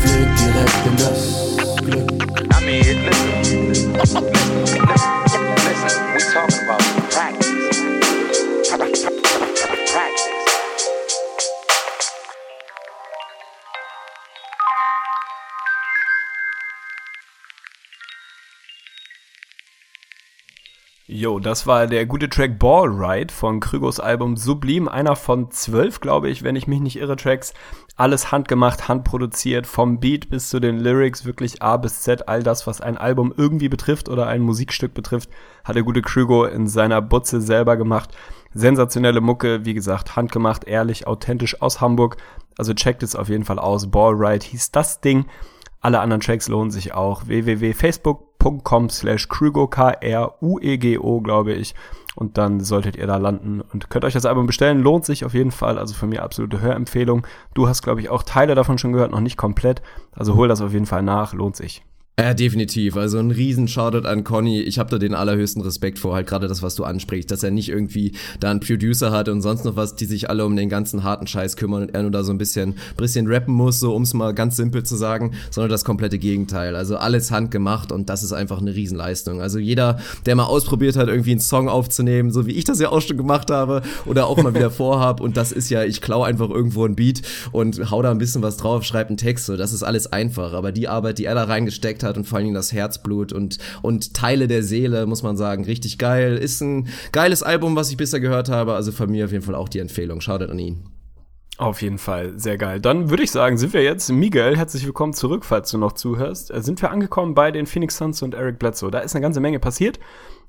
[0.01, 1.21] Fliegt direkt in das
[1.85, 2.11] Glück.
[2.57, 5.30] I mean, listen, listen, listen,
[5.83, 9.20] listen, we talking about practice.
[21.13, 26.01] Jo, das war der gute Track Ball Ride von Krügos Album Sublim, einer von zwölf,
[26.01, 27.53] glaube ich, wenn ich mich nicht irre, Tracks.
[27.97, 32.69] Alles handgemacht, handproduziert, vom Beat bis zu den Lyrics, wirklich A bis Z, all das,
[32.69, 35.31] was ein Album irgendwie betrifft oder ein Musikstück betrifft,
[35.65, 38.17] hat der gute Krügo in seiner Butze selber gemacht.
[38.55, 42.19] Sensationelle Mucke, wie gesagt, handgemacht, ehrlich, authentisch aus Hamburg.
[42.57, 43.91] Also checkt es auf jeden Fall aus.
[43.91, 45.27] Ball Ride hieß das Ding.
[45.81, 47.27] Alle anderen Tracks lohnen sich auch.
[47.27, 48.30] www.facebook.com
[48.91, 51.75] slash Krugo, K-R-U-E-G-O, glaube ich.
[52.17, 54.83] Und dann solltet ihr da landen und könnt euch das Album bestellen.
[54.83, 55.79] Lohnt sich auf jeden Fall.
[55.79, 57.27] Also von mir absolute Hörempfehlung.
[57.55, 59.81] Du hast, glaube ich, auch Teile davon schon gehört, noch nicht komplett.
[60.13, 61.33] Also hol das auf jeden Fall nach.
[61.33, 61.85] Lohnt sich.
[62.21, 62.97] Ja, definitiv.
[62.97, 64.61] Also ein riesen Shoutout an Conny.
[64.61, 67.51] Ich habe da den allerhöchsten Respekt vor, halt gerade das, was du ansprichst, dass er
[67.51, 70.69] nicht irgendwie da einen Producer hat und sonst noch was, die sich alle um den
[70.69, 73.95] ganzen harten Scheiß kümmern und er nur da so ein bisschen, bisschen rappen muss, so
[73.95, 76.77] um es mal ganz simpel zu sagen, sondern das komplette Gegenteil.
[76.77, 79.41] Also alles handgemacht und das ist einfach eine Riesenleistung.
[79.41, 82.91] Also jeder, der mal ausprobiert hat, irgendwie einen Song aufzunehmen, so wie ich das ja
[82.91, 86.23] auch schon gemacht habe oder auch mal wieder vorhab und das ist ja, ich klau
[86.23, 89.57] einfach irgendwo ein Beat und hau da ein bisschen was drauf, schreib einen Text, so
[89.57, 90.53] das ist alles einfach.
[90.53, 93.59] Aber die Arbeit, die er da reingesteckt hat und vor allen Dingen das Herzblut und,
[93.83, 96.37] und Teile der Seele, muss man sagen, richtig geil.
[96.37, 98.75] Ist ein geiles Album, was ich bisher gehört habe.
[98.75, 100.21] Also von mir auf jeden Fall auch die Empfehlung.
[100.21, 100.85] Shoutout an ihn.
[101.61, 102.81] Auf jeden Fall, sehr geil.
[102.81, 106.51] Dann würde ich sagen, sind wir jetzt, Miguel, herzlich willkommen zurück, falls du noch zuhörst.
[106.51, 108.91] Äh, Sind wir angekommen bei den Phoenix Suns und Eric Bledsoe.
[108.91, 110.01] Da ist eine ganze Menge passiert.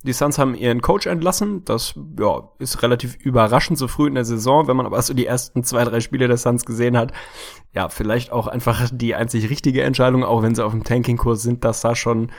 [0.04, 1.64] Die Suns haben ihren Coach entlassen.
[1.66, 5.26] Das ja, ist relativ überraschend so früh in der Saison, wenn man aber so die
[5.26, 7.12] ersten zwei, drei Spiele der Suns gesehen hat.
[7.74, 11.64] Ja, vielleicht auch einfach die einzig richtige Entscheidung, auch wenn sie auf dem Tanking-Kurs sind.
[11.64, 12.32] Das sah schon,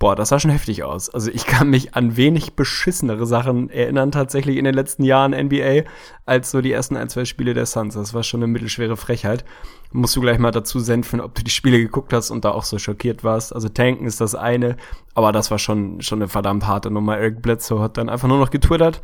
[0.00, 1.10] boah, das sah schon heftig aus.
[1.10, 5.82] Also ich kann mich an wenig beschissenere Sachen erinnern, tatsächlich in den letzten Jahren NBA,
[6.24, 7.94] als so die ersten ein, zwei Spiele der Suns.
[7.94, 9.44] Das war schon eine mittelschwere Frechheit.
[9.92, 12.64] Musst du gleich mal dazu senfen, ob du die Spiele geguckt hast und da auch
[12.64, 13.54] so schockiert warst.
[13.54, 14.76] Also tanken ist das eine,
[15.14, 17.18] aber das war schon, schon eine verdammt harte Nummer.
[17.18, 19.02] Eric Bledsoe hat dann einfach nur noch getwittert.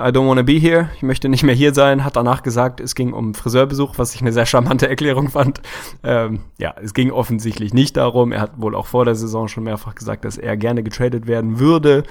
[0.00, 0.88] I don't wanna be here.
[0.96, 2.04] Ich möchte nicht mehr hier sein.
[2.04, 5.60] Hat danach gesagt, es ging um Friseurbesuch, was ich eine sehr charmante Erklärung fand.
[6.02, 8.32] Ähm, ja, es ging offensichtlich nicht darum.
[8.32, 11.58] Er hat wohl auch vor der Saison schon mehrfach gesagt, dass er gerne getradet werden
[11.58, 12.04] würde.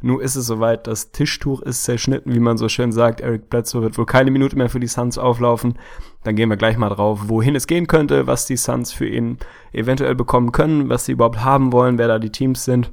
[0.00, 3.20] Nun ist es soweit, das Tischtuch ist zerschnitten, wie man so schön sagt.
[3.20, 5.78] Eric Bledsoe wird wohl keine Minute mehr für die Suns auflaufen.
[6.24, 9.38] Dann gehen wir gleich mal drauf, wohin es gehen könnte, was die Suns für ihn
[9.72, 12.92] eventuell bekommen können, was sie überhaupt haben wollen, wer da die Teams sind.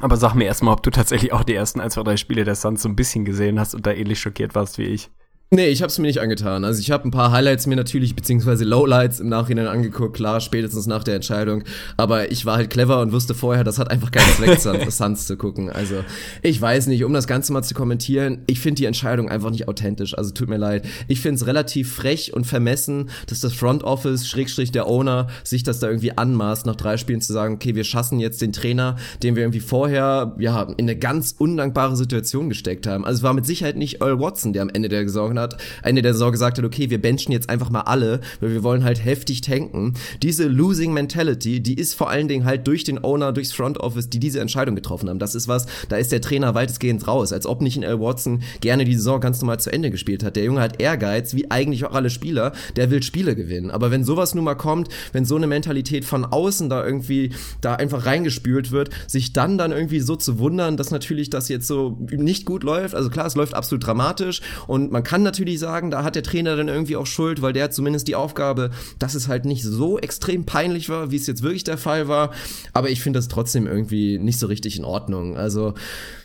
[0.00, 2.56] Aber sag mir erstmal, ob du tatsächlich auch die ersten 1, 2, 3 Spiele der
[2.56, 5.10] Suns so ein bisschen gesehen hast und da ähnlich schockiert warst wie ich.
[5.50, 6.64] Nee, ich hab's mir nicht angetan.
[6.64, 10.88] Also ich habe ein paar Highlights mir natürlich, beziehungsweise Lowlights im Nachhinein angeguckt, klar, spätestens
[10.88, 11.62] nach der Entscheidung.
[11.96, 15.28] Aber ich war halt clever und wusste vorher, das hat einfach keinen Zweck, Sun- Suns
[15.28, 15.70] zu gucken.
[15.70, 15.96] Also
[16.42, 19.68] ich weiß nicht, um das Ganze mal zu kommentieren, ich finde die Entscheidung einfach nicht
[19.68, 20.18] authentisch.
[20.18, 20.86] Also tut mir leid.
[21.06, 25.62] Ich finde es relativ frech und vermessen, dass das Front Office, Schrägstrich der Owner, sich
[25.62, 28.96] das da irgendwie anmaßt, nach drei Spielen zu sagen, okay, wir schassen jetzt den Trainer,
[29.22, 33.04] den wir irgendwie vorher, ja, in eine ganz undankbare Situation gesteckt haben.
[33.04, 36.02] Also es war mit Sicherheit nicht Earl Watson, der am Ende der Saison hat, Ende
[36.02, 39.04] der Saison gesagt hat, okay, wir benchen jetzt einfach mal alle, weil wir wollen halt
[39.04, 39.94] heftig tanken.
[40.22, 44.10] Diese Losing Mentality, die ist vor allen Dingen halt durch den Owner, durchs Front Office,
[44.10, 45.18] die diese Entscheidung getroffen haben.
[45.18, 48.42] Das ist was, da ist der Trainer weitestgehend raus, als ob nicht ein Earl Watson
[48.60, 50.36] gerne die Saison ganz normal zu Ende gespielt hat.
[50.36, 53.70] Der Junge hat Ehrgeiz, wie eigentlich auch alle Spieler, der will Spiele gewinnen.
[53.70, 57.30] Aber wenn sowas nun mal kommt, wenn so eine Mentalität von außen da irgendwie
[57.60, 61.66] da einfach reingespült wird, sich dann dann irgendwie so zu wundern, dass natürlich das jetzt
[61.66, 62.94] so nicht gut läuft.
[62.94, 66.56] Also klar, es läuft absolut dramatisch und man kann natürlich sagen, da hat der Trainer
[66.56, 69.98] dann irgendwie auch Schuld, weil der hat zumindest die Aufgabe, dass es halt nicht so
[69.98, 72.30] extrem peinlich war, wie es jetzt wirklich der Fall war.
[72.72, 75.36] Aber ich finde das trotzdem irgendwie nicht so richtig in Ordnung.
[75.36, 75.74] Also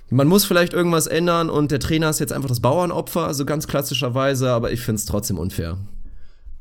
[0.09, 3.67] man muss vielleicht irgendwas ändern und der Trainer ist jetzt einfach das Bauernopfer, also ganz
[3.67, 5.77] klassischerweise, aber ich finde es trotzdem unfair.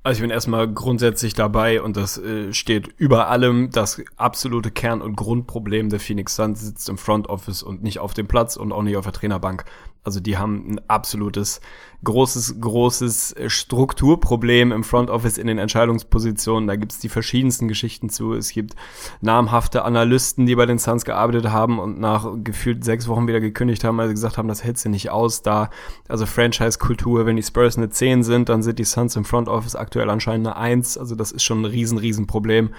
[0.02, 3.70] Also ich bin erstmal grundsätzlich dabei und das äh, steht über allem.
[3.72, 8.14] Das absolute Kern- und Grundproblem der Phoenix Suns sitzt im Front Office und nicht auf
[8.14, 9.64] dem Platz und auch nicht auf der Trainerbank.
[10.08, 11.60] Also die haben ein absolutes
[12.02, 16.66] großes, großes äh, Strukturproblem im Front Office in den Entscheidungspositionen.
[16.66, 18.32] Da gibt's die verschiedensten Geschichten zu.
[18.32, 18.74] Es gibt
[19.20, 23.84] namhafte Analysten, die bei den Suns gearbeitet haben und nach gefühlt sechs Wochen wieder gekündigt
[23.84, 25.42] haben, weil sie gesagt haben, das hält sie nicht aus.
[25.42, 25.68] Da,
[26.08, 29.76] also Franchise-Kultur, wenn die Spurs eine 10 sind, dann sind die Suns im Front Office
[29.76, 30.96] aktuell anscheinend eine 1.
[30.96, 32.70] Also das ist schon ein riesen, riesen Problem.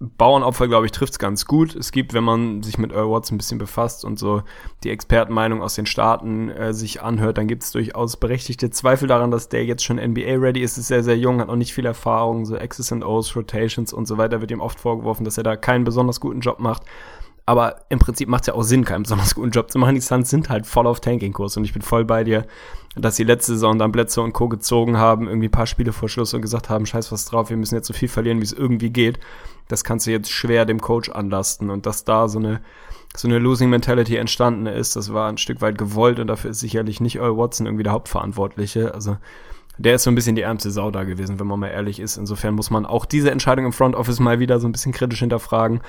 [0.00, 1.74] Bauernopfer, glaube ich, trifft's ganz gut.
[1.74, 4.42] Es gibt, wenn man sich mit Earl Watts ein bisschen befasst und so
[4.84, 9.48] die Expertenmeinung aus den Staaten äh, sich anhört, dann gibt's durchaus berechtigte Zweifel daran, dass
[9.48, 12.54] der jetzt schon NBA-ready ist, ist sehr, sehr jung, hat noch nicht viel Erfahrung, so
[12.54, 15.82] X's and O's, Rotations und so weiter, wird ihm oft vorgeworfen, dass er da keinen
[15.82, 16.82] besonders guten Job macht.
[17.44, 19.94] Aber im Prinzip macht es ja auch Sinn, keinen besonders guten Job zu machen.
[19.94, 22.46] Die Suns sind halt voll auf Tanking-Kurs und ich bin voll bei dir,
[22.94, 24.48] dass sie letzte Saison dann Bledsoe und Co.
[24.48, 27.56] gezogen haben, irgendwie ein paar Spiele vor Schluss und gesagt haben, scheiß was drauf, wir
[27.56, 29.18] müssen jetzt so viel verlieren, wie es irgendwie geht.
[29.68, 32.60] Das kannst du jetzt schwer dem Coach anlasten und dass da so eine
[33.16, 36.60] so eine Losing Mentality entstanden ist, das war ein Stück weit gewollt und dafür ist
[36.60, 38.94] sicherlich nicht Earl Watson irgendwie der Hauptverantwortliche.
[38.94, 39.16] Also
[39.78, 42.16] der ist so ein bisschen die ärmste Sau da gewesen, wenn man mal ehrlich ist.
[42.16, 45.20] Insofern muss man auch diese Entscheidung im Front Office mal wieder so ein bisschen kritisch
[45.20, 45.80] hinterfragen.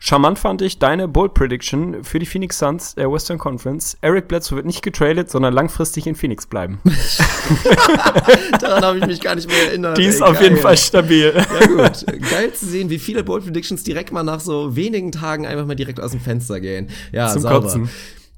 [0.00, 3.98] Charmant fand ich deine Bold Prediction für die Phoenix Suns der Western Conference.
[4.00, 6.80] Eric Bledsoe wird nicht getradet, sondern langfristig in Phoenix bleiben.
[8.60, 9.98] Daran habe ich mich gar nicht mehr erinnert.
[9.98, 10.58] Die ist Ey, auf jeden.
[10.58, 11.34] Fall stabil.
[11.34, 15.46] Ja gut, geil zu sehen, wie viele Bold Predictions direkt mal nach so wenigen Tagen
[15.46, 16.88] einfach mal direkt aus dem Fenster gehen.
[17.12, 17.62] Ja, Zum sauber.
[17.62, 17.88] Kotzen.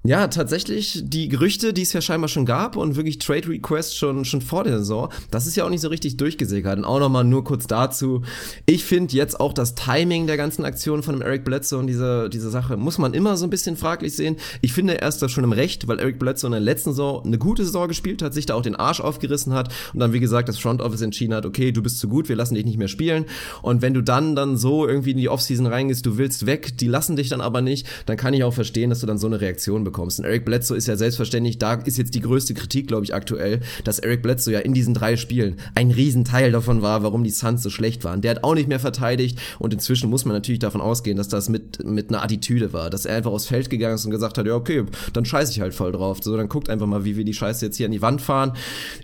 [0.02, 4.24] Ja, tatsächlich, die Gerüchte, die es ja scheinbar schon gab und wirklich Trade Requests schon,
[4.24, 6.78] schon vor der Saison, das ist ja auch nicht so richtig durchgesickert.
[6.78, 8.22] Und auch nochmal nur kurz dazu.
[8.64, 12.30] Ich finde jetzt auch das Timing der ganzen Aktion von dem Eric Bledsoe und diese,
[12.30, 14.36] diese Sache muss man immer so ein bisschen fraglich sehen.
[14.62, 17.22] Ich finde, er ist da schon im Recht, weil Eric Bledsoe in der letzten Saison
[17.22, 20.20] eine gute Saison gespielt hat, sich da auch den Arsch aufgerissen hat und dann, wie
[20.20, 22.78] gesagt, das Front Office entschieden hat, okay, du bist zu gut, wir lassen dich nicht
[22.78, 23.26] mehr spielen.
[23.60, 26.86] Und wenn du dann dann so irgendwie in die Offseason reingehst, du willst weg, die
[26.86, 29.42] lassen dich dann aber nicht, dann kann ich auch verstehen, dass du dann so eine
[29.42, 29.89] Reaktion bekommst.
[30.18, 33.60] Und Eric Bledsoe ist ja selbstverständlich, da ist jetzt die größte Kritik, glaube ich, aktuell,
[33.84, 37.62] dass Eric Bledsoe ja in diesen drei Spielen ein Riesenteil davon war, warum die Suns
[37.62, 38.20] so schlecht waren.
[38.20, 41.48] Der hat auch nicht mehr verteidigt und inzwischen muss man natürlich davon ausgehen, dass das
[41.48, 44.46] mit, mit einer Attitüde war, dass er einfach aufs Feld gegangen ist und gesagt hat,
[44.46, 46.18] ja, okay, dann scheiße ich halt voll drauf.
[46.22, 48.52] So, dann guckt einfach mal, wie wir die Scheiße jetzt hier an die Wand fahren.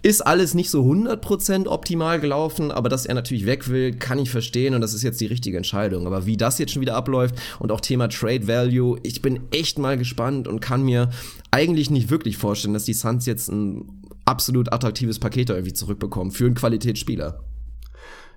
[0.03, 4.30] Ist alles nicht so 100% optimal gelaufen, aber dass er natürlich weg will, kann ich
[4.30, 6.07] verstehen und das ist jetzt die richtige Entscheidung.
[6.07, 9.78] Aber wie das jetzt schon wieder abläuft und auch Thema Trade Value, ich bin echt
[9.78, 11.11] mal gespannt und kann mir
[11.51, 16.47] eigentlich nicht wirklich vorstellen, dass die Suns jetzt ein absolut attraktives Paket irgendwie zurückbekommen für
[16.47, 17.41] einen Qualitätsspieler.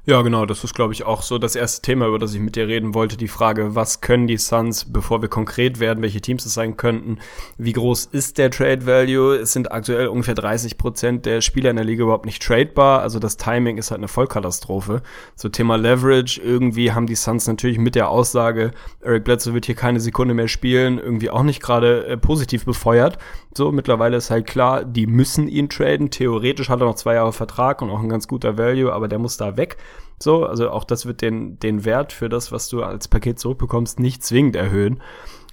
[0.10, 2.56] Ja, genau, das ist, glaube ich, auch so das erste Thema, über das ich mit
[2.56, 3.16] dir reden wollte.
[3.16, 7.20] Die Frage, was können die Suns, bevor wir konkret werden, welche Teams es sein könnten,
[7.60, 9.36] wie groß ist der Trade Value?
[9.36, 13.04] Es sind aktuell ungefähr 30 Prozent der Spieler in der Liga überhaupt nicht tradebar.
[13.04, 15.04] Also das Timing ist halt eine Vollkatastrophe.
[15.36, 19.76] So Thema Leverage, irgendwie haben die Suns natürlich mit der Aussage, Eric Bledsoe wird hier
[19.76, 23.20] keine Sekunde mehr spielen, irgendwie auch nicht gerade äh, positiv befeuert.
[23.56, 26.10] So, mittlerweile ist halt klar, die müssen ihn traden.
[26.10, 29.20] Theoretisch hat er noch zwei Jahre Vertrag und auch ein ganz guter Value, aber der
[29.20, 29.78] muss da weg.
[30.22, 34.00] So, also auch das wird den, den Wert für das, was du als Paket zurückbekommst,
[34.00, 35.02] nicht zwingend erhöhen.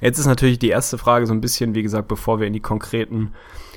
[0.00, 2.60] Jetzt ist natürlich die erste Frage so ein bisschen, wie gesagt, bevor wir in die
[2.60, 3.32] konkreten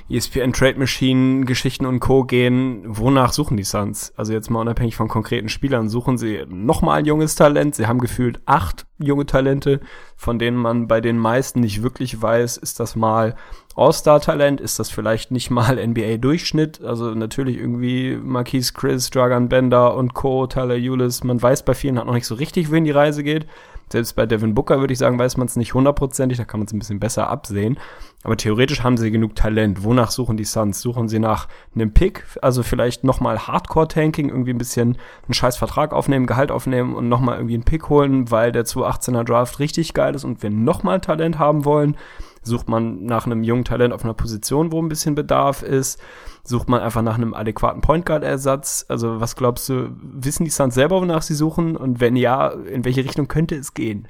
[0.10, 2.24] ESPN Trade Machine Geschichten und Co.
[2.24, 4.12] gehen, wonach suchen die Suns?
[4.18, 7.76] Also jetzt mal unabhängig von konkreten Spielern, suchen sie nochmal ein junges Talent.
[7.76, 9.82] Sie haben gefühlt acht junge Talente,
[10.16, 13.36] von denen man bei den meisten nicht wirklich weiß, ist das mal
[13.80, 16.84] All-Star-Talent, ist das vielleicht nicht mal NBA-Durchschnitt?
[16.84, 21.24] Also natürlich irgendwie Marquise Chris, Dragan Bender und Co., Tyler Eulis.
[21.24, 23.48] Man weiß bei vielen halt noch nicht so richtig, wohin die Reise geht.
[23.92, 26.68] Selbst bei Devin Booker würde ich sagen, weiß man es nicht hundertprozentig, da kann man
[26.68, 27.80] es ein bisschen besser absehen.
[28.24, 29.84] Aber theoretisch haben sie genug Talent.
[29.84, 30.82] Wonach suchen die Suns?
[30.82, 35.94] Suchen sie nach einem Pick, also vielleicht nochmal Hardcore-Tanking, irgendwie ein bisschen einen scheiß Vertrag
[35.94, 40.14] aufnehmen, Gehalt aufnehmen und nochmal irgendwie einen Pick holen, weil der 2018er Draft richtig geil
[40.14, 41.96] ist und wir nochmal Talent haben wollen.
[42.42, 46.00] Sucht man nach einem jungen Talent auf einer Position, wo ein bisschen Bedarf ist?
[46.44, 48.86] Sucht man einfach nach einem adäquaten Point Guard Ersatz?
[48.88, 51.76] Also was glaubst du, wissen die Suns selber, wonach sie suchen?
[51.76, 54.08] Und wenn ja, in welche Richtung könnte es gehen?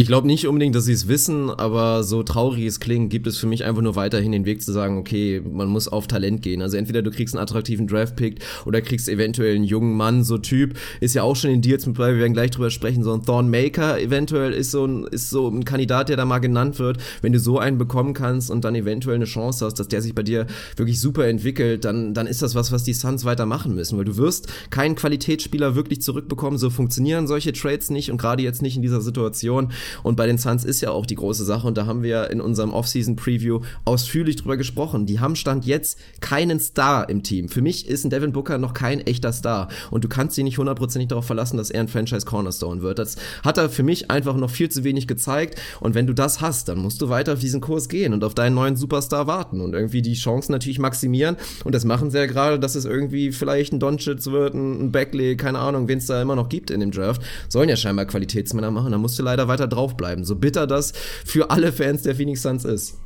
[0.00, 3.36] Ich glaube nicht unbedingt, dass sie es wissen, aber so traurig es klingt, gibt es
[3.36, 6.62] für mich einfach nur weiterhin den Weg zu sagen, okay, man muss auf Talent gehen.
[6.62, 10.78] Also entweder du kriegst einen attraktiven Draft-Pick oder kriegst eventuell einen jungen Mann, so Typ,
[11.00, 13.24] ist ja auch schon in Deals mit bei, wir werden gleich drüber sprechen, so ein
[13.24, 16.98] Thorn Maker eventuell ist so ein, ist so ein Kandidat, der da mal genannt wird.
[17.20, 20.14] Wenn du so einen bekommen kannst und dann eventuell eine Chance hast, dass der sich
[20.14, 20.46] bei dir
[20.76, 24.04] wirklich super entwickelt, dann, dann ist das was, was die Suns weiter machen müssen, weil
[24.04, 28.76] du wirst keinen Qualitätsspieler wirklich zurückbekommen, so funktionieren solche Trades nicht und gerade jetzt nicht
[28.76, 29.72] in dieser Situation.
[30.02, 32.40] Und bei den Suns ist ja auch die große Sache und da haben wir in
[32.40, 35.06] unserem Offseason-Preview ausführlich drüber gesprochen.
[35.06, 37.48] Die haben Stand jetzt keinen Star im Team.
[37.48, 40.58] Für mich ist ein Devin Booker noch kein echter Star und du kannst dich nicht
[40.58, 42.98] hundertprozentig darauf verlassen, dass er ein Franchise Cornerstone wird.
[42.98, 46.40] Das hat er für mich einfach noch viel zu wenig gezeigt und wenn du das
[46.40, 49.60] hast, dann musst du weiter auf diesen Kurs gehen und auf deinen neuen Superstar warten
[49.60, 53.32] und irgendwie die Chancen natürlich maximieren und das machen sie ja gerade, dass es irgendwie
[53.32, 56.80] vielleicht ein Doncic wird, ein Beckley, keine Ahnung, wen es da immer noch gibt in
[56.80, 60.24] dem Draft, sollen ja scheinbar Qualitätsmänner machen, da musst du leider weiter draufbleiben.
[60.24, 60.92] So bitter das
[61.24, 62.98] für alle Fans der Phoenix Suns ist.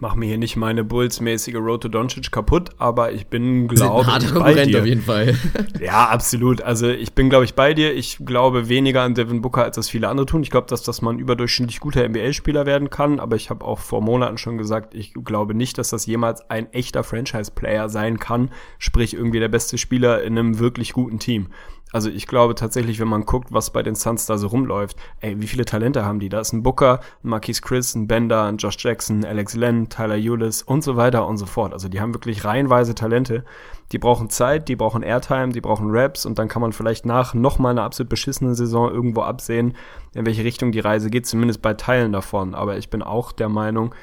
[0.00, 4.32] Mach mir hier nicht meine Bulls-mäßige Road to Doncic kaputt, aber ich bin, glaube ich,
[4.32, 4.78] bei dir.
[4.78, 5.34] auf jeden Fall.
[5.80, 6.62] ja, absolut.
[6.62, 7.92] Also ich bin, glaube ich, bei dir.
[7.92, 10.44] Ich glaube weniger an Devin Booker, als das viele andere tun.
[10.44, 14.00] Ich glaube, dass das man überdurchschnittlich guter NBA-Spieler werden kann, aber ich habe auch vor
[14.00, 19.14] Monaten schon gesagt, ich glaube nicht, dass das jemals ein echter Franchise-Player sein kann, sprich
[19.14, 21.48] irgendwie der beste Spieler in einem wirklich guten Team.
[21.92, 25.40] Also ich glaube tatsächlich, wenn man guckt, was bei den Suns da so rumläuft, ey,
[25.40, 26.28] wie viele Talente haben die?
[26.28, 30.16] Da ist ein Booker, ein Marquise Chris, ein Bender, ein Josh Jackson, Alex Len, Tyler
[30.16, 31.72] Eulis und so weiter und so fort.
[31.72, 33.44] Also die haben wirklich reihenweise Talente.
[33.92, 37.32] Die brauchen Zeit, die brauchen Airtime, die brauchen Raps und dann kann man vielleicht nach
[37.32, 39.74] nochmal einer absolut beschissenen Saison irgendwo absehen,
[40.14, 42.54] in welche Richtung die Reise geht, zumindest bei Teilen davon.
[42.54, 43.94] Aber ich bin auch der Meinung,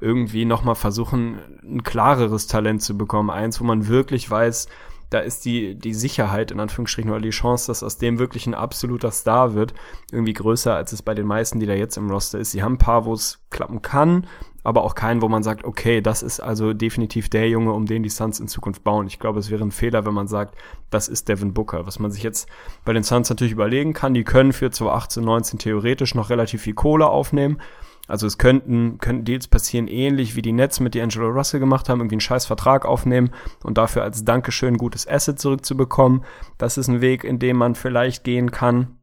[0.00, 3.28] irgendwie nochmal versuchen, ein klareres Talent zu bekommen.
[3.28, 4.68] Eins, wo man wirklich weiß,
[5.14, 8.54] da ist die, die Sicherheit, in Anführungsstrichen, oder die Chance, dass aus dem wirklich ein
[8.54, 9.72] absoluter Star wird,
[10.10, 12.50] irgendwie größer, als es bei den meisten, die da jetzt im Roster ist.
[12.50, 14.26] Sie haben ein paar, wo es klappen kann,
[14.64, 18.02] aber auch keinen, wo man sagt, okay, das ist also definitiv der Junge, um den
[18.02, 19.06] die Suns in Zukunft bauen.
[19.06, 20.56] Ich glaube, es wäre ein Fehler, wenn man sagt,
[20.90, 21.86] das ist Devin Booker.
[21.86, 22.48] Was man sich jetzt
[22.84, 26.74] bei den Suns natürlich überlegen kann, die können für 2018, 19 theoretisch noch relativ viel
[26.74, 27.58] Kohle aufnehmen.
[28.06, 32.00] Also es könnten, könnten Deals passieren, ähnlich wie die Nets mit D'Angelo Russell gemacht haben,
[32.00, 33.30] irgendwie einen scheiß Vertrag aufnehmen
[33.62, 36.24] und dafür als Dankeschön gutes Asset zurückzubekommen.
[36.58, 38.98] Das ist ein Weg, in dem man vielleicht gehen kann.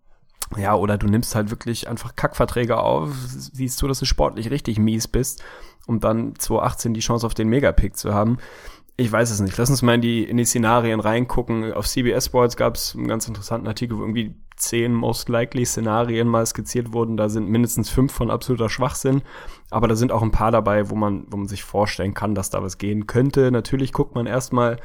[0.57, 4.79] Ja, oder du nimmst halt wirklich einfach Kackverträge auf, siehst du, dass du sportlich richtig
[4.79, 5.43] mies bist,
[5.87, 8.37] um dann 2018 die Chance auf den Megapick zu haben.
[8.97, 9.57] Ich weiß es nicht.
[9.57, 11.73] Lass uns mal in die, in die Szenarien reingucken.
[11.73, 16.27] Auf CBS Sports gab es einen ganz interessanten Artikel, wo irgendwie zehn most likely Szenarien
[16.27, 17.17] mal skizziert wurden.
[17.17, 19.23] Da sind mindestens fünf von absoluter Schwachsinn.
[19.71, 22.51] Aber da sind auch ein paar dabei, wo man, wo man sich vorstellen kann, dass
[22.51, 23.49] da was gehen könnte.
[23.49, 24.77] Natürlich guckt man erstmal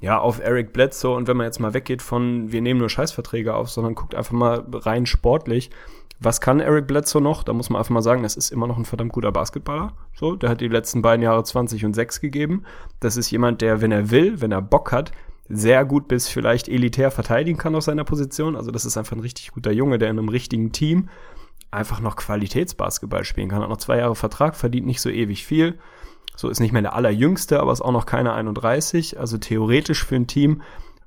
[0.00, 3.54] ja, auf Eric Bledsoe und wenn man jetzt mal weggeht von, wir nehmen nur Scheißverträge
[3.54, 5.70] auf, sondern guckt einfach mal rein sportlich,
[6.18, 7.42] was kann Eric Bledsoe noch?
[7.42, 9.92] Da muss man einfach mal sagen, das ist immer noch ein verdammt guter Basketballer.
[10.14, 12.64] So, der hat die letzten beiden Jahre 20 und 6 gegeben.
[13.00, 15.12] Das ist jemand, der, wenn er will, wenn er Bock hat,
[15.48, 18.56] sehr gut bis vielleicht elitär verteidigen kann auf seiner Position.
[18.56, 21.08] Also das ist einfach ein richtig guter Junge, der in einem richtigen Team
[21.70, 23.62] einfach noch Qualitätsbasketball spielen kann.
[23.62, 25.78] Hat noch zwei Jahre Vertrag, verdient nicht so ewig viel.
[26.36, 29.18] So ist nicht mehr der allerjüngste, aber ist auch noch keine 31.
[29.18, 30.62] Also theoretisch für ein Team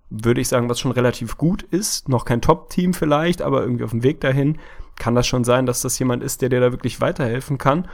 [0.09, 2.09] würde ich sagen, was schon relativ gut ist.
[2.09, 4.57] Noch kein Top-Team vielleicht, aber irgendwie auf dem Weg dahin
[4.97, 7.87] kann das schon sein, dass das jemand ist, der dir da wirklich weiterhelfen kann.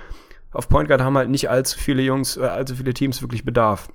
[0.52, 3.90] Auf Point Guard haben halt nicht allzu viele Jungs, äh, allzu viele Teams wirklich Bedarf.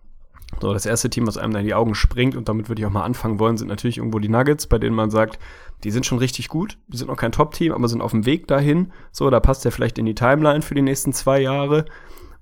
[0.60, 2.86] So, das erste Team, was einem da in die Augen springt, und damit würde ich
[2.86, 5.38] auch mal anfangen wollen, sind natürlich irgendwo die Nuggets, bei denen man sagt,
[5.84, 8.46] die sind schon richtig gut, die sind noch kein Top-Team, aber sind auf dem Weg
[8.48, 8.92] dahin.
[9.12, 11.86] So, da passt der vielleicht in die Timeline für die nächsten zwei Jahre.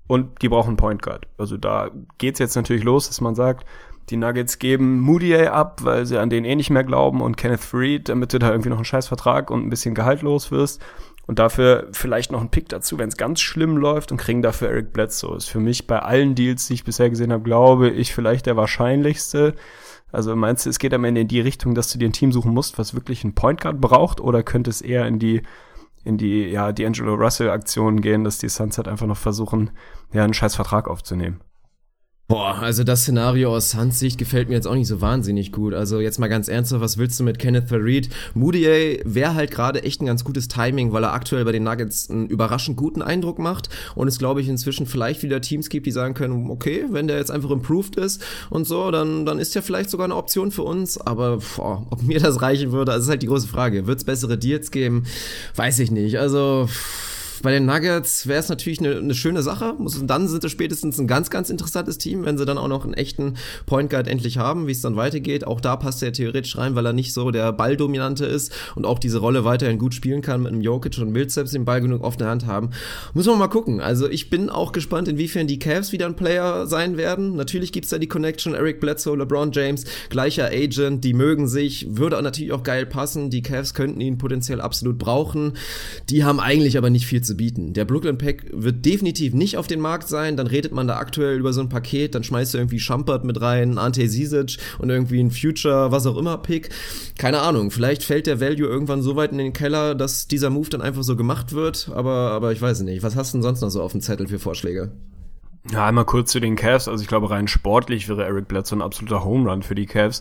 [0.09, 1.27] Und die brauchen Point Guard.
[1.37, 3.65] Also da geht's jetzt natürlich los, dass man sagt,
[4.11, 7.61] die Nuggets geben Moutier ab, weil sie an den eh nicht mehr glauben und Kenneth
[7.61, 10.83] Freed, damit du da irgendwie noch einen Scheißvertrag und ein bisschen Gehalt los wirst.
[11.27, 14.71] Und dafür vielleicht noch einen Pick dazu, wenn es ganz schlimm läuft und kriegen dafür
[14.71, 15.37] Eric Bledsoe.
[15.37, 18.57] Ist für mich bei allen Deals, die ich bisher gesehen habe, glaube ich, vielleicht der
[18.57, 19.55] wahrscheinlichste.
[20.11, 22.33] Also meinst du, es geht am Ende in die Richtung, dass du dir ein Team
[22.33, 25.43] suchen musst, was wirklich einen Point Guard braucht, oder könnte es eher in die
[26.09, 29.71] in die ja die Angelo Russell Aktion gehen, dass die Suns halt einfach noch versuchen,
[30.13, 31.41] ja einen scheiß Vertrag aufzunehmen?
[32.31, 35.73] Boah, also das Szenario aus Suns Sicht gefällt mir jetzt auch nicht so wahnsinnig gut.
[35.73, 38.11] Also jetzt mal ganz ernsthaft, was willst du mit Kenneth Farid?
[38.35, 42.11] Moutier wäre halt gerade echt ein ganz gutes Timing, weil er aktuell bei den Nuggets
[42.11, 45.91] einen überraschend guten Eindruck macht und es glaube ich inzwischen vielleicht wieder Teams gibt, die
[45.91, 49.63] sagen können, okay, wenn der jetzt einfach improved ist und so, dann, dann ist ja
[49.63, 53.09] vielleicht sogar eine Option für uns, aber boah, ob mir das reichen würde, das ist
[53.09, 53.87] halt die große Frage.
[53.87, 55.05] Wird es bessere Deals geben?
[55.57, 56.19] Weiß ich nicht.
[56.19, 56.69] Also
[57.43, 59.75] bei den Nuggets wäre es natürlich eine, eine schöne Sache.
[59.79, 62.85] Muss, dann sind es spätestens ein ganz, ganz interessantes Team, wenn sie dann auch noch
[62.85, 63.35] einen echten
[63.67, 65.47] Point Guard endlich haben, wie es dann weitergeht.
[65.47, 68.99] Auch da passt er theoretisch rein, weil er nicht so der Balldominante ist und auch
[68.99, 72.17] diese Rolle weiterhin gut spielen kann mit einem Jokic und Millsaps den Ball genug auf
[72.17, 72.71] der Hand haben.
[73.15, 73.81] Muss man mal gucken.
[73.81, 77.37] Also ich bin auch gespannt, inwiefern die Cavs wieder ein Player sein werden.
[77.37, 82.21] Natürlich gibt's da die Connection, Eric Bledsoe, LeBron James, gleicher Agent, die mögen sich, würde
[82.23, 83.31] natürlich auch geil passen.
[83.31, 85.53] Die Cavs könnten ihn potenziell absolut brauchen.
[86.11, 87.73] Die haben eigentlich aber nicht viel zu bieten.
[87.73, 90.37] Der Brooklyn Pack wird definitiv nicht auf den Markt sein.
[90.37, 93.41] Dann redet man da aktuell über so ein Paket, dann schmeißt du irgendwie Schampert mit
[93.41, 96.71] rein, Ante Sisic und irgendwie ein Future, was auch immer Pick.
[97.17, 100.69] Keine Ahnung, vielleicht fällt der Value irgendwann so weit in den Keller, dass dieser Move
[100.71, 103.03] dann einfach so gemacht wird, aber, aber ich weiß nicht.
[103.03, 104.93] Was hast du denn sonst noch so auf dem Zettel für Vorschläge?
[105.73, 106.89] Ja, einmal kurz zu den Cavs.
[106.89, 110.21] Also ich glaube, rein sportlich wäre Eric Bledsoe ein absoluter Home Run für die Cavs.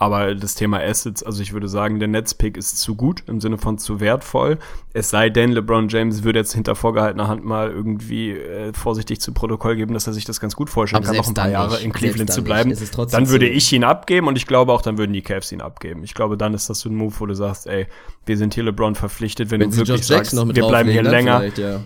[0.00, 3.58] Aber das Thema Assets, also ich würde sagen, der Netzpick ist zu gut, im Sinne
[3.58, 4.58] von zu wertvoll.
[4.92, 9.32] Es sei denn, LeBron James würde jetzt hinter vorgehaltener Hand mal irgendwie äh, vorsichtig zu
[9.32, 11.74] Protokoll geben, dass er sich das ganz gut vorstellen Aber kann, noch ein paar Jahre
[11.74, 11.84] nicht.
[11.84, 12.74] in Cleveland zu dann bleiben.
[12.92, 15.60] trotzdem Dann würde ich ihn abgeben und ich glaube auch, dann würden die Cavs ihn
[15.60, 16.04] abgeben.
[16.04, 17.88] Ich glaube, dann ist das so ein Move, wo du sagst, ey,
[18.24, 21.12] wir sind hier LeBron verpflichtet, wenn, Wenn du wirklich Josh sagst, wir bleiben hier dann
[21.12, 21.44] länger.
[21.56, 21.80] Ja.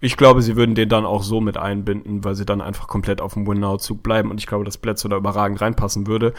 [0.00, 3.20] Ich glaube, sie würden den dann auch so mit einbinden, weil sie dann einfach komplett
[3.20, 6.34] auf dem Win-Now-Zug bleiben und ich glaube, dass Bledsoe da überragend reinpassen würde.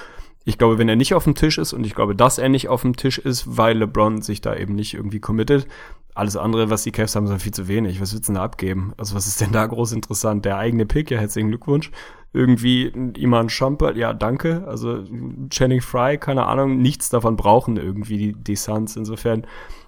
[0.46, 2.70] Ich glaube, wenn er nicht auf dem Tisch ist und ich glaube, dass er nicht
[2.70, 5.68] auf dem Tisch ist, weil LeBron sich da eben nicht irgendwie committet.
[6.16, 8.02] Alles andere, was die Cavs haben, halt viel zu wenig.
[8.02, 8.94] Was willst du denn da abgeben?
[8.98, 10.44] Also was ist denn da groß interessant?
[10.44, 11.92] Der eigene Pick, ja, herzlichen Glückwunsch.
[12.34, 12.88] Irgendwie
[13.18, 14.66] Iman Shumpert, ja, danke.
[14.68, 15.04] Also
[15.50, 18.96] Channing Fry, keine Ahnung, nichts davon brauchen irgendwie die, die Suns.
[18.96, 19.46] Insofern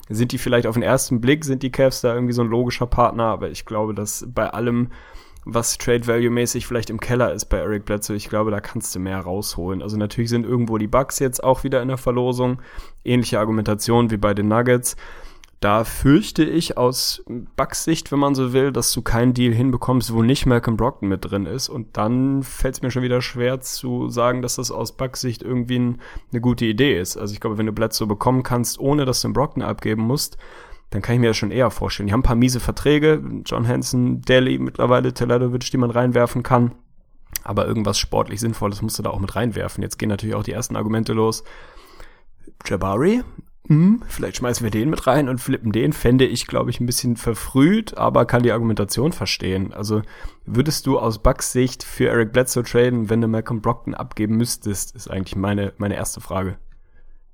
[0.10, 2.88] sind die vielleicht auf den ersten Blick, sind die Cavs da irgendwie so ein logischer
[2.88, 4.90] Partner, aber ich glaube, dass bei allem,
[5.45, 8.94] was Trade Value mäßig vielleicht im Keller ist bei Eric Bledsoe, ich glaube, da kannst
[8.94, 9.82] du mehr rausholen.
[9.82, 12.61] Also natürlich sind irgendwo die Bucks jetzt auch wieder in der Verlosung.
[13.03, 14.95] Ähnliche Argumentation wie bei den Nuggets.
[15.61, 17.23] Da fürchte ich aus
[17.55, 21.07] Bucks Sicht, wenn man so will, dass du keinen Deal hinbekommst, wo nicht Malcolm Brockton
[21.07, 21.69] mit drin ist.
[21.69, 25.43] Und dann fällt es mir schon wieder schwer zu sagen, dass das aus Bucks Sicht
[25.43, 26.01] irgendwie ein,
[26.31, 27.15] eine gute Idee ist.
[27.15, 30.38] Also ich glaube, wenn du Bledsoe bekommen kannst, ohne dass du einen Brockton abgeben musst,
[30.89, 32.07] dann kann ich mir das schon eher vorstellen.
[32.07, 36.73] Die haben ein paar miese Verträge, John Hanson, Daly, mittlerweile Teladovic, die man reinwerfen kann.
[37.43, 39.83] Aber irgendwas sportlich Sinnvolles musst du da auch mit reinwerfen.
[39.83, 41.43] Jetzt gehen natürlich auch die ersten Argumente los.
[42.65, 43.21] Jabari,
[43.67, 46.85] hm, vielleicht schmeißen wir den mit rein und flippen den, fände ich, glaube ich, ein
[46.85, 49.71] bisschen verfrüht, aber kann die Argumentation verstehen.
[49.71, 50.01] Also
[50.45, 54.95] würdest du aus Bucks Sicht für Eric Bledsoe traden, wenn du Malcolm Brockton abgeben müsstest,
[54.95, 56.57] ist eigentlich meine, meine erste Frage.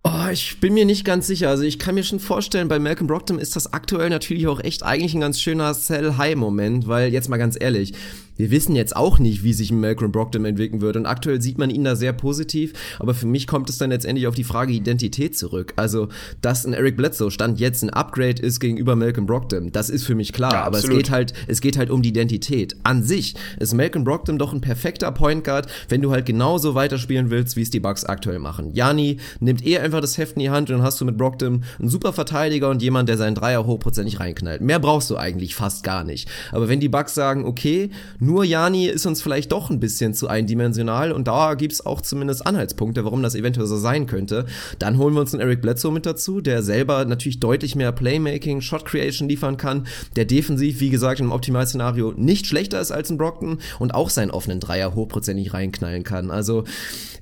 [0.03, 1.49] Oh, ich bin mir nicht ganz sicher.
[1.49, 4.83] Also ich kann mir schon vorstellen, bei Malcolm Brockton ist das aktuell natürlich auch echt
[4.83, 7.93] eigentlich ein ganz schöner Sell-High-Moment, weil jetzt mal ganz ehrlich,
[8.37, 11.57] wir wissen jetzt auch nicht, wie sich ein Malcolm Brockton entwickeln wird und aktuell sieht
[11.57, 14.73] man ihn da sehr positiv, aber für mich kommt es dann letztendlich auf die Frage
[14.73, 15.73] Identität zurück.
[15.75, 16.09] Also,
[16.41, 20.15] dass ein Eric Bledsoe Stand jetzt ein Upgrade ist gegenüber Malcolm Brockton, das ist für
[20.15, 22.75] mich klar, Ja, aber es geht halt, es geht halt um die Identität.
[22.83, 27.29] An sich ist Malcolm Brockton doch ein perfekter Point Guard, wenn du halt genauso weiterspielen
[27.29, 28.71] willst, wie es die Bucks aktuell machen.
[28.73, 31.63] Jani nimmt eher einfach das Heft in die Hand und dann hast du mit Brockton
[31.79, 34.61] einen super Verteidiger und jemand, der seinen Dreier hochprozentig reinknallt.
[34.61, 36.29] Mehr brauchst du eigentlich fast gar nicht.
[36.51, 37.89] Aber wenn die Bucks sagen, okay,
[38.19, 42.45] nur Jani ist uns vielleicht doch ein bisschen zu eindimensional und da gibt's auch zumindest
[42.45, 44.45] Anhaltspunkte, warum das eventuell so sein könnte,
[44.79, 48.61] dann holen wir uns einen Eric Bledsoe mit dazu, der selber natürlich deutlich mehr Playmaking,
[48.61, 53.17] Shot Creation liefern kann, der defensiv, wie gesagt, im Optimalszenario nicht schlechter ist als ein
[53.17, 56.29] Brockton und auch seinen offenen Dreier hochprozentig reinknallen kann.
[56.29, 56.65] Also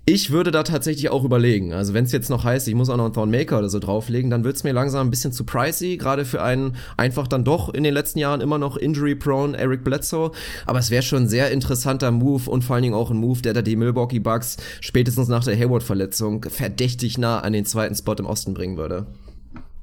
[0.07, 1.73] ich würde da tatsächlich auch überlegen.
[1.73, 4.29] Also wenn es jetzt noch heißt, ich muss auch noch einen Thornmaker oder so drauflegen,
[4.29, 7.83] dann wird's mir langsam ein bisschen zu pricey, gerade für einen einfach dann doch in
[7.83, 10.31] den letzten Jahren immer noch injury-prone Eric Bledsoe.
[10.67, 13.41] Aber es wäre schon ein sehr interessanter Move und vor allen Dingen auch ein Move,
[13.41, 18.13] der da die Milwaukee Bucks spätestens nach der Hayward-Verletzung verdächtig nah an den zweiten Spot
[18.13, 19.07] im Osten bringen würde.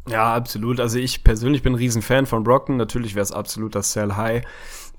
[0.08, 0.80] Ja, absolut.
[0.80, 2.76] Also ich persönlich bin ein Riesenfan von Brockton.
[2.76, 4.42] Natürlich wäre es absolut das Sell High.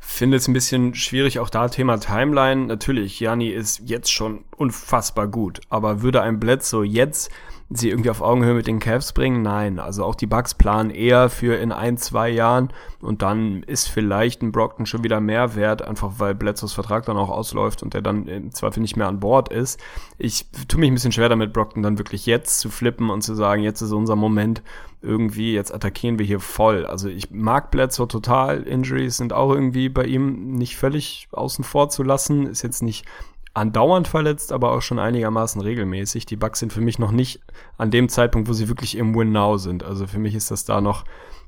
[0.05, 2.67] Finde es ein bisschen schwierig, auch da Thema Timeline.
[2.67, 5.61] Natürlich, Jani ist jetzt schon unfassbar gut.
[5.69, 7.31] Aber würde ein Bledsoe jetzt
[7.77, 9.41] sie irgendwie auf Augenhöhe mit den Cavs bringen?
[9.41, 9.79] Nein.
[9.79, 12.71] Also auch die Bucks planen eher für in ein, zwei Jahren.
[13.01, 17.17] Und dann ist vielleicht ein Brockton schon wieder mehr wert, einfach weil Bledsoes Vertrag dann
[17.17, 19.79] auch ausläuft und der dann im Zweifel nicht mehr an Bord ist.
[20.17, 23.35] Ich tue mich ein bisschen schwer damit, Brockton dann wirklich jetzt zu flippen und zu
[23.35, 24.61] sagen, jetzt ist unser Moment
[25.01, 26.85] irgendwie, jetzt attackieren wir hier voll.
[26.85, 28.63] Also ich mag Bledsoe total.
[28.63, 32.47] Injuries sind auch irgendwie bei ihm nicht völlig außen vor zu lassen.
[32.47, 33.05] Ist jetzt nicht
[33.53, 36.25] andauernd verletzt, aber auch schon einigermaßen regelmäßig.
[36.25, 37.41] Die Bucks sind für mich noch nicht
[37.77, 39.83] an dem Zeitpunkt, wo sie wirklich im Win Now sind.
[39.83, 41.05] Also für mich ist das da noch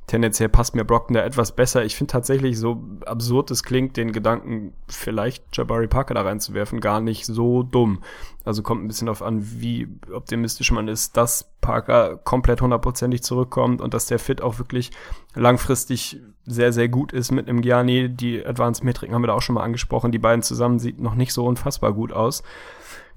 [0.07, 1.83] tendenziell passt mir Brockton da etwas besser.
[1.83, 7.01] Ich finde tatsächlich, so absurd es klingt, den Gedanken, vielleicht Jabari Parker da reinzuwerfen, gar
[7.01, 8.03] nicht so dumm.
[8.43, 13.81] Also kommt ein bisschen darauf an, wie optimistisch man ist, dass Parker komplett hundertprozentig zurückkommt
[13.81, 14.91] und dass der Fit auch wirklich
[15.33, 18.09] langfristig sehr, sehr gut ist mit einem Gianni.
[18.09, 20.11] Die Advanced Metriken haben wir da auch schon mal angesprochen.
[20.11, 22.43] Die beiden zusammen sieht noch nicht so unfassbar gut aus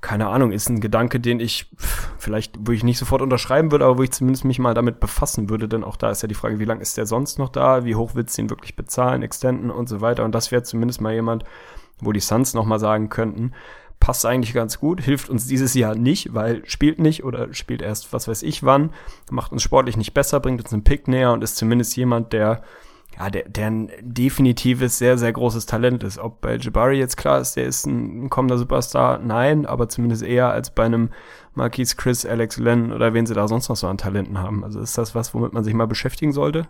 [0.00, 1.66] keine Ahnung, ist ein Gedanke, den ich
[2.18, 5.50] vielleicht, wo ich nicht sofort unterschreiben würde, aber wo ich zumindest mich mal damit befassen
[5.50, 7.84] würde, denn auch da ist ja die Frage, wie lange ist der sonst noch da,
[7.84, 10.24] wie hoch willst du ihn wirklich bezahlen, extenden und so weiter.
[10.24, 11.44] Und das wäre zumindest mal jemand,
[12.00, 13.52] wo die Suns nochmal sagen könnten,
[13.98, 18.12] passt eigentlich ganz gut, hilft uns dieses Jahr nicht, weil spielt nicht oder spielt erst
[18.12, 18.90] was weiß ich wann,
[19.32, 22.62] macht uns sportlich nicht besser, bringt uns einen Pick näher und ist zumindest jemand, der
[23.18, 26.18] ja, der, der ein definitives, sehr, sehr großes Talent ist.
[26.18, 30.50] Ob bei Jabari jetzt klar ist, der ist ein, kommender Superstar, nein, aber zumindest eher
[30.50, 31.10] als bei einem
[31.54, 34.62] Marquise Chris, Alex Len oder wen sie da sonst noch so an Talenten haben.
[34.62, 36.68] Also ist das was, womit man sich mal beschäftigen sollte?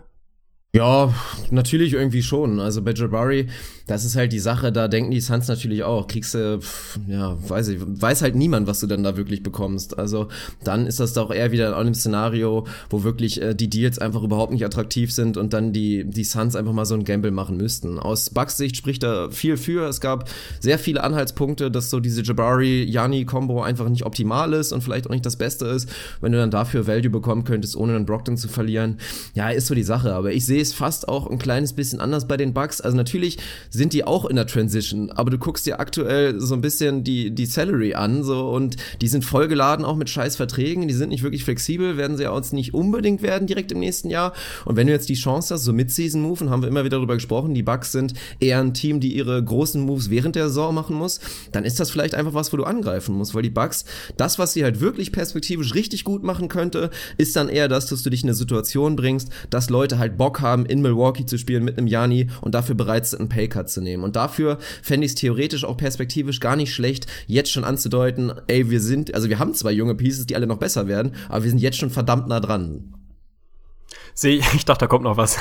[0.71, 1.11] Ja,
[1.49, 2.59] natürlich irgendwie schon.
[2.59, 3.47] Also bei Jabari,
[3.87, 6.05] das ist halt die Sache, da denken die Suns natürlich auch.
[6.05, 6.59] Kriegst du,
[7.07, 9.97] ja, weiß ich, weiß halt niemand, was du dann da wirklich bekommst.
[9.97, 10.27] Also
[10.63, 14.21] dann ist das doch eher wieder in einem Szenario, wo wirklich äh, die Deals einfach
[14.21, 17.57] überhaupt nicht attraktiv sind und dann die, die Suns einfach mal so ein Gamble machen
[17.57, 17.97] müssten.
[17.97, 19.89] Aus Bucks Sicht spricht da viel für.
[19.89, 20.29] Es gab
[20.59, 25.25] sehr viele Anhaltspunkte, dass so diese Jabari-Yani-Kombo einfach nicht optimal ist und vielleicht auch nicht
[25.25, 25.89] das Beste ist.
[26.21, 28.99] Wenn du dann dafür Value bekommen könntest, ohne einen Brockton zu verlieren,
[29.33, 30.13] ja, ist so die Sache.
[30.13, 32.81] Aber ich sehe sehe es fast auch ein kleines bisschen anders bei den Bucks.
[32.81, 33.37] Also natürlich
[33.69, 37.31] sind die auch in der Transition, aber du guckst dir aktuell so ein bisschen die,
[37.31, 41.23] die Salary an, so, und die sind vollgeladen auch mit scheiß Verträgen, die sind nicht
[41.23, 44.33] wirklich flexibel, werden sie auch nicht unbedingt werden direkt im nächsten Jahr.
[44.65, 47.15] Und wenn du jetzt die Chance hast, so Mid-Season-Move, und haben wir immer wieder darüber
[47.15, 50.95] gesprochen, die Bucks sind eher ein Team, die ihre großen Moves während der Saison machen
[50.95, 51.19] muss,
[51.51, 53.85] dann ist das vielleicht einfach was, wo du angreifen musst, weil die Bucks,
[54.17, 58.03] das, was sie halt wirklich perspektivisch richtig gut machen könnte, ist dann eher das, dass
[58.03, 61.37] du dich in eine Situation bringst, dass Leute halt Bock haben, haben, in Milwaukee zu
[61.37, 64.03] spielen mit einem Jani und dafür bereit sind, einen Paycut zu nehmen.
[64.03, 68.69] Und dafür fände ich es theoretisch auch perspektivisch gar nicht schlecht, jetzt schon anzudeuten, ey,
[68.69, 71.49] wir sind, also wir haben zwei junge Pieces, die alle noch besser werden, aber wir
[71.49, 72.93] sind jetzt schon verdammt nah dran.
[74.13, 75.37] Sehe ich, ich dachte, da kommt noch was.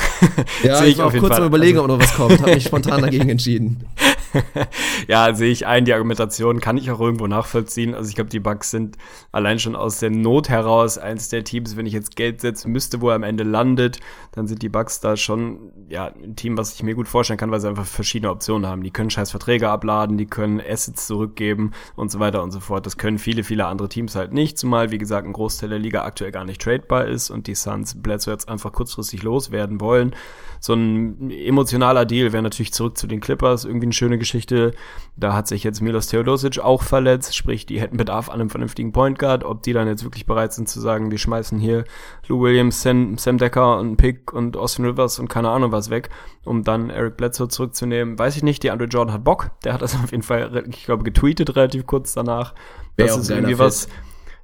[0.63, 1.43] Ja, ich, ich war auch kurz Fall.
[1.43, 3.85] am überlegen, also, ob noch was kommt, habe mich spontan dagegen entschieden.
[5.09, 7.95] ja, sehe ich ein, die Argumentation kann ich auch irgendwo nachvollziehen.
[7.95, 8.97] Also ich glaube, die Bucks sind
[9.33, 13.01] allein schon aus der Not heraus eins der Teams, wenn ich jetzt Geld setzen müsste,
[13.01, 14.01] wo er am Ende landet,
[14.33, 17.51] dann sind die Bucks da schon ja ein Team, was ich mir gut vorstellen kann,
[17.51, 18.83] weil sie einfach verschiedene Optionen haben.
[18.83, 22.87] Die können scheiß Verträge abladen, die können Assets zurückgeben und so weiter und so fort.
[22.87, 26.05] Das können viele, viele andere Teams halt nicht, zumal, wie gesagt, ein Großteil der Liga
[26.05, 30.15] aktuell gar nicht tradebar ist und die Suns Bledsoe jetzt einfach kurzfristig loswerden wollen.
[30.61, 34.73] So ein emotionaler Deal wäre natürlich zurück zu den Clippers, irgendwie eine schöne Geschichte.
[35.17, 38.93] Da hat sich jetzt Milos Theodosic auch verletzt, sprich, die hätten Bedarf an einem vernünftigen
[38.93, 39.45] Point Guard.
[39.45, 41.85] Ob die dann jetzt wirklich bereit sind zu sagen, wir schmeißen hier
[42.27, 46.11] Lou Williams, Sam, Sam Decker und Pick und Austin Rivers und keine Ahnung was weg,
[46.45, 48.63] um dann Eric Bledsoe zurückzunehmen, weiß ich nicht.
[48.63, 49.51] Die Andre Jordan hat Bock.
[49.65, 52.55] Der hat das auf jeden Fall, ich glaube, getweetet relativ kurz danach.
[52.97, 53.89] Das ist irgendwie was,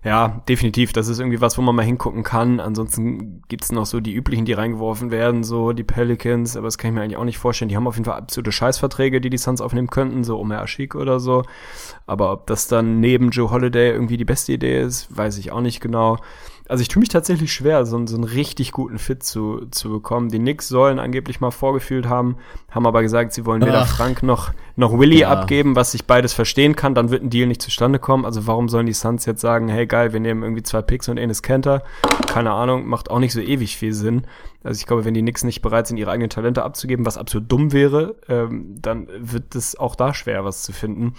[0.05, 0.93] ja, definitiv.
[0.93, 2.61] Das ist irgendwie was, wo man mal hingucken kann.
[2.61, 6.91] Ansonsten gibt's noch so die üblichen, die reingeworfen werden, so die Pelicans, aber das kann
[6.91, 7.71] ich mir eigentlich auch nicht vorstellen.
[7.71, 10.95] Die haben auf jeden Fall absolute Scheißverträge, die die Suns aufnehmen könnten, so Omer Ashik
[10.95, 11.43] oder so.
[12.07, 15.63] Aber ob das dann neben Joe Holiday irgendwie die beste Idee ist, weiß ich auch
[15.63, 16.19] nicht genau.
[16.67, 20.31] Also ich tue mich tatsächlich schwer, so, so einen richtig guten Fit zu, zu bekommen.
[20.31, 22.37] Die Knicks sollen angeblich mal vorgefühlt haben,
[22.71, 23.97] haben aber gesagt, sie wollen weder Ach.
[23.97, 25.31] Frank noch, noch Willy ja.
[25.31, 28.25] abgeben, was ich beides verstehen kann, dann wird ein Deal nicht zustande kommen.
[28.25, 31.19] Also warum sollen die Suns jetzt sagen, hey geil, wir nehmen irgendwie zwei Picks und
[31.19, 31.83] Enes Kenter?
[32.29, 34.27] Keine Ahnung, macht auch nicht so ewig viel Sinn.
[34.63, 37.53] Also ich glaube, wenn die Knicks nicht bereit sind, ihre eigenen Talente abzugeben, was absolut
[37.53, 41.13] dumm wäre, ähm, dann wird es auch da schwer, was zu finden.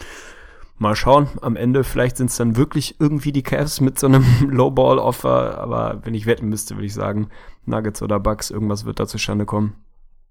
[0.77, 4.26] Mal schauen, am Ende vielleicht sind es dann wirklich irgendwie die Cavs mit so einem
[4.49, 7.30] Lowball-Offer, aber wenn ich wetten müsste, würde ich sagen,
[7.65, 9.76] Nuggets oder Bucks, irgendwas wird da zustande kommen.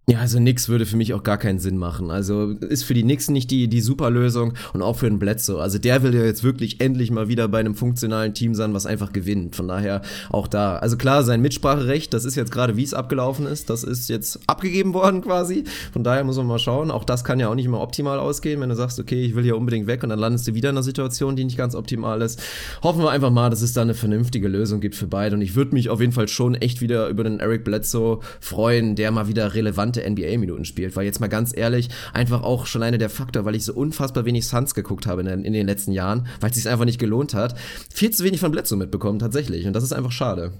[0.07, 2.11] Ja, also nix würde für mich auch gar keinen Sinn machen.
[2.11, 5.63] Also ist für die Knicks nicht die, die super Lösung und auch für den Bledsoe.
[5.63, 8.85] Also der will ja jetzt wirklich endlich mal wieder bei einem funktionalen Team sein, was
[8.85, 9.57] einfach gewinnt.
[9.57, 10.77] Von daher auch da.
[10.77, 14.41] Also klar, sein Mitspracherecht, das ist jetzt gerade, wie es abgelaufen ist, das ist jetzt
[14.47, 15.65] abgegeben worden quasi.
[15.95, 16.91] Von daher muss man mal schauen.
[16.91, 19.43] Auch das kann ja auch nicht immer optimal ausgehen, wenn du sagst, okay, ich will
[19.43, 22.21] hier unbedingt weg und dann landest du wieder in einer Situation, die nicht ganz optimal
[22.21, 22.43] ist.
[22.83, 25.35] Hoffen wir einfach mal, dass es da eine vernünftige Lösung gibt für beide.
[25.35, 28.97] Und ich würde mich auf jeden Fall schon echt wieder über den Eric Bledsoe freuen,
[28.97, 30.97] der mal wieder relevant relevante NBA-Minuten spielt.
[30.97, 34.25] Weil jetzt mal ganz ehrlich, einfach auch schon eine der Faktor, weil ich so unfassbar
[34.25, 36.99] wenig Suns geguckt habe in den, in den letzten Jahren, weil es sich einfach nicht
[36.99, 37.59] gelohnt hat,
[37.93, 39.67] viel zu wenig von Bledsoe mitbekommen tatsächlich.
[39.67, 40.53] Und das ist einfach schade.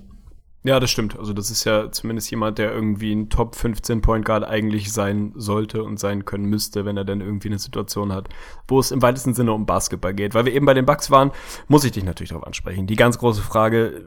[0.67, 1.19] Ja, das stimmt.
[1.19, 5.33] Also das ist ja zumindest jemand, der irgendwie ein Top 15 Point Guard eigentlich sein
[5.35, 8.31] sollte und sein können müsste, wenn er dann irgendwie eine Situation hat,
[8.67, 10.33] wo es im weitesten Sinne um Basketball geht.
[10.33, 11.33] Weil wir eben bei den Bucks waren,
[11.69, 12.87] muss ich dich natürlich darauf ansprechen.
[12.87, 14.07] Die ganz große Frage,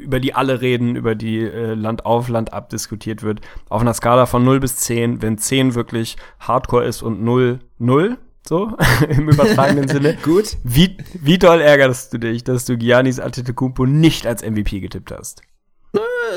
[0.00, 3.40] über die alle reden, über die äh, Land auf, Land ab diskutiert wird.
[3.68, 8.18] Auf einer Skala von 0 bis 10, wenn 10 wirklich Hardcore ist und 0, 0,
[8.48, 8.76] so,
[9.08, 10.16] im übertragenen Sinne.
[10.22, 10.56] Gut.
[10.64, 15.42] Wie, wie doll ärgerst du dich, dass du Giannis Antetokounmpo nicht als MVP getippt hast?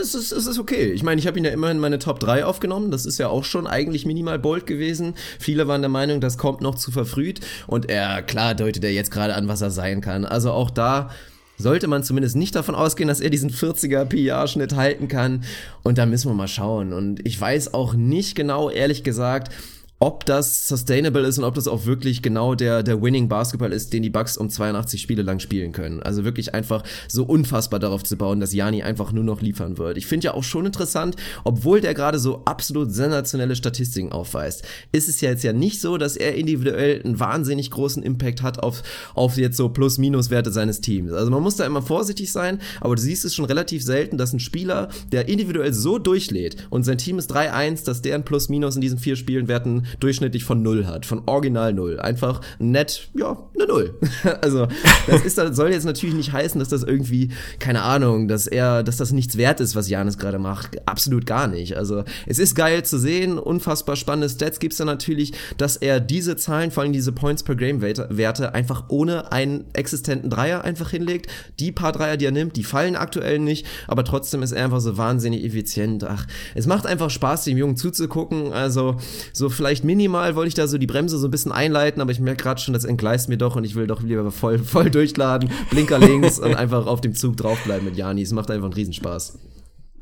[0.02, 0.92] es ist, es ist okay.
[0.92, 2.92] Ich meine, ich habe ihn ja immerhin meine Top 3 aufgenommen.
[2.92, 5.16] Das ist ja auch schon eigentlich minimal bold gewesen.
[5.40, 7.42] Viele waren der Meinung, das kommt noch zu verfrüht.
[7.68, 10.26] Und er, klar, deutet er jetzt gerade an, was er sein kann.
[10.26, 11.10] Also auch da
[11.64, 15.44] sollte man zumindest nicht davon ausgehen, dass er diesen 40er PR-Schnitt halten kann.
[15.82, 16.94] Und da müssen wir mal schauen.
[16.94, 19.52] Und ich weiß auch nicht genau, ehrlich gesagt,
[20.04, 23.94] ob das sustainable ist und ob das auch wirklich genau der, der Winning Basketball ist,
[23.94, 26.04] den die Bucks um 82 Spiele lang spielen können.
[26.04, 29.98] Also wirklich einfach so unfassbar darauf zu bauen, dass Jani einfach nur noch liefern wird.
[29.98, 31.16] Ich finde ja auch schon interessant,
[31.46, 35.96] obwohl der gerade so absolut sensationelle Statistiken aufweist, ist es ja jetzt ja nicht so,
[35.98, 38.84] dass er individuell einen wahnsinnig großen Impact hat auf,
[39.16, 41.14] auf jetzt so Plus-Minus-Werte seines Teams.
[41.14, 44.34] Also man muss da immer vorsichtig sein, aber du siehst es schon relativ selten, dass
[44.34, 48.82] ein Spieler, der individuell so durchlädt und sein Team ist 3-1, dass deren Plus-Minus in
[48.82, 52.00] diesen vier Spielen Werten durchschnittlich von null hat, von original null.
[52.00, 54.00] Einfach nett, ja, eine Null.
[54.42, 54.68] also,
[55.08, 57.30] das ist, das soll jetzt natürlich nicht heißen, dass das irgendwie,
[57.60, 60.88] keine Ahnung, dass er, dass das nichts wert ist, was Janis gerade macht.
[60.88, 61.78] Absolut gar nicht.
[61.78, 66.36] Also, es ist geil zu sehen, unfassbar spannende Stats gibt's da natürlich, dass er diese
[66.36, 71.28] Zahlen, vor allem diese Points per Game Werte, einfach ohne einen existenten Dreier einfach hinlegt.
[71.60, 74.82] Die paar Dreier, die er nimmt, die fallen aktuell nicht, aber trotzdem ist er einfach
[74.82, 76.04] so wahnsinnig effizient.
[76.04, 76.26] Ach,
[76.56, 78.54] es macht einfach Spaß, dem Jungen zuzugucken.
[78.54, 78.98] Also,
[79.32, 82.20] so vielleicht minimal wollte ich da so die Bremse so ein bisschen einleiten, aber ich
[82.20, 85.50] merke gerade schon, das entgleist mir doch und ich will doch lieber voll, voll durchladen,
[85.70, 88.22] Blinker links und einfach auf dem Zug draufbleiben mit Jani.
[88.22, 89.38] Es macht einfach einen Riesenspaß.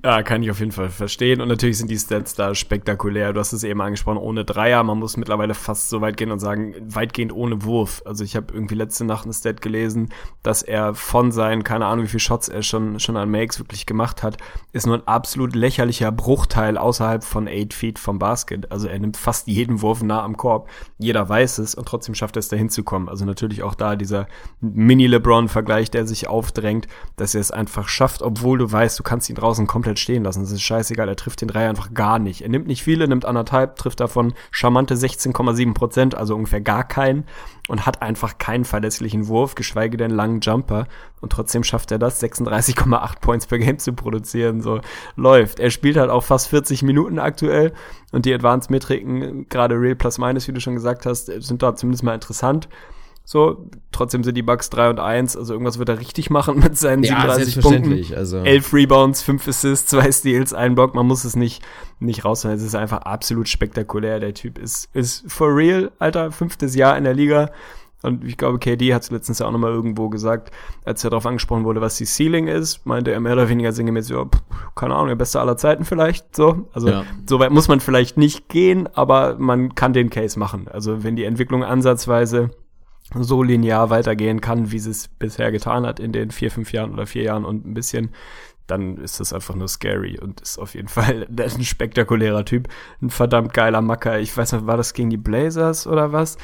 [0.04, 1.42] Ja, kann ich auf jeden Fall verstehen.
[1.42, 3.34] Und natürlich sind die Stats da spektakulär.
[3.34, 4.82] Du hast es eben angesprochen, ohne Dreier.
[4.84, 8.02] Man muss mittlerweile fast so weit gehen und sagen, weitgehend ohne Wurf.
[8.04, 10.10] Also ich habe irgendwie letzte Nacht ein Stat gelesen,
[10.42, 13.86] dass er von seinen, keine Ahnung, wie viele Shots er schon, schon an Makes wirklich
[13.86, 14.38] gemacht hat,
[14.74, 18.72] ist nur ein absolut lächerlicher Bruchteil außerhalb von 8 Feet vom Basket.
[18.72, 20.68] Also er nimmt fast jeden Wurf nah am Korb.
[20.98, 23.08] Jeder weiß es und trotzdem schafft er es da hinzukommen.
[23.08, 24.28] Also natürlich auch da dieser
[24.62, 26.88] Mini-LeBron-Vergleich, der sich aufdrängt,
[27.18, 30.24] dass er es einfach schafft, obwohl du weißt, du kannst ihn draußen komplett komplett stehen
[30.24, 30.44] lassen.
[30.44, 32.42] Es ist scheißegal, er trifft den Dreier einfach gar nicht.
[32.42, 37.26] Er nimmt nicht viele, nimmt anderthalb, trifft davon charmante 16,7 Prozent, also ungefähr gar keinen
[37.68, 40.88] und hat einfach keinen verlässlichen Wurf, geschweige denn langen Jumper.
[41.20, 44.62] Und trotzdem schafft er das, 36,8 Points per Game zu produzieren.
[44.62, 44.80] So
[45.16, 45.60] läuft.
[45.60, 47.74] Er spielt halt auch fast 40 Minuten aktuell
[48.12, 52.04] und die Advanced-Metriken, gerade Real Plus Minus, wie du schon gesagt hast, sind da zumindest
[52.04, 52.70] mal interessant.
[53.24, 56.78] So, trotzdem sind die Bucks 3 und 1, also irgendwas wird er richtig machen mit
[56.78, 58.16] seinen Ja, 37 Punkten.
[58.18, 58.38] Also.
[58.40, 60.96] 11 Rebounds, 5 Assists, 2 Steals, ein Block.
[60.96, 61.64] Man muss es nicht,
[62.00, 62.58] nicht rausholen.
[62.58, 64.20] Es ist einfach absolut spektakulär.
[64.20, 67.52] Der Typ ist, ist for real, Alter, fünftes Jahr in der Liga.
[68.04, 70.52] Und ich glaube, KD hat es letztens ja auch nochmal irgendwo gesagt,
[70.84, 74.10] als er darauf angesprochen wurde, was die Ceiling ist, meinte er mehr oder weniger sinngemäß,
[74.10, 74.42] ja, pff,
[74.76, 76.68] keine Ahnung, der beste aller Zeiten vielleicht, so.
[76.74, 77.04] Also, Ja.
[77.30, 80.68] so weit muss man vielleicht nicht gehen, aber man kann den Case machen.
[80.68, 82.50] Also, wenn die Entwicklung ansatzweise
[83.20, 86.94] so linear weitergehen kann, wie sie es bisher getan hat in den vier, fünf Jahren
[86.94, 88.12] oder vier Jahren und ein bisschen,
[88.68, 92.68] dann ist das einfach nur scary und ist auf jeden Fall ein spektakulärer Typ,
[93.02, 94.20] ein verdammt geiler Macker.
[94.20, 96.38] Ich weiß nicht, war das gegen die Blazers oder was?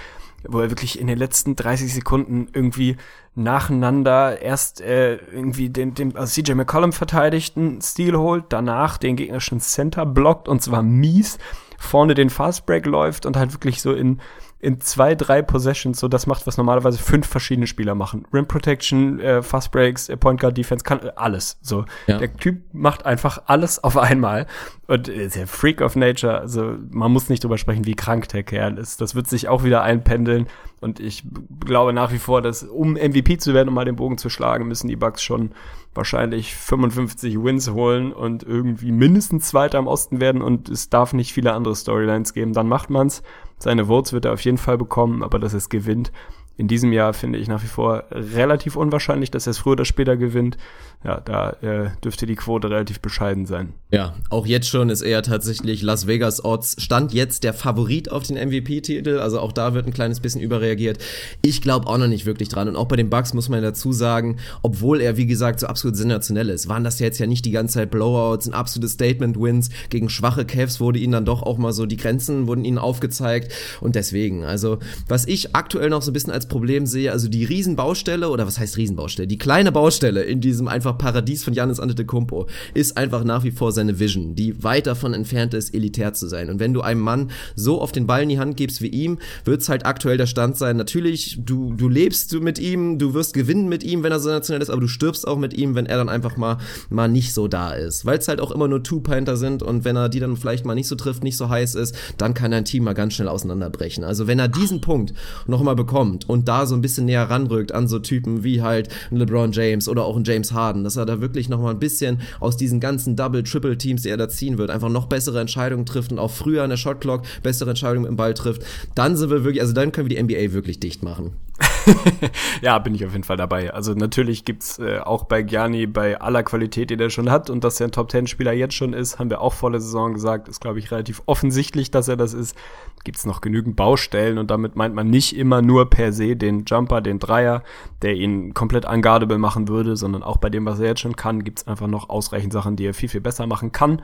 [0.48, 2.98] Wo er wirklich in den letzten 30 Sekunden irgendwie
[3.34, 9.60] nacheinander erst äh, irgendwie den, den also CJ McCollum verteidigten Stil holt, danach den gegnerischen
[9.60, 11.38] Center blockt und zwar mies,
[11.78, 14.20] vorne den Fastbreak läuft und halt wirklich so in
[14.60, 18.26] in zwei, drei Possessions so das macht, was normalerweise fünf verschiedene Spieler machen.
[18.34, 21.60] Rim Protection, äh, Fast Breaks, äh, Point Guard Defense, kann äh, alles.
[21.62, 21.86] So.
[22.08, 22.18] Ja.
[22.18, 24.48] Der Typ macht einfach alles auf einmal.
[24.88, 26.40] Und äh, ist der Freak of Nature.
[26.40, 29.00] Also man muss nicht drüber sprechen, wie krank der Kerl ist.
[29.00, 30.48] Das wird sich auch wieder einpendeln.
[30.80, 31.24] Und ich
[31.60, 34.68] glaube nach wie vor, dass um MVP zu werden, um mal den Bogen zu schlagen,
[34.68, 35.52] müssen die Bucks schon
[35.94, 41.34] wahrscheinlich 55 Wins holen und irgendwie mindestens Zweiter im Osten werden und es darf nicht
[41.34, 42.54] viele andere Storylines geben.
[42.54, 43.24] Dann macht man's.
[43.58, 46.12] Seine Votes wird er auf jeden Fall bekommen, aber dass er es gewinnt,
[46.58, 49.86] in diesem Jahr finde ich nach wie vor relativ unwahrscheinlich, dass er es früher oder
[49.86, 50.58] später gewinnt.
[51.04, 53.74] Ja, da äh, dürfte die Quote relativ bescheiden sein.
[53.92, 58.24] Ja, auch jetzt schon ist er tatsächlich Las Vegas Odds stand jetzt der Favorit auf
[58.24, 59.20] den MVP-Titel.
[59.20, 60.98] Also auch da wird ein kleines bisschen überreagiert.
[61.42, 62.68] Ich glaube auch noch nicht wirklich dran.
[62.68, 65.96] Und auch bei den Bucks muss man dazu sagen, obwohl er, wie gesagt, so absolut
[65.96, 70.10] sensationell ist, waren das jetzt ja nicht die ganze Zeit Blowouts, ein absolutes Statement-Wins gegen
[70.10, 73.54] schwache Cavs wurde ihnen dann doch auch mal so die Grenzen wurden ihnen aufgezeigt.
[73.80, 77.46] Und deswegen, also was ich aktuell noch so ein bisschen als Problem sehe, also die
[77.46, 79.28] Riesenbaustelle, oder was heißt Riesenbaustelle?
[79.28, 83.72] Die kleine Baustelle in diesem einfach Paradies von Janis Antetokounmpo ist einfach nach wie vor
[83.72, 86.50] seine Vision, die weit davon entfernt ist, elitär zu sein.
[86.50, 89.20] Und wenn du einem Mann so auf den Ball in die Hand gibst wie ihm,
[89.46, 90.78] wird's halt aktuell der Stand sein.
[90.78, 94.62] Natürlich, du, du lebst mit ihm, du wirst gewinnen mit ihm, wenn er so national
[94.62, 96.58] ist, aber du stirbst auch mit ihm, wenn er dann einfach mal,
[96.90, 98.06] mal nicht so da ist.
[98.06, 100.76] Weil es halt auch immer nur Two-Pointer sind und wenn er die dann vielleicht mal
[100.76, 104.04] nicht so trifft, nicht so heiß ist, dann kann dein Team mal ganz schnell auseinanderbrechen.
[104.04, 105.14] Also wenn er diesen Punkt
[105.46, 108.90] noch mal bekommt und da so ein bisschen näher ranrückt an so Typen wie halt
[109.12, 112.22] LeBron James oder auch ein James Harden, dass er da wirklich noch mal ein bisschen
[112.40, 115.86] aus diesen ganzen Double, Triple Teams, die er da ziehen wird, einfach noch bessere Entscheidungen
[115.86, 118.64] trifft und auch früher an der Shotclock bessere Entscheidungen im Ball trifft,
[118.96, 121.34] dann sind wir wirklich, also dann können wir die NBA wirklich dicht machen.
[122.62, 123.74] ja, bin ich auf jeden Fall dabei.
[123.74, 127.64] Also natürlich gibt's äh, auch bei Gianni bei aller Qualität, die der schon hat und
[127.64, 130.62] dass er ein Top-10-Spieler jetzt schon ist, haben wir auch vor der Saison gesagt, ist
[130.62, 132.56] glaube ich relativ offensichtlich, dass er das ist.
[133.04, 137.02] Gibt's noch genügend Baustellen und damit meint man nicht immer nur per se den Jumper,
[137.02, 137.64] den Dreier,
[138.02, 141.44] der ihn komplett unguardable machen würde, sondern auch bei dem, was er jetzt schon kann,
[141.44, 144.02] gibt's einfach noch ausreichend Sachen, die er viel, viel besser machen kann.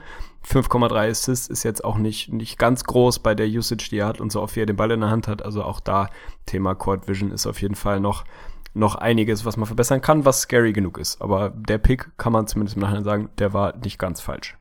[0.48, 4.20] 5,3 Assists ist jetzt auch nicht, nicht ganz groß bei der Usage, die er hat
[4.20, 5.44] und so oft wie er den Ball in der Hand hat.
[5.44, 6.10] Also auch da
[6.46, 8.26] Thema Court Vision ist auf jeden Fall noch,
[8.74, 11.22] noch einiges, was man verbessern kann, was scary genug ist.
[11.22, 14.58] Aber der Pick kann man zumindest im Nachhinein sagen, der war nicht ganz falsch.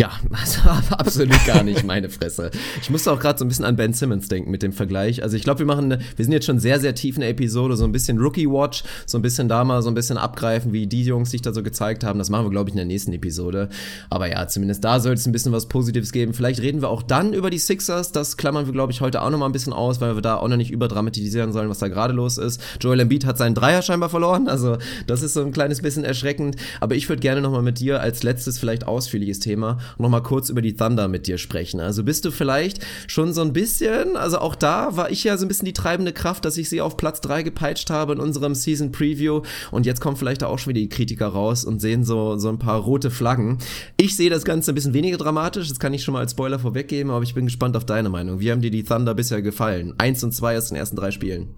[0.00, 0.60] Ja, also
[0.96, 2.50] absolut gar nicht meine Fresse.
[2.80, 5.22] Ich musste auch gerade so ein bisschen an Ben Simmons denken mit dem Vergleich.
[5.22, 7.28] Also ich glaube, wir machen, eine, wir sind jetzt schon sehr, sehr tief in der
[7.28, 10.72] Episode, so ein bisschen Rookie Watch, so ein bisschen da mal so ein bisschen abgreifen,
[10.72, 12.18] wie die Jungs sich da so gezeigt haben.
[12.18, 13.68] Das machen wir, glaube ich, in der nächsten Episode.
[14.08, 16.32] Aber ja, zumindest da soll es ein bisschen was Positives geben.
[16.32, 18.10] Vielleicht reden wir auch dann über die Sixers.
[18.10, 20.36] Das klammern wir, glaube ich, heute auch noch mal ein bisschen aus, weil wir da
[20.36, 22.58] auch noch nicht überdramatisieren sollen, was da gerade los ist.
[22.80, 24.48] Joel Embiid hat seinen Dreier scheinbar verloren.
[24.48, 26.56] Also das ist so ein kleines bisschen erschreckend.
[26.80, 30.22] Aber ich würde gerne noch mal mit dir als letztes vielleicht ausführliches Thema noch mal
[30.22, 31.80] kurz über die Thunder mit dir sprechen.
[31.80, 35.44] Also bist du vielleicht schon so ein bisschen, also auch da war ich ja so
[35.44, 38.54] ein bisschen die treibende Kraft, dass ich sie auf Platz drei gepeitscht habe in unserem
[38.54, 42.36] Season Preview und jetzt kommen vielleicht auch schon wieder die Kritiker raus und sehen so,
[42.36, 43.58] so ein paar rote Flaggen.
[43.96, 46.58] Ich sehe das Ganze ein bisschen weniger dramatisch, das kann ich schon mal als Spoiler
[46.58, 48.40] vorweggeben, aber ich bin gespannt auf deine Meinung.
[48.40, 49.94] Wie haben dir die Thunder bisher gefallen?
[49.98, 51.48] Eins und zwei aus den ersten drei Spielen.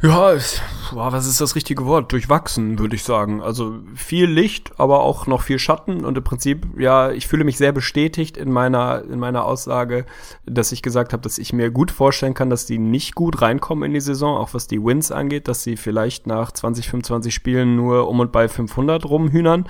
[0.00, 0.62] Ja, es,
[0.92, 2.12] boah, was ist das richtige Wort?
[2.12, 3.42] Durchwachsen, würde ich sagen.
[3.42, 7.56] Also viel Licht, aber auch noch viel Schatten und im Prinzip, ja, ich fühle mich
[7.56, 10.06] sehr bestätigt in meiner in meiner Aussage,
[10.46, 13.88] dass ich gesagt habe, dass ich mir gut vorstellen kann, dass die nicht gut reinkommen
[13.88, 17.74] in die Saison, auch was die Wins angeht, dass sie vielleicht nach 20, 25 Spielen
[17.74, 19.68] nur um und bei 500 rumhühnern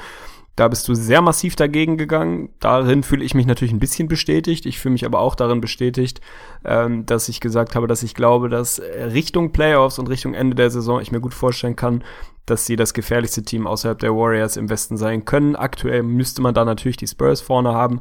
[0.58, 2.48] da bist du sehr massiv dagegen gegangen.
[2.58, 4.66] Darin fühle ich mich natürlich ein bisschen bestätigt.
[4.66, 6.20] Ich fühle mich aber auch darin bestätigt,
[6.64, 10.70] ähm, dass ich gesagt habe, dass ich glaube, dass Richtung Playoffs und Richtung Ende der
[10.70, 12.02] Saison ich mir gut vorstellen kann,
[12.44, 15.54] dass sie das gefährlichste Team außerhalb der Warriors im Westen sein können.
[15.54, 18.00] Aktuell müsste man da natürlich die Spurs vorne haben.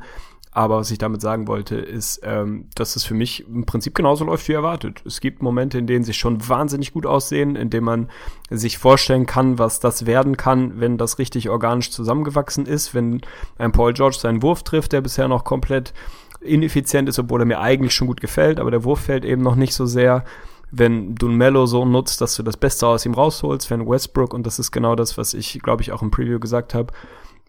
[0.51, 4.25] Aber was ich damit sagen wollte, ist, ähm, dass es für mich im Prinzip genauso
[4.25, 5.03] läuft wie erwartet.
[5.05, 8.09] Es gibt Momente, in denen sie schon wahnsinnig gut aussehen, in denen man
[8.49, 13.21] sich vorstellen kann, was das werden kann, wenn das richtig organisch zusammengewachsen ist, wenn
[13.57, 15.93] ein Paul George seinen Wurf trifft, der bisher noch komplett
[16.41, 19.55] ineffizient ist, obwohl er mir eigentlich schon gut gefällt, aber der Wurf fällt eben noch
[19.55, 20.23] nicht so sehr
[20.71, 24.45] wenn du Mello so nutzt, dass du das Beste aus ihm rausholst, wenn Westbrook, und
[24.45, 26.93] das ist genau das, was ich, glaube ich, auch im Preview gesagt habe,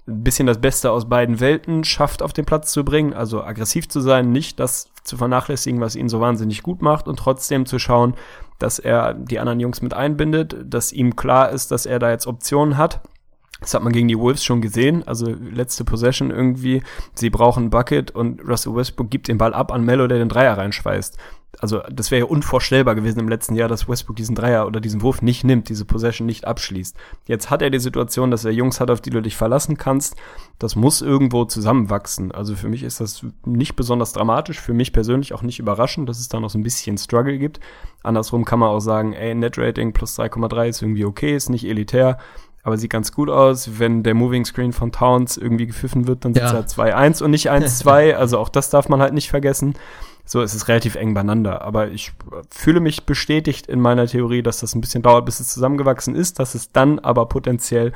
[0.08, 3.12] ein bisschen das Beste aus beiden Welten schafft, auf den Platz zu bringen.
[3.12, 7.18] Also aggressiv zu sein, nicht das zu vernachlässigen, was ihn so wahnsinnig gut macht und
[7.18, 8.14] trotzdem zu schauen,
[8.58, 12.26] dass er die anderen Jungs mit einbindet, dass ihm klar ist, dass er da jetzt
[12.26, 13.00] Optionen hat.
[13.60, 15.06] Das hat man gegen die Wolves schon gesehen.
[15.06, 16.82] Also letzte Possession irgendwie,
[17.14, 20.56] sie brauchen Bucket und Russell Westbrook gibt den Ball ab an Mello, der den Dreier
[20.56, 21.18] reinschweißt
[21.60, 25.02] also das wäre ja unvorstellbar gewesen im letzten Jahr, dass Westbrook diesen Dreier oder diesen
[25.02, 26.96] Wurf nicht nimmt, diese Possession nicht abschließt.
[27.26, 30.16] Jetzt hat er die Situation, dass er Jungs hat, auf die du dich verlassen kannst.
[30.58, 32.32] Das muss irgendwo zusammenwachsen.
[32.32, 36.20] Also für mich ist das nicht besonders dramatisch, für mich persönlich auch nicht überraschend, dass
[36.20, 37.60] es da noch so ein bisschen Struggle gibt.
[38.02, 42.18] Andersrum kann man auch sagen, ey, Net-Rating plus 3,3 ist irgendwie okay, ist nicht elitär,
[42.62, 43.78] aber sieht ganz gut aus.
[43.78, 46.48] Wenn der Moving Screen von Towns irgendwie gepfiffen wird, dann ja.
[46.48, 48.12] sitzt er 2-1 und nicht 1-2.
[48.14, 49.74] also auch das darf man halt nicht vergessen.
[50.30, 51.62] So, es ist relativ eng beieinander.
[51.62, 52.12] Aber ich
[52.50, 56.38] fühle mich bestätigt in meiner Theorie, dass das ein bisschen dauert, bis es zusammengewachsen ist,
[56.38, 57.92] dass es dann aber potenziell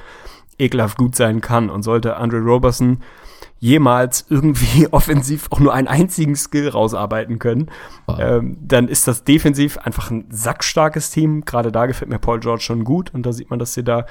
[0.59, 1.69] ekelhaft gut sein kann.
[1.69, 3.01] Und sollte Andre Roberson
[3.59, 7.71] jemals irgendwie offensiv auch nur einen einzigen Skill rausarbeiten können,
[8.07, 8.19] wow.
[8.19, 11.45] ähm, dann ist das defensiv einfach ein sackstarkes Team.
[11.45, 14.07] Gerade da gefällt mir Paul George schon gut und da sieht man, dass sie da,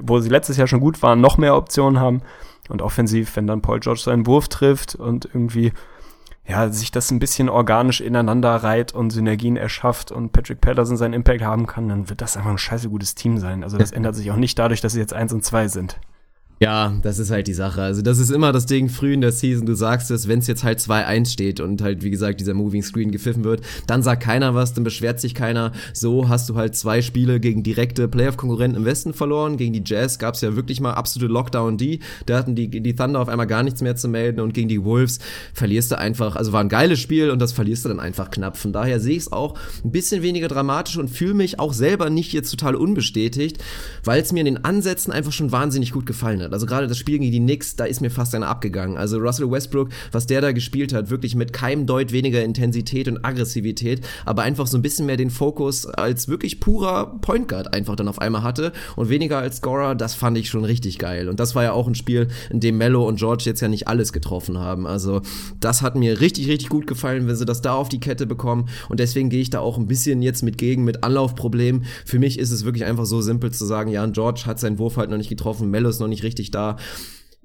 [0.00, 2.22] wo sie letztes Jahr schon gut waren, noch mehr Optionen haben.
[2.68, 5.72] Und offensiv, wenn dann Paul George seinen Wurf trifft und irgendwie
[6.50, 11.14] ja, sich das ein bisschen organisch ineinander reiht und Synergien erschafft und Patrick Patterson seinen
[11.14, 13.62] Impact haben kann, dann wird das einfach ein scheiße gutes Team sein.
[13.62, 16.00] Also das ändert sich auch nicht dadurch, dass sie jetzt eins und zwei sind.
[16.62, 17.80] Ja, das ist halt die Sache.
[17.80, 19.64] Also das ist immer das Ding früh in der Season.
[19.64, 22.82] Du sagst es, wenn es jetzt halt 2-1 steht und halt, wie gesagt, dieser Moving
[22.82, 25.72] Screen gepfiffen wird, dann sagt keiner was, dann beschwert sich keiner.
[25.94, 29.56] So hast du halt zwei Spiele gegen direkte Playoff-Konkurrenten im Westen verloren.
[29.56, 32.00] Gegen die Jazz gab es ja wirklich mal absolute Lockdown die.
[32.26, 34.84] Da hatten die, die Thunder auf einmal gar nichts mehr zu melden und gegen die
[34.84, 35.18] Wolves
[35.54, 38.58] verlierst du einfach, also war ein geiles Spiel und das verlierst du dann einfach knapp.
[38.58, 42.10] Von daher sehe ich es auch ein bisschen weniger dramatisch und fühle mich auch selber
[42.10, 43.64] nicht jetzt total unbestätigt,
[44.04, 46.49] weil es mir in den Ansätzen einfach schon wahnsinnig gut gefallen hat.
[46.52, 48.96] Also gerade das Spiel gegen die Knicks, da ist mir fast einer abgegangen.
[48.96, 53.24] Also Russell Westbrook, was der da gespielt hat, wirklich mit keinem Deut weniger Intensität und
[53.24, 57.96] Aggressivität, aber einfach so ein bisschen mehr den Fokus als wirklich purer Point Guard einfach
[57.96, 61.28] dann auf einmal hatte und weniger als Scorer, das fand ich schon richtig geil.
[61.28, 63.88] Und das war ja auch ein Spiel, in dem Mello und George jetzt ja nicht
[63.88, 64.86] alles getroffen haben.
[64.86, 65.22] Also
[65.60, 68.68] das hat mir richtig, richtig gut gefallen, wenn sie das da auf die Kette bekommen.
[68.88, 71.84] Und deswegen gehe ich da auch ein bisschen jetzt mit gegen, mit Anlaufproblemen.
[72.04, 74.96] Für mich ist es wirklich einfach so simpel zu sagen, ja, George hat seinen Wurf
[74.96, 76.76] halt noch nicht getroffen, Mello ist noch nicht richtig richtig da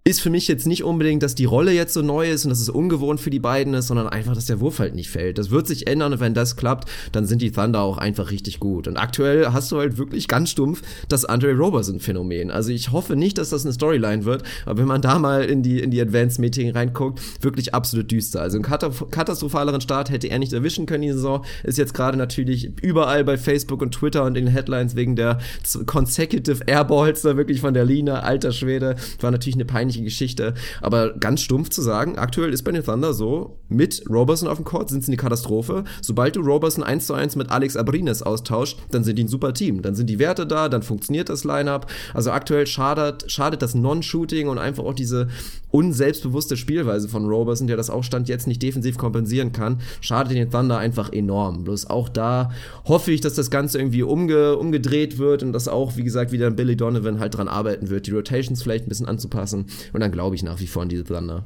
[0.07, 2.59] ist für mich jetzt nicht unbedingt, dass die Rolle jetzt so neu ist und dass
[2.59, 5.39] es ungewohnt für die beiden ist, sondern einfach, dass der Wurf halt nicht fällt.
[5.39, 8.59] Das wird sich ändern und wenn das klappt, dann sind die Thunder auch einfach richtig
[8.59, 8.87] gut.
[8.87, 12.51] Und aktuell hast du halt wirklich ganz stumpf das Andre Roberson-Phänomen.
[12.51, 15.63] Also ich hoffe nicht, dass das eine Storyline wird, aber wenn man da mal in
[15.63, 18.43] die, in die Advanced Meeting reinguckt, wirklich absolut düster.
[18.43, 21.43] Also einen katastrophaleren Start hätte er nicht erwischen können die Saison.
[21.63, 25.39] Ist jetzt gerade natürlich überall bei Facebook und Twitter und in den Headlines wegen der
[25.87, 28.21] Consecutive Airballs da wirklich von der Linie.
[28.21, 28.97] Alter Schwede.
[29.19, 30.53] War natürlich eine peinliche Geschichte.
[30.81, 34.65] Aber ganz stumpf zu sagen, aktuell ist bei den Thunder so, mit Roberson auf dem
[34.65, 35.83] Court sind sie eine Katastrophe.
[36.01, 39.53] Sobald du Roberson 1 zu 1 mit Alex Abrines austauschst, dann sind die ein super
[39.53, 39.81] Team.
[39.81, 41.87] Dann sind die Werte da, dann funktioniert das Lineup.
[42.13, 45.27] Also aktuell schadet, schadet das Non-Shooting und einfach auch diese
[45.71, 50.49] unselbstbewusste Spielweise von Roberson, der das auch Stand jetzt nicht defensiv kompensieren kann, schadet den
[50.49, 51.65] Thunder einfach enorm.
[51.65, 52.51] Bloß auch da
[52.85, 56.49] hoffe ich, dass das Ganze irgendwie umge umgedreht wird und dass auch, wie gesagt, wieder
[56.49, 59.65] Billy Donovan halt dran arbeiten wird, die Rotations vielleicht ein bisschen anzupassen.
[59.93, 61.45] Und dann glaube ich nach wie vor an diese Thunder.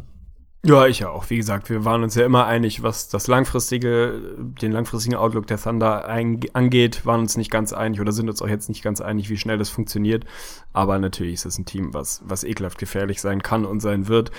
[0.65, 1.29] Ja, ich auch.
[1.29, 5.57] Wie gesagt, wir waren uns ja immer einig, was das langfristige, den langfristigen Outlook der
[5.57, 9.29] Thunder angeht, waren uns nicht ganz einig oder sind uns auch jetzt nicht ganz einig,
[9.29, 10.25] wie schnell das funktioniert.
[10.73, 14.31] Aber natürlich ist es ein Team, was, was ekelhaft gefährlich sein kann und sein wird.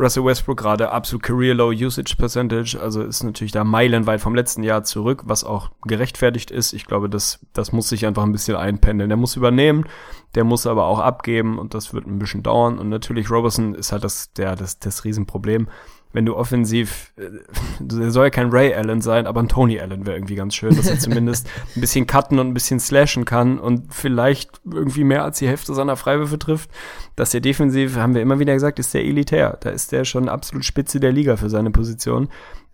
[0.00, 4.62] Russell Westbrook gerade absolut Career Low Usage Percentage, also ist natürlich da meilenweit vom letzten
[4.62, 6.72] Jahr zurück, was auch gerechtfertigt ist.
[6.72, 9.10] Ich glaube, das, das muss sich einfach ein bisschen einpendeln.
[9.10, 9.84] Der muss übernehmen,
[10.34, 12.78] der muss aber auch abgeben und das wird ein bisschen dauern.
[12.78, 15.68] Und natürlich Roberson ist halt das, der, das, das Riesenproblem
[16.12, 17.30] wenn du offensiv, äh,
[18.00, 20.74] er soll ja kein Ray Allen sein, aber ein Tony Allen wäre irgendwie ganz schön,
[20.76, 25.24] dass er zumindest ein bisschen cutten und ein bisschen slashen kann und vielleicht irgendwie mehr
[25.24, 26.70] als die Hälfte seiner Freiwürfe trifft.
[27.16, 29.58] Dass er defensiv, haben wir immer wieder gesagt, ist der elitär.
[29.60, 32.28] Da ist der schon absolut Spitze der Liga für seine Position.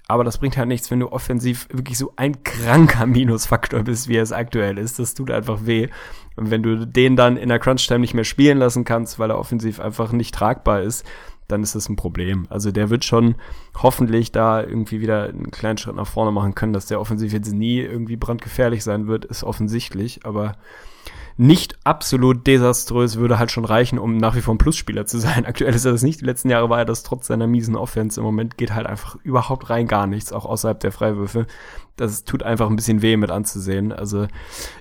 [0.08, 4.16] Aber das bringt halt nichts, wenn du offensiv wirklich so ein kranker Minusfaktor bist, wie
[4.16, 4.98] er es aktuell ist.
[4.98, 5.88] Das tut einfach weh.
[6.36, 9.38] Und wenn du den dann in der Crunch-Time nicht mehr spielen lassen kannst, weil er
[9.38, 11.04] offensiv einfach nicht tragbar ist,
[11.48, 12.46] dann ist das ein Problem.
[12.50, 13.36] Also der wird schon
[13.76, 17.52] hoffentlich da irgendwie wieder einen kleinen Schritt nach vorne machen können, dass der offensiv jetzt
[17.52, 20.56] nie irgendwie brandgefährlich sein wird, ist offensichtlich, aber
[21.38, 25.44] nicht absolut desaströs würde halt schon reichen, um nach wie vor ein Plusspieler zu sein.
[25.46, 26.20] Aktuell ist er das nicht.
[26.20, 28.18] Die letzten Jahre war er das trotz seiner miesen Offense.
[28.18, 31.46] Im Moment geht halt einfach überhaupt rein gar nichts, auch außerhalb der Freiwürfe
[31.96, 33.92] das tut einfach ein bisschen weh mit anzusehen.
[33.92, 34.26] Also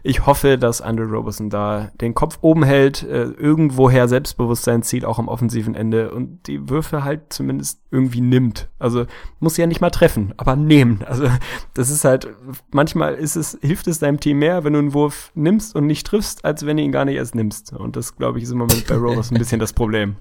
[0.04, 5.18] ich hoffe, dass Andrew Roberson da den Kopf oben hält, äh, irgendwoher Selbstbewusstsein zieht, auch
[5.18, 8.68] am offensiven Ende und die Würfe halt zumindest irgendwie nimmt.
[8.80, 9.06] Also
[9.40, 11.04] muss ja nicht mal treffen, aber nehmen.
[11.06, 11.28] Also
[11.74, 12.28] das ist halt,
[12.72, 16.06] manchmal ist es, hilft es deinem Team mehr, wenn du einen Wurf nimmst und nicht
[16.06, 17.74] triffst, als wenn du ihn gar nicht erst nimmst.
[17.74, 20.18] Und das, glaube ich, ist im Moment bei Roberson ein bisschen das Problem.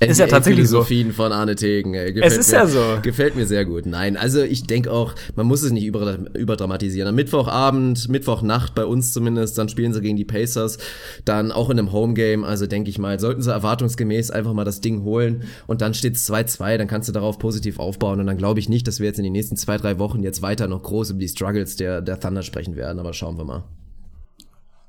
[0.00, 0.82] Ist ja tatsächlich so.
[0.82, 1.94] von Arne Tegen.
[1.94, 2.12] Ey.
[2.12, 2.98] Gefällt es ist mir, ja so.
[3.02, 3.86] Gefällt mir sehr gut.
[3.86, 7.08] Nein, also ich denke auch, man muss es nicht über, überdramatisieren.
[7.08, 10.78] Am Mittwochabend, Mittwochnacht bei uns zumindest, dann spielen sie gegen die Pacers,
[11.24, 12.44] dann auch in einem Homegame.
[12.44, 16.16] Also denke ich mal, sollten sie erwartungsgemäß einfach mal das Ding holen und dann steht
[16.16, 19.06] es 2-2, dann kannst du darauf positiv aufbauen und dann glaube ich nicht, dass wir
[19.06, 22.02] jetzt in den nächsten zwei, drei Wochen jetzt weiter noch groß über die Struggles der,
[22.02, 23.64] der Thunder sprechen werden, aber schauen wir mal.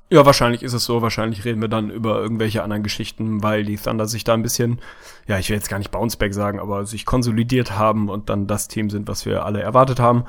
[0.08, 1.02] Ja, wahrscheinlich ist es so.
[1.02, 4.80] Wahrscheinlich reden wir dann über irgendwelche anderen Geschichten, weil die Thunder sich da ein bisschen,
[5.26, 8.68] ja, ich will jetzt gar nicht Bounceback sagen, aber sich konsolidiert haben und dann das
[8.68, 10.24] Team sind, was wir alle erwartet haben.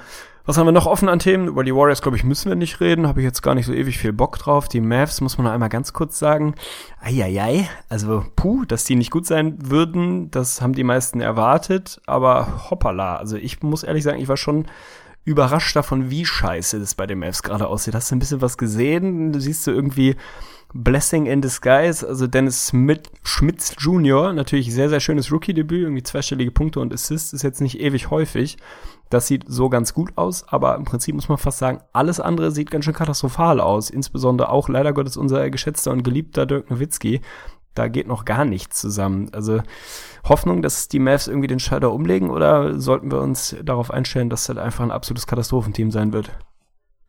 [0.48, 1.48] Was haben wir noch offen an Themen?
[1.50, 3.06] Über die Warriors, glaube ich, müssen wir nicht reden.
[3.06, 4.70] Habe ich jetzt gar nicht so ewig viel Bock drauf.
[4.70, 6.56] Die Mavs muss man noch einmal ganz kurz sagen.
[7.02, 7.70] Eieiei.
[7.90, 12.02] Also, puh, dass die nicht gut sein würden, das haben die meisten erwartet.
[12.06, 13.18] Aber hoppala.
[13.18, 14.68] Also, ich muss ehrlich sagen, ich war schon
[15.28, 17.94] überrascht davon, wie scheiße das bei den Mavs gerade aussieht.
[17.94, 19.34] Hast du ein bisschen was gesehen?
[19.34, 20.16] Du siehst so irgendwie
[20.74, 26.52] Blessing in Disguise, also Dennis Schmidt, Schmitz Jr., natürlich sehr, sehr schönes Rookie-Debüt, irgendwie zweistellige
[26.52, 28.58] Punkte und Assists ist jetzt nicht ewig häufig.
[29.10, 32.52] Das sieht so ganz gut aus, aber im Prinzip muss man fast sagen, alles andere
[32.52, 33.90] sieht ganz schön katastrophal aus.
[33.90, 37.22] Insbesondere auch leider Gottes unser geschätzter und geliebter Dirk Nowitzki,
[37.78, 39.30] da geht noch gar nichts zusammen.
[39.34, 39.62] Also
[40.24, 44.46] Hoffnung, dass die Mavs irgendwie den Schalter umlegen oder sollten wir uns darauf einstellen, dass
[44.48, 46.32] das einfach ein absolutes Katastrophenteam sein wird?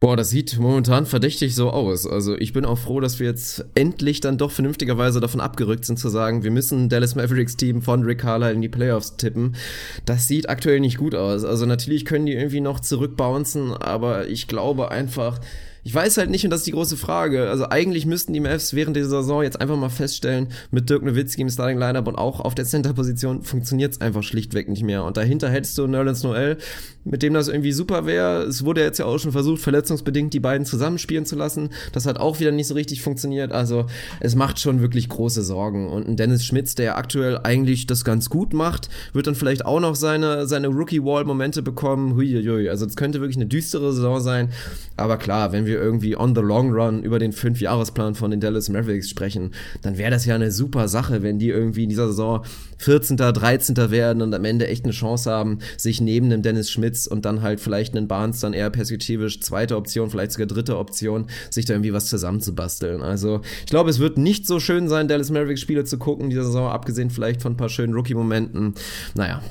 [0.00, 2.06] Boah, das sieht momentan verdächtig so aus.
[2.06, 5.98] Also ich bin auch froh, dass wir jetzt endlich dann doch vernünftigerweise davon abgerückt sind
[5.98, 9.56] zu sagen, wir müssen Dallas Mavericks Team von Rick Carlisle in die Playoffs tippen.
[10.04, 11.44] Das sieht aktuell nicht gut aus.
[11.44, 15.40] Also natürlich können die irgendwie noch zurückbouncen, aber ich glaube einfach,
[15.88, 17.48] ich weiß halt nicht, und das ist die große Frage.
[17.48, 21.40] Also eigentlich müssten die Mavs während der Saison jetzt einfach mal feststellen, mit Dirk Nowitzki
[21.40, 25.02] im Starting Lineup und auch auf der Center-Position funktioniert es einfach schlichtweg nicht mehr.
[25.04, 26.58] Und dahinter hättest du Nerlens Noel,
[27.04, 28.42] mit dem das irgendwie super wäre.
[28.42, 31.70] Es wurde jetzt ja auch schon versucht, verletzungsbedingt die beiden zusammenspielen zu lassen.
[31.92, 33.50] Das hat auch wieder nicht so richtig funktioniert.
[33.50, 33.86] Also
[34.20, 35.88] es macht schon wirklich große Sorgen.
[35.88, 39.80] Und ein Dennis Schmitz, der aktuell eigentlich das ganz gut macht, wird dann vielleicht auch
[39.80, 42.14] noch seine, seine Rookie-Wall-Momente bekommen.
[42.14, 42.68] Huiuiui.
[42.68, 44.50] Also es könnte wirklich eine düstere Saison sein.
[44.98, 48.68] Aber klar, wenn wir irgendwie on the long run über den Fünfjahresplan von den Dallas
[48.68, 49.52] Mavericks sprechen,
[49.82, 52.44] dann wäre das ja eine super Sache, wenn die irgendwie in dieser Saison
[52.78, 53.76] 14., 13.
[53.90, 57.42] werden und am Ende echt eine Chance haben, sich neben dem Dennis Schmitz und dann
[57.42, 61.74] halt vielleicht einen Barnes dann eher perspektivisch zweite Option, vielleicht sogar dritte Option, sich da
[61.74, 63.02] irgendwie was zusammenzubasteln.
[63.02, 66.44] Also ich glaube, es wird nicht so schön sein, Dallas Mavericks Spiele zu gucken, diese
[66.44, 68.74] Saison, abgesehen vielleicht von ein paar schönen Rookie-Momenten.
[69.14, 69.42] Naja,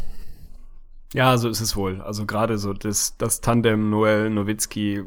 [1.13, 2.01] ja, so ist es wohl.
[2.01, 5.03] Also gerade so das, das Tandem Noel Nowitzki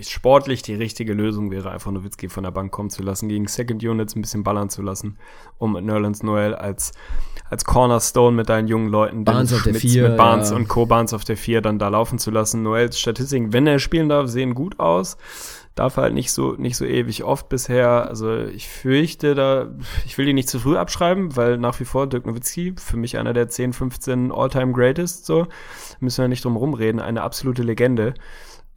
[0.00, 3.82] sportlich die richtige Lösung wäre, einfach Nowitzki von der Bank kommen zu lassen, gegen Second
[3.82, 5.18] Units ein bisschen ballern zu lassen,
[5.58, 6.92] um Nerlens Noel als,
[7.50, 10.56] als Cornerstone mit deinen jungen Leuten, Barnes auf der 4, mit Barnes ja.
[10.56, 10.86] und Co.
[10.86, 12.62] Barnes auf der 4 dann da laufen zu lassen.
[12.62, 15.16] Noels Statistiken, wenn er spielen darf, sehen gut aus.
[15.74, 18.08] Darf halt nicht so, nicht so ewig oft bisher.
[18.08, 19.68] Also ich fürchte da,
[20.04, 23.16] ich will die nicht zu früh abschreiben, weil nach wie vor Dirk Nowitzki für mich
[23.16, 25.46] einer der 10, 15 All-Time Greatest, so.
[26.00, 27.00] Müssen wir nicht drum rumreden.
[27.00, 28.14] Eine absolute Legende.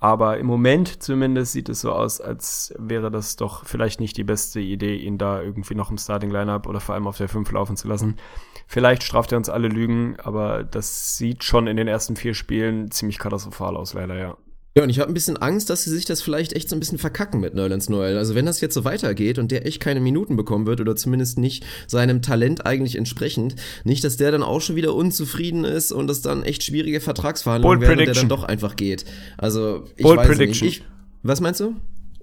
[0.03, 4.23] Aber im Moment zumindest sieht es so aus, als wäre das doch vielleicht nicht die
[4.23, 7.51] beste Idee, ihn da irgendwie noch im Starting Lineup oder vor allem auf der 5
[7.51, 8.17] laufen zu lassen.
[8.65, 12.89] Vielleicht straft er uns alle Lügen, aber das sieht schon in den ersten vier Spielen
[12.89, 14.37] ziemlich katastrophal aus, leider, ja.
[14.75, 16.79] Ja, und ich habe ein bisschen Angst, dass sie sich das vielleicht echt so ein
[16.79, 18.17] bisschen verkacken mit Nerlens Noel.
[18.17, 21.37] Also wenn das jetzt so weitergeht und der echt keine Minuten bekommen wird oder zumindest
[21.37, 26.09] nicht seinem Talent eigentlich entsprechend, nicht, dass der dann auch schon wieder unzufrieden ist und
[26.09, 29.03] es dann echt schwierige Vertragsverhandlungen Bold werden und der dann doch einfach geht.
[29.37, 30.67] Also ich Bold weiß Prediction.
[30.67, 30.79] nicht.
[30.79, 30.85] Ich,
[31.21, 31.75] was meinst du?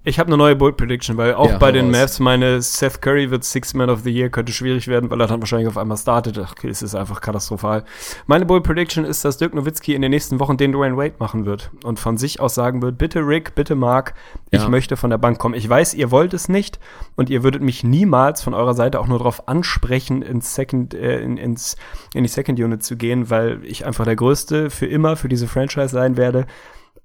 [0.05, 1.91] Ich habe eine neue Bold Prediction, weil auch Ja, bei den.
[1.91, 5.27] Mavs meine Seth Curry wird Six Man of the Year, könnte schwierig werden, weil er
[5.27, 6.39] dann wahrscheinlich auf einmal startet.
[6.39, 7.85] Ach, es ist einfach katastrophal.
[8.27, 11.45] Meine Bold Prediction ist, dass Dirk Nowitzki in den nächsten Wochen den Dwayne Wade machen
[11.47, 14.15] wird und von sich aus sagen wird, bitte Rick, bitte Mark,
[14.51, 14.69] ich Ja.
[14.69, 15.55] möchte von der Bank kommen.
[15.55, 16.79] Ich weiß, ihr wollt es nicht
[17.17, 21.21] und ihr würdet mich niemals von eurer Seite auch nur darauf ansprechen, ins Second, äh,
[21.21, 21.77] in, ins,
[22.15, 25.49] in die Second Unit zu gehen, weil ich einfach der Größte für immer für diese
[25.49, 26.47] Franchise sein werde.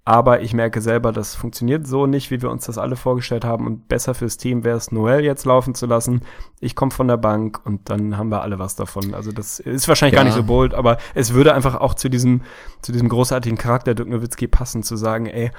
[0.06, 3.66] Aber ich merke selber, das funktioniert so nicht, wie wir uns das alle vorgestellt haben.
[3.66, 6.24] Und besser fürs Team wäre es, Noel jetzt laufen zu lassen.
[6.60, 9.14] Ich komme von der Bank und dann haben wir alle was davon.
[9.14, 10.30] Also das ist wahrscheinlich gar Ja.
[10.30, 12.42] nicht so bold, aber es würde einfach auch zu diesem,
[12.82, 15.52] zu diesem großartigen Charakter Dirk Nowitzki passen, zu sagen, ey,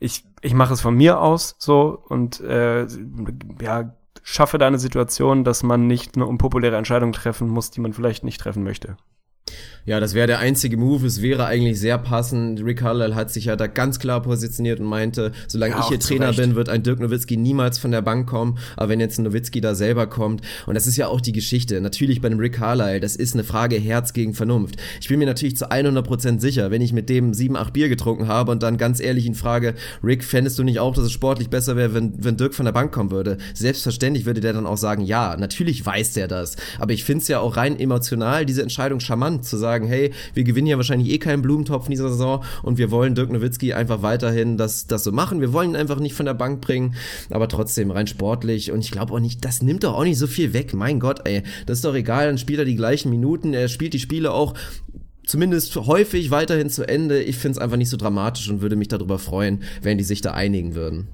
[0.00, 2.86] ich, ich mache es von mir aus so und äh,
[3.60, 3.94] ja,
[4.24, 8.24] schaffe da eine Situation, dass man nicht eine unpopuläre Entscheidung treffen muss, die man vielleicht
[8.24, 8.96] nicht treffen möchte.
[9.86, 11.06] Ja, das wäre der einzige Move.
[11.06, 12.60] Es wäre eigentlich sehr passend.
[12.64, 16.00] Rick Carlisle hat sich ja da ganz klar positioniert und meinte, solange Ja, ich hier
[16.00, 16.40] Trainer Recht.
[16.40, 18.58] bin, wird ein Dirk Nowitzki niemals von der Bank kommen.
[18.76, 21.80] Aber wenn jetzt ein Nowitzki da selber kommt, und das ist ja auch die Geschichte,
[21.80, 24.74] natürlich bei dem Rick Carlisle, das ist eine Frage Herz gegen Vernunft.
[25.00, 28.26] Ich bin mir natürlich zu 100% sicher, wenn ich mit dem 7, 8 Bier getrunken
[28.26, 31.48] habe und dann ganz ehrlich ihn frage, Rick, fändest du nicht auch, dass es sportlich
[31.48, 33.38] besser wäre, wenn, wenn Dirk von der Bank kommen würde?
[33.54, 36.56] Selbstverständlich würde der dann auch sagen, ja, natürlich weiß der das.
[36.80, 40.44] Aber ich finde es ja auch rein emotional, diese Entscheidung charmant, zu sagen, hey, wir
[40.44, 44.02] gewinnen ja wahrscheinlich eh keinen Blumentopf in dieser Saison und wir wollen Dirk Nowitzki einfach
[44.02, 45.40] weiterhin das, das so machen.
[45.40, 46.94] Wir wollen ihn einfach nicht von der Bank bringen,
[47.30, 50.26] aber trotzdem rein sportlich und ich glaube auch nicht, das nimmt doch auch nicht so
[50.26, 50.74] viel weg.
[50.74, 53.94] Mein Gott, ey, das ist doch egal, dann spielt er die gleichen Minuten, er spielt
[53.94, 54.54] die Spiele auch
[55.26, 57.22] zumindest häufig weiterhin zu Ende.
[57.22, 60.20] Ich finde es einfach nicht so dramatisch und würde mich darüber freuen, wenn die sich
[60.20, 61.08] da einigen würden.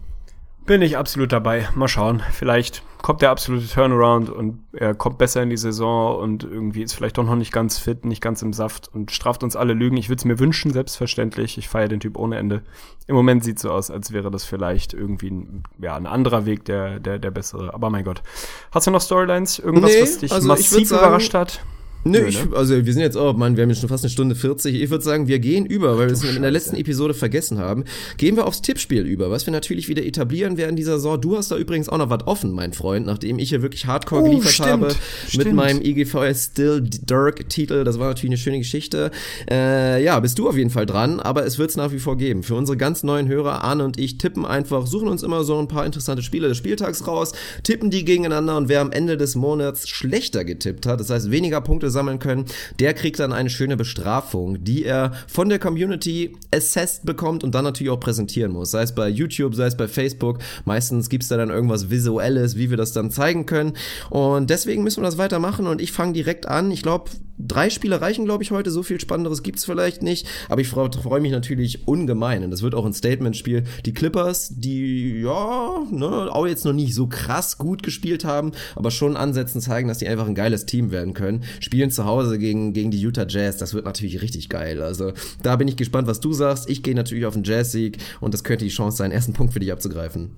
[0.65, 1.69] Bin ich absolut dabei.
[1.75, 2.23] Mal schauen.
[2.31, 6.93] Vielleicht kommt der absolute Turnaround und er kommt besser in die Saison und irgendwie ist
[6.95, 9.97] vielleicht doch noch nicht ganz fit, nicht ganz im Saft und straft uns alle Lügen.
[9.97, 11.59] Ich würde es mir wünschen, selbstverständlich.
[11.59, 12.63] Ich feiere den Typ ohne Ende.
[13.09, 16.65] Im Moment sieht so aus, als wäre das vielleicht irgendwie ein, ja, ein anderer Weg,
[16.67, 17.75] der, der, der bessere.
[17.75, 18.23] Aber mein Gott.
[18.71, 19.59] Hast du noch Storylines?
[19.59, 21.61] Irgendwas, Nee, was dich also massiv sagen- überrascht hat?
[22.05, 22.57] Nö, Nö, ich, ne?
[22.57, 24.81] also wir sind jetzt, oh Mann, wir haben jetzt schon fast eine Stunde 40.
[24.81, 27.85] Ich würde sagen, wir gehen über, weil wir es in der letzten Episode vergessen haben.
[28.17, 31.21] Gehen wir aufs Tippspiel über, was wir natürlich wieder etablieren werden dieser Saison.
[31.21, 34.23] Du hast da übrigens auch noch was offen, mein Freund, nachdem ich hier wirklich hardcore
[34.23, 34.97] Oh, geliefert stimmt, habe mit
[35.29, 35.55] stimmt.
[35.55, 37.85] meinem IGVS Still Dirk Titel.
[37.85, 39.13] Das war natürlich eine schöne Geschichte.
[39.49, 42.17] Äh, ja, bist du auf jeden Fall dran, aber es wird es nach wie vor
[42.17, 42.43] geben.
[42.43, 45.69] Für unsere ganz neuen Hörer, Arne und ich, tippen einfach, suchen uns immer so ein
[45.69, 49.89] paar interessante Spiele des Spieltags raus, tippen die gegeneinander und wer am Ende des Monats
[49.89, 52.47] schlechter getippt hat, das heißt weniger Punkte sammeln können,
[52.81, 57.65] der kriegt dann eine schöne Bestrafung, die er von der Community assessed bekommt und dann
[57.65, 58.71] natürlich auch präsentieren muss.
[58.71, 60.39] Sei es bei YouTube, sei es bei Facebook.
[60.65, 63.75] Meistens gibt's da dann irgendwas Visuelles, wie wir das dann zeigen können.
[64.11, 66.71] Und deswegen müssen wir das weitermachen und ich fange direkt an.
[66.71, 67.11] Ich glaube,
[67.47, 68.71] drei Spiele reichen, glaube ich, heute.
[68.71, 70.27] So viel Spannenderes gibt's vielleicht nicht.
[70.49, 72.45] Aber ich freue freu mich natürlich ungemein.
[72.45, 73.65] Und das wird auch ein Statement-Spiel.
[73.85, 78.91] Die Clippers, die, ja, ne, auch jetzt noch nicht so krass gut gespielt haben, aber
[78.91, 81.45] schon Ansätzen zeigen, dass die einfach ein geiles Team werden können.
[81.61, 83.57] Spielen zu Hause gegen, gegen die Utah Jazz.
[83.57, 84.83] Das wird natürlich richtig geil.
[84.83, 85.13] Also
[85.43, 86.69] da bin ich gespannt, was du sagst.
[86.69, 89.61] Ich gehe natürlich auf den Jazz-Sieg und das könnte die Chance sein, ersten Punkt für
[89.61, 90.31] dich abzugreifen.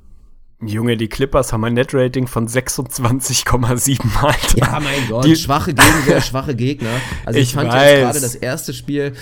[0.61, 4.39] Junge, die Clippers haben ein Net-Rating von 26,7 Alter.
[4.59, 6.89] Ja, mein Gott, Die- schwache Gegenwehr, schwache Gegner.
[7.25, 7.91] Also ich, Ich fand weiß.
[7.91, 9.13] jetzt gerade das erste Spiel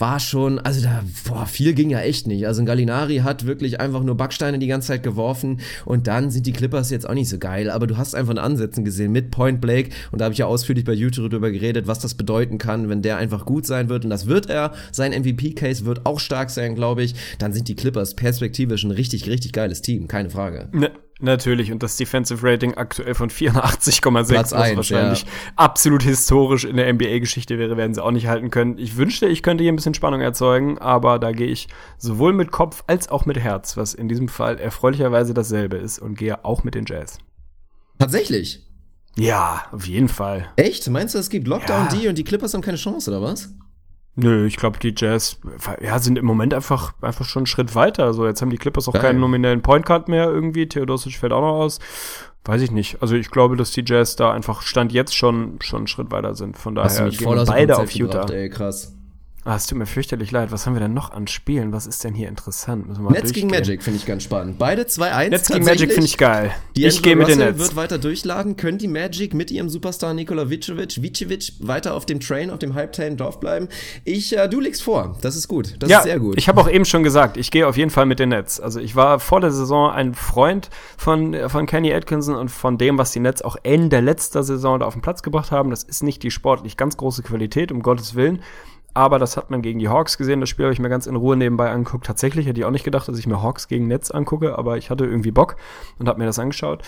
[0.00, 2.46] war schon, also da, boah, viel ging ja echt nicht.
[2.46, 6.46] Also ein Gallinari hat wirklich einfach nur Backsteine die ganze Zeit geworfen und dann sind
[6.46, 9.30] die Clippers jetzt auch nicht so geil, aber du hast einfach in Ansätzen gesehen mit
[9.30, 12.58] Point Blake und da habe ich ja ausführlich bei YouTube drüber geredet, was das bedeuten
[12.58, 14.72] kann, wenn der einfach gut sein wird und das wird er.
[14.92, 17.14] Sein MVP-Case wird auch stark sein, glaube ich.
[17.38, 20.68] Dann sind die Clippers perspektivisch ein richtig, richtig geiles Team, keine Frage.
[20.72, 25.26] Ne, natürlich, und das Defensive Rating aktuell von 84,6, Platz was wahrscheinlich
[25.56, 28.78] absolut historisch in der NBA-Geschichte wäre, werden sie auch nicht halten können.
[28.78, 32.50] Ich wünschte, ich könnte hier ein bisschen Spannung erzeugen, aber da gehe ich sowohl mit
[32.50, 36.64] Kopf als auch mit Herz, was in diesem Fall erfreulicherweise dasselbe ist, und gehe auch
[36.64, 37.18] mit den Jazz.
[37.98, 38.64] Tatsächlich.
[39.16, 40.48] Ja, auf jeden Fall.
[40.56, 40.88] Echt?
[40.88, 41.96] Meinst du, es gibt Lockdown Ja.
[41.96, 43.52] die und die Clippers haben keine Chance, oder was?
[44.20, 45.38] Nö, ich glaube, die Jazz
[45.80, 48.04] ja, sind im Moment einfach, einfach schon einen Schritt weiter.
[48.04, 49.02] Also jetzt haben die Clippers auch Geil.
[49.02, 50.66] keinen nominellen Point Guard mehr irgendwie.
[50.66, 51.78] Theodosic fällt auch noch aus.
[52.44, 53.00] Weiß ich nicht.
[53.00, 56.34] Also ich glaube, dass die Jazz da einfach Stand jetzt schon, schon einen Schritt weiter
[56.34, 56.56] sind.
[56.58, 58.22] Von daher Hast du mich gehen voll beide auf Utah.
[58.22, 58.97] gebracht, ey, krass.
[59.44, 60.50] Ah, es tut mir fürchterlich leid.
[60.50, 61.72] Was haben wir denn noch an Spielen?
[61.72, 62.88] Was ist denn hier interessant?
[62.88, 63.48] Müssen wir mal Nets gegen.
[63.48, 64.58] Magic finde ich ganz spannend.
[64.58, 65.30] Beide 2-1.
[65.30, 65.64] Nets gegen.
[65.64, 66.54] Magic finde ich geil.
[66.76, 67.58] Die ich gehe mit den Nets.
[67.58, 68.56] wird weiter durchladen.
[68.56, 72.74] Können die Magic mit ihrem Superstar Nikola Vucevic, Vucevic weiter auf dem Train, auf dem
[72.74, 73.68] Hype-Train drauf bleiben?
[74.04, 75.16] Ich, äh, du legst vor.
[75.22, 75.76] Das ist gut.
[75.78, 76.36] Das ja, ist sehr gut.
[76.36, 78.60] ich habe auch eben schon gesagt, ich gehe auf jeden Fall mit den Nets.
[78.60, 82.98] Also ich war vor der Saison ein Freund von, von Kenny Atkinson und von dem,
[82.98, 85.70] was die Nets auch Ende letzter Saison da auf den Platz gebracht haben.
[85.70, 88.42] Das ist nicht die sportlich ganz große Qualität, um Gottes Willen.
[88.98, 90.40] Aber das hat man gegen die Hawks gesehen.
[90.40, 92.04] Das Spiel habe ich mir ganz in Ruhe nebenbei angeguckt.
[92.04, 94.90] Tatsächlich hätte ich auch nicht gedacht, dass ich mir Hawks gegen Nets angucke, aber ich
[94.90, 95.54] hatte irgendwie Bock
[96.00, 96.82] und habe mir das angeschaut.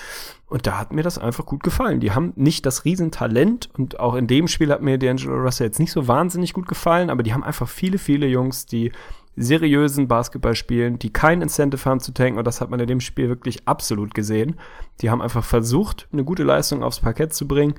[0.48, 2.00] Und da hat mir das einfach gut gefallen.
[2.00, 5.78] Die haben nicht das Riesentalent und auch in dem Spiel hat mir D'Angelo Russell jetzt
[5.78, 8.90] nicht so wahnsinnig gut gefallen, aber die haben einfach viele, viele Jungs, die
[9.36, 13.00] seriösen Basketball spielen, die kein Incentive haben zu tanken und das hat man in dem
[13.00, 14.56] Spiel wirklich absolut gesehen.
[15.00, 17.74] Die haben einfach versucht, eine gute Leistung aufs Parkett zu bringen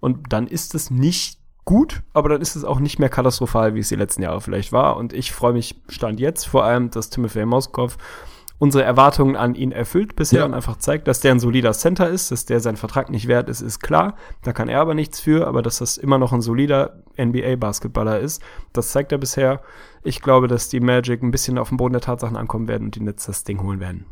[0.00, 1.38] und dann ist es nicht
[1.68, 4.72] gut, aber dann ist es auch nicht mehr katastrophal, wie es die letzten Jahre vielleicht
[4.72, 7.98] war und ich freue mich stand jetzt vor allem, dass Timothy Moskov
[8.58, 10.44] unsere Erwartungen an ihn erfüllt bisher Ja.
[10.46, 13.50] und einfach zeigt, dass der ein solider Center ist, dass der seinen Vertrag nicht wert
[13.50, 14.14] ist, ist klar.
[14.42, 18.42] Da kann er aber nichts für, aber dass das immer noch ein solider NBA-Basketballer ist,
[18.72, 19.60] das zeigt er bisher.
[20.02, 22.94] Ich glaube, dass die Magic ein bisschen auf den Boden der Tatsachen ankommen werden und
[22.94, 24.06] die Nets das Ding holen werden.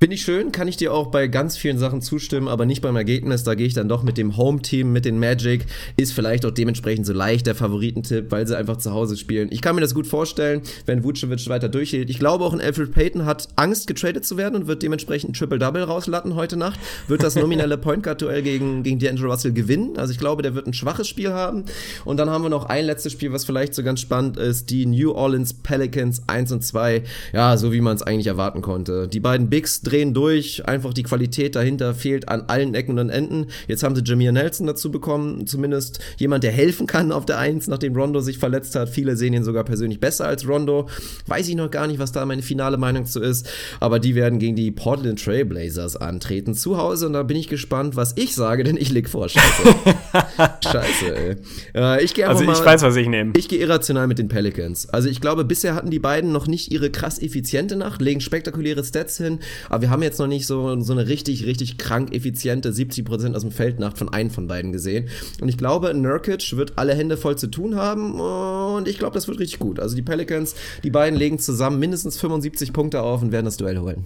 [0.00, 2.94] Finde ich schön, kann ich dir auch bei ganz vielen Sachen zustimmen, aber nicht beim
[2.94, 3.42] Ergebnis.
[3.42, 5.66] Da gehe ich dann doch mit dem Home-Team, mit den Magic.
[5.96, 9.48] Ist vielleicht auch dementsprechend so leicht der Favoritentipp, weil sie einfach zu Hause spielen.
[9.50, 12.10] Ich kann mir das gut vorstellen, wenn Vucevic weiter durchhielt.
[12.10, 15.32] Ich glaube auch, ein Alfred Payton hat Angst, getradet zu werden und wird dementsprechend ein
[15.32, 16.78] Triple-Double rauslatten heute Nacht.
[17.08, 19.96] Wird das nominelle Point Guard-Duell gegen, gegen D'Angelo Russell gewinnen.
[19.96, 21.64] Also ich glaube, der wird ein schwaches Spiel haben.
[22.04, 24.70] Und dann haben wir noch ein letztes Spiel, was vielleicht so ganz spannend ist.
[24.70, 27.02] Die New Orleans Pelicans 1 und 2.
[27.32, 29.08] Ja, so wie man es eigentlich erwarten konnte.
[29.08, 33.46] Die beiden Bigs drehen durch, einfach die Qualität dahinter fehlt an allen Ecken und Enden.
[33.66, 37.66] Jetzt haben sie Jameer Nelson dazu bekommen, zumindest jemand, der helfen kann auf der Eins,
[37.68, 38.88] nachdem Rondo sich verletzt hat.
[38.88, 40.88] Viele sehen ihn sogar persönlich besser als Rondo.
[41.26, 43.48] Weiß ich noch gar nicht, was da meine finale Meinung zu ist,
[43.80, 47.96] aber die werden gegen die Portland Trailblazers antreten zu Hause und da bin ich gespannt,
[47.96, 49.74] was ich sage, denn ich leg vor, scheiße.
[50.64, 51.36] scheiße, ey.
[51.74, 53.32] Äh, ich gehe Also ich mal weiß, was ich nehme.
[53.36, 54.88] ich gehe irrational mit den Pelicans.
[54.90, 58.84] Also ich glaube, bisher hatten die beiden noch nicht ihre krass effiziente Nacht, legen spektakuläre
[58.84, 59.38] Stats hin,
[59.68, 63.42] aber wir haben jetzt noch nicht so, so eine richtig, richtig krank effiziente 70% aus
[63.42, 65.08] dem Feld Nacht von einem von beiden gesehen.
[65.40, 69.28] Und ich glaube, Nurkic wird alle Hände voll zu tun haben und ich glaube, das
[69.28, 69.80] wird richtig gut.
[69.80, 73.78] Also die Pelicans, die beiden legen zusammen mindestens 75 Punkte auf und werden das Duell
[73.78, 74.04] holen.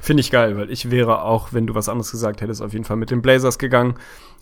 [0.00, 2.84] Finde ich geil, weil ich wäre auch, wenn du was anderes gesagt hättest, auf jeden
[2.84, 3.94] Fall mit den Blazers gegangen,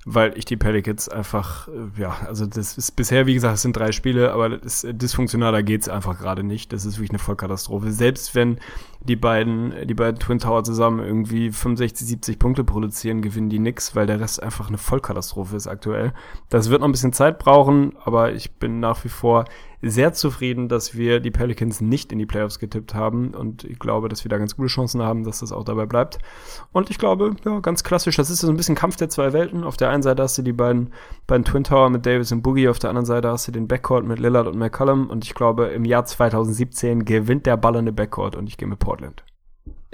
[0.05, 3.77] weil ich die Pelicans einfach, äh, ja, also das ist bisher, wie gesagt, es sind
[3.77, 6.73] drei Spiele, aber das ist, dysfunktionaler geht's einfach gerade nicht.
[6.73, 7.93] Das ist wirklich eine Vollkatastrophe.
[7.93, 8.59] Selbst wenn
[9.01, 13.95] die beiden, die beiden Twin Tower zusammen irgendwie 65, 70 Punkte produzieren, gewinnen die nix,
[13.95, 16.13] weil der Rest einfach eine Vollkatastrophe ist aktuell.
[16.49, 19.45] Das wird noch ein bisschen Zeit brauchen, aber ich bin nach wie vor
[19.83, 24.09] sehr zufrieden, dass wir die Pelicans nicht in die Playoffs getippt haben und ich glaube,
[24.09, 26.19] dass wir da ganz gute Chancen haben, dass das auch dabei bleibt.
[26.71, 29.65] Und ich glaube, ja, ganz klassisch, das ist so ein bisschen Kampf der zwei Welten.
[29.65, 30.93] Auf der einen Seite hast du die beiden,
[31.27, 34.07] beiden Twin Tower mit Davis und Boogie, auf der anderen Seite hast du den Backcourt
[34.07, 38.47] mit Lillard und McCollum und ich glaube, im Jahr 2017 gewinnt der ballernde Backcourt und
[38.49, 39.25] ich gehe mit Portland.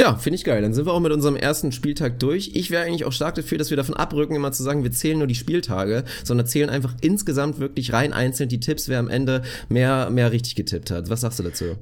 [0.01, 0.63] Ja, finde ich geil.
[0.63, 2.53] Dann sind wir auch mit unserem ersten Spieltag durch.
[2.55, 5.19] Ich wäre eigentlich auch stark dafür, dass wir davon abrücken, immer zu sagen, wir zählen
[5.19, 9.43] nur die Spieltage, sondern zählen einfach insgesamt wirklich rein einzeln die Tipps, wer am Ende
[9.69, 11.11] mehr, mehr richtig getippt hat.
[11.11, 11.77] Was sagst du dazu?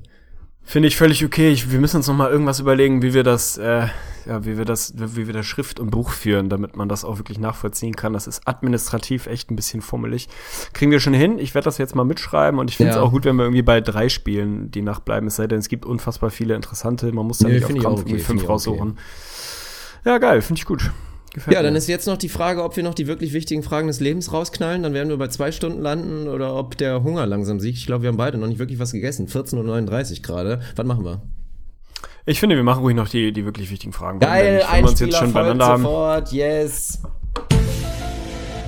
[0.69, 1.51] Finde ich völlig okay.
[1.53, 3.87] Ich, wir müssen uns noch mal irgendwas überlegen, wie wir das, äh,
[4.27, 7.19] ja, wie wir das, wie wir das Schrift und Buch führen, damit man das auch
[7.19, 8.13] wirklich nachvollziehen kann.
[8.13, 10.29] Das ist administrativ echt ein bisschen fummelig.
[10.73, 11.39] Kriegen wir schon hin.
[11.39, 13.03] Ich werde das jetzt mal mitschreiben und ich finde es Ja.
[13.03, 15.29] auch gut, wenn wir irgendwie bei drei Spielen die Nacht bleiben.
[15.29, 17.13] Es sei denn, es gibt unfassbar viele interessante.
[17.13, 18.53] Man muss da Nee, nicht auf Krampf okay, fünf auch okay.
[18.53, 18.99] raussuchen.
[20.05, 20.43] Ja, geil.
[20.43, 20.91] Finde ich gut.
[21.37, 21.79] Gefällt Ja, dann mir.
[21.79, 24.83] ist jetzt noch die Frage, ob wir noch die wirklich wichtigen Fragen des Lebens rausknallen.
[24.83, 27.77] Dann werden wir bei zwei Stunden landen oder ob der Hunger langsam siegt.
[27.77, 29.29] Ich glaube, wir haben beide noch nicht wirklich was gegessen.
[29.29, 30.61] 14.39 Uhr gerade.
[30.77, 31.21] Was machen wir?
[32.25, 34.19] Ich finde, wir machen ruhig noch die, die wirklich wichtigen Fragen.
[34.21, 35.83] Wenn Geil, wir uns jetzt schon beieinander haben.
[35.83, 37.01] sofort, yes.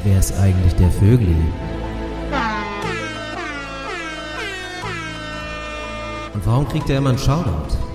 [0.04, 1.34] Wer ist eigentlich der Vögel?
[6.34, 7.87] Und warum kriegt er immer einen Shoutout?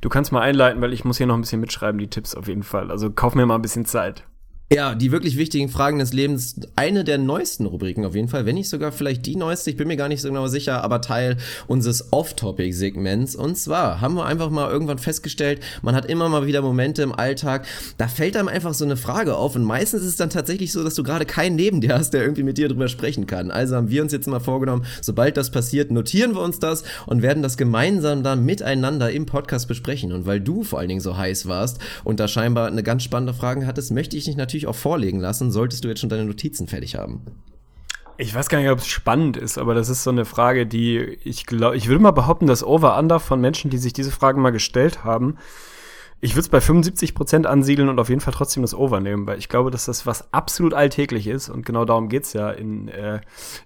[0.00, 2.46] Du kannst mal einleiten, weil ich muss hier noch ein bisschen mitschreiben, die Tipps auf
[2.48, 2.90] jeden Fall.
[2.90, 4.24] Also kauf mir mal ein bisschen Zeit.
[4.70, 6.56] Ja, die wirklich wichtigen Fragen des Lebens.
[6.76, 9.88] Eine der neuesten Rubriken auf jeden Fall, wenn nicht sogar vielleicht die neueste, ich bin
[9.88, 11.38] mir gar nicht so genau sicher, aber Teil
[11.68, 13.34] unseres Off-Topic-Segments.
[13.34, 17.14] Und zwar haben wir einfach mal irgendwann festgestellt, man hat immer mal wieder Momente im
[17.14, 17.66] Alltag,
[17.96, 20.84] da fällt einem einfach so eine Frage auf und meistens ist es dann tatsächlich so,
[20.84, 23.50] dass du gerade keinen neben dir hast, der irgendwie mit dir drüber sprechen kann.
[23.50, 27.22] Also haben wir uns jetzt mal vorgenommen, sobald das passiert, notieren wir uns das und
[27.22, 30.12] werden das gemeinsam dann miteinander im Podcast besprechen.
[30.12, 33.32] Und weil du vor allen Dingen so heiß warst und da scheinbar eine ganz spannende
[33.32, 36.66] Frage hattest, möchte ich dich natürlich auch vorlegen lassen, solltest du jetzt schon deine Notizen
[36.66, 37.22] fertig haben.
[38.16, 40.98] Ich weiß gar nicht, ob es spannend ist, aber das ist so eine Frage, die
[41.22, 44.50] ich glaube, ich würde mal behaupten, das Over-Under von Menschen, die sich diese Fragen mal
[44.50, 45.36] gestellt haben,
[46.20, 49.26] ich würde es bei 75 Prozent ansiedeln und auf jeden Fall trotzdem das Over nehmen,
[49.26, 52.88] weil ich glaube, dass das was absolut alltäglich ist und genau darum geht's ja in,
[52.88, 53.20] äh,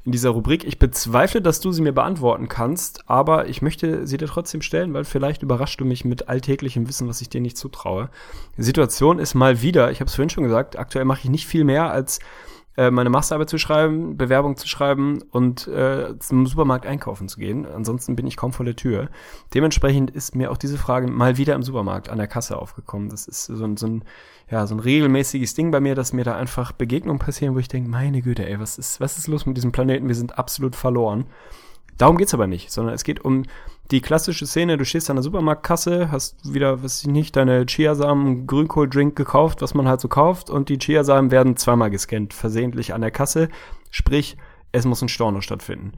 [0.04, 0.64] in dieser Rubrik.
[0.64, 4.92] Ich bezweifle, dass du sie mir beantworten kannst, aber ich möchte sie dir trotzdem stellen,
[4.92, 8.10] weil vielleicht überraschst du mich mit alltäglichem Wissen, was ich dir nicht zutraue.
[8.58, 11.46] Die Situation ist mal wieder, ich habe es vorhin schon gesagt, aktuell mache ich nicht
[11.46, 12.20] viel mehr als
[12.76, 17.66] meine Masterarbeit zu schreiben, Bewerbung zu schreiben und äh, zum Supermarkt einkaufen zu gehen.
[17.66, 19.10] Ansonsten bin ich kaum vor der Tür.
[19.52, 23.10] Dementsprechend ist mir auch diese Frage mal wieder im Supermarkt an der Kasse aufgekommen.
[23.10, 24.04] Das ist so ein, so ein,
[24.50, 27.68] ja, so ein regelmäßiges Ding bei mir, dass mir da einfach Begegnungen passieren, wo ich
[27.68, 30.08] denke, meine Güte, ey, was ist, was ist los mit diesem Planeten?
[30.08, 31.26] Wir sind absolut verloren.
[31.98, 33.44] Darum geht's aber nicht, sondern es geht um
[33.92, 38.46] die klassische Szene, du stehst an der Supermarktkasse, hast wieder, was ich nicht, deine Chiasamen
[38.46, 43.02] Grünkohl-Drink gekauft, was man halt so kauft, und die Chiasamen werden zweimal gescannt, versehentlich an
[43.02, 43.50] der Kasse,
[43.90, 44.38] sprich,
[44.72, 45.92] es muss ein Storno stattfinden.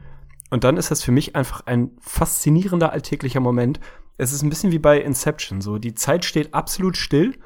[0.51, 3.79] Und dann ist das für mich einfach ein faszinierender alltäglicher Moment.
[4.19, 7.39] Es ist ein bisschen wie bei Inception, so, die Zeit steht absolut still,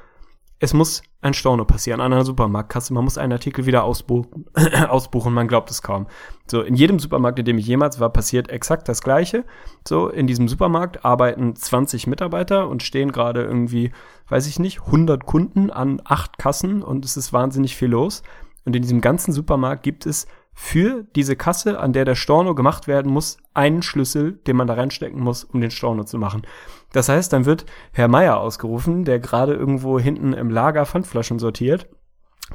[0.60, 2.93] es muss ein Storno passieren an einer Supermarktkasse.
[2.93, 4.47] Man muss einen Artikel wieder ausbuchen,
[4.89, 6.06] ausbuchen, man glaubt es kaum.
[6.51, 9.44] So, in jedem Supermarkt, in dem ich jemals war, passiert exakt das Gleiche.
[9.86, 13.93] So, in diesem Supermarkt arbeiten 20 Mitarbeiter und stehen gerade irgendwie,
[14.28, 18.22] weiß ich nicht, 100 Kunden an acht Kassen und es ist wahnsinnig viel los.
[18.64, 22.89] Und in diesem ganzen Supermarkt gibt es für diese Kasse, an der der Storno gemacht
[22.89, 26.43] werden muss, einen Schlüssel, den man da reinstecken muss, um den Storno zu machen.
[26.93, 31.89] Das heißt, dann wird Herr Meier ausgerufen, der gerade irgendwo hinten im Lager Pfandflaschen sortiert,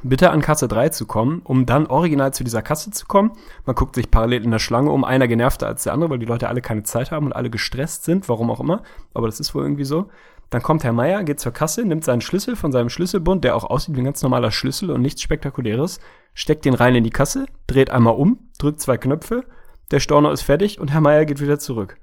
[0.02, 3.32] bitte an Kasse 3 zu kommen, um dann original zu dieser Kasse zu kommen.
[3.64, 6.26] Man guckt sich parallel in der Schlange um, einer genervter als der andere, weil die
[6.26, 8.82] Leute alle keine Zeit haben und alle gestresst sind, warum auch immer.
[9.14, 10.08] Aber das ist wohl irgendwie so.
[10.50, 13.64] Dann kommt Herr Meier, geht zur Kasse, nimmt seinen Schlüssel von seinem Schlüsselbund, der auch
[13.64, 16.00] aussieht wie ein ganz normaler Schlüssel und nichts Spektakuläres,
[16.34, 19.44] steckt den rein in die Kasse, dreht einmal um, drückt zwei Knöpfe,
[19.90, 21.96] der Storno ist fertig und Herr Meier geht wieder zurück.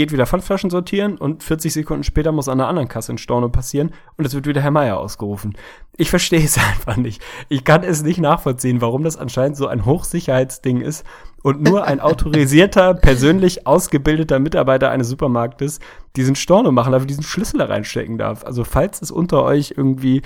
[0.00, 3.50] Geht wieder Pfandflaschen sortieren und 40 Sekunden später muss an einer anderen Kasse ein Storno
[3.50, 5.54] passieren und es wird wieder Herr Meier ausgerufen.
[5.98, 7.20] Ich verstehe es einfach nicht.
[7.50, 11.04] Ich kann es nicht nachvollziehen, warum das anscheinend so ein Hochsicherheitsding ist
[11.42, 15.80] und nur ein autorisierter, persönlich ausgebildeter Mitarbeiter eines Supermarktes
[16.16, 18.42] diesen Storno machen darf, diesen Schlüssel da reinstecken darf.
[18.42, 20.22] Also falls es unter euch irgendwie,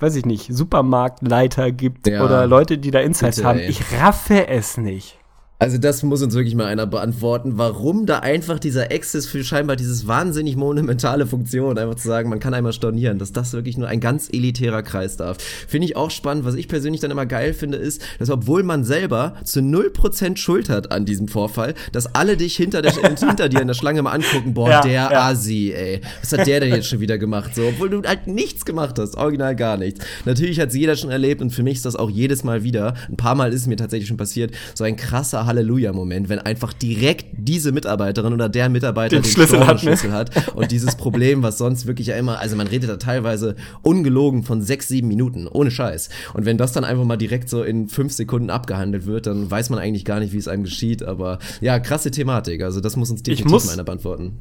[0.00, 2.24] weiß ich nicht, Supermarktleiter gibt Ja.
[2.24, 3.68] oder Leute, die da Insights Bitte, haben, ey.
[3.68, 5.18] ich raffe es nicht.
[5.60, 9.74] Also das muss uns wirklich mal einer beantworten, warum da einfach dieser Access für scheinbar
[9.74, 13.88] dieses wahnsinnig monumentale Funktion, einfach zu sagen, man kann einmal stornieren, dass das wirklich nur
[13.88, 15.38] ein ganz elitärer Kreis darf.
[15.66, 16.44] Finde ich auch spannend.
[16.44, 20.68] Was ich persönlich dann immer geil finde, ist, dass obwohl man selber zu 0% Schuld
[20.68, 24.12] hat an diesem Vorfall, dass alle dich hinter, der, hinter dir in der Schlange mal
[24.12, 25.10] angucken, boah, Ja, der ja.
[25.10, 26.02] Asi, ey.
[26.20, 27.56] Was hat der denn jetzt schon wieder gemacht?
[27.56, 30.04] So, obwohl du halt nichts gemacht hast, original gar nichts.
[30.24, 32.94] Natürlich hat es jeder schon erlebt und für mich ist das auch jedes Mal wieder,
[33.08, 36.72] ein paar Mal ist es mir tatsächlich schon passiert, so ein krasser Halleluja-Moment, wenn einfach
[36.72, 39.78] direkt diese Mitarbeiterin oder der Mitarbeiter Den den, Schlüssel hat, ne?
[39.80, 43.56] Schlüssel hat und dieses Problem, was sonst wirklich ja immer, also man redet da teilweise
[43.82, 46.10] ungelogen von sechs, sieben Minuten, ohne Scheiß.
[46.34, 49.70] Und wenn das dann einfach mal direkt so in fünf Sekunden abgehandelt wird, dann weiß
[49.70, 53.10] man eigentlich gar nicht, wie es einem geschieht, aber ja, krasse Thematik, also das muss
[53.10, 54.32] uns definitiv muss- einer beantworten.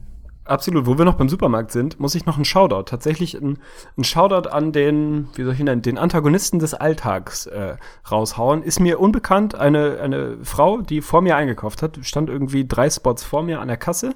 [0.48, 0.86] Absolut.
[0.86, 3.60] Wo wir noch beim Supermarkt sind, muss ich noch einen Shoutout, tatsächlich ein,
[3.98, 7.76] ein Shoutout an den, wie soll ich ihn nennen, den Antagonisten des Alltags äh,
[8.10, 8.64] raushauen.
[8.64, 13.24] Ist mir unbekannt, eine, eine Frau, die vor mir eingekauft hat, stand irgendwie drei Spots
[13.24, 14.16] vor mir an der Kasse.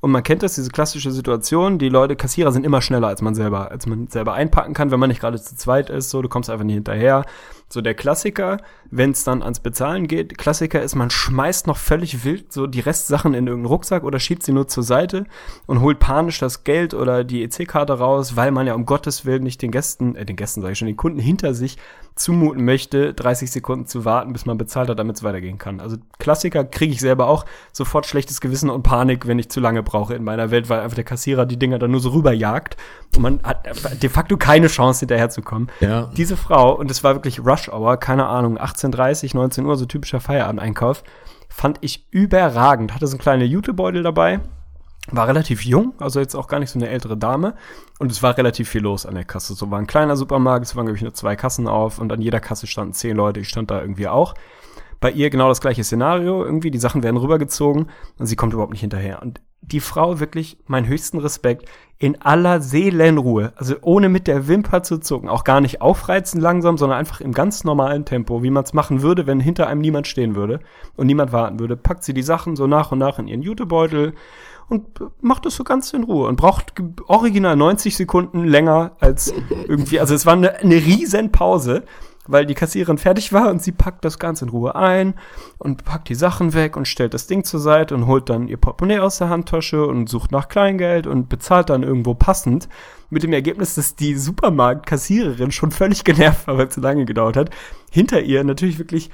[0.00, 3.34] Und man kennt das, diese klassische Situation, die Leute, Kassierer sind immer schneller, als man
[3.34, 6.28] selber, als man selber einpacken kann, wenn man nicht gerade zu zweit ist, so, du
[6.28, 7.24] kommst einfach nicht hinterher.
[7.68, 8.58] So der Klassiker,
[8.90, 12.78] wenn es dann ans Bezahlen geht, Klassiker ist, man schmeißt noch völlig wild so die
[12.78, 15.24] Restsachen in irgendeinen Rucksack oder schiebt sie nur zur Seite
[15.66, 19.42] und holt panisch das Geld oder die EC-Karte raus, weil man ja um Gottes Willen
[19.42, 21.76] nicht den Gästen, äh, den Gästen sage ich schon, den Kunden hinter sich
[22.16, 25.80] zumuten möchte, 30 Sekunden zu warten, bis man bezahlt hat, damit es weitergehen kann.
[25.80, 29.82] Also Klassiker kriege ich selber auch sofort schlechtes Gewissen und Panik, wenn ich zu lange
[29.82, 32.78] brauche in meiner Welt, weil einfach der Kassierer die Dinger dann nur so rüberjagt
[33.14, 35.70] und man hat de facto keine Chance hinterherzukommen.
[35.80, 36.10] Ja.
[36.16, 40.20] Diese Frau, und es war wirklich Rush Hour, keine Ahnung, 18.30, 19 Uhr, so typischer
[40.20, 41.04] Feierabendeinkauf,
[41.50, 42.94] fand ich überragend.
[42.94, 44.40] Hatte so einen kleinen Jutebeutel dabei,
[45.10, 47.54] war relativ jung, also jetzt auch gar nicht so eine ältere Dame.
[47.98, 49.54] Und es war relativ viel los an der Kasse.
[49.54, 52.20] So war ein kleiner Supermarkt, es waren, glaube ich, nur zwei Kassen auf und an
[52.20, 53.40] jeder Kasse standen zehn Leute.
[53.40, 54.34] Ich stand da irgendwie auch.
[55.00, 56.44] Bei ihr genau das gleiche Szenario.
[56.44, 59.22] Irgendwie, die Sachen werden rübergezogen und sie kommt überhaupt nicht hinterher.
[59.22, 61.68] Und die Frau wirklich meinen höchsten Respekt
[61.98, 66.76] in aller Seelenruhe, also ohne mit der Wimper zu zucken, auch gar nicht aufreizen langsam,
[66.76, 70.06] sondern einfach im ganz normalen Tempo, wie man es machen würde, wenn hinter einem niemand
[70.06, 70.60] stehen würde
[70.96, 74.14] und niemand warten würde, packt sie die Sachen so nach und nach in ihren Jutebeutel
[74.68, 76.72] und macht es so ganz in Ruhe und braucht
[77.06, 79.32] original 90 Sekunden länger als
[79.68, 81.84] irgendwie, also es war eine, eine riesen Pause,
[82.28, 85.14] weil die Kassiererin fertig war und sie packt das Ganze in Ruhe ein
[85.58, 88.56] und packt die Sachen weg und stellt das Ding zur Seite und holt dann ihr
[88.56, 92.68] Portemonnaie aus der Handtasche und sucht nach Kleingeld und bezahlt dann irgendwo passend.
[93.08, 97.36] Mit dem Ergebnis, dass die Supermarktkassiererin schon völlig genervt war, weil es zu lange gedauert
[97.36, 97.50] hat.
[97.92, 99.10] Hinter ihr natürlich wirklich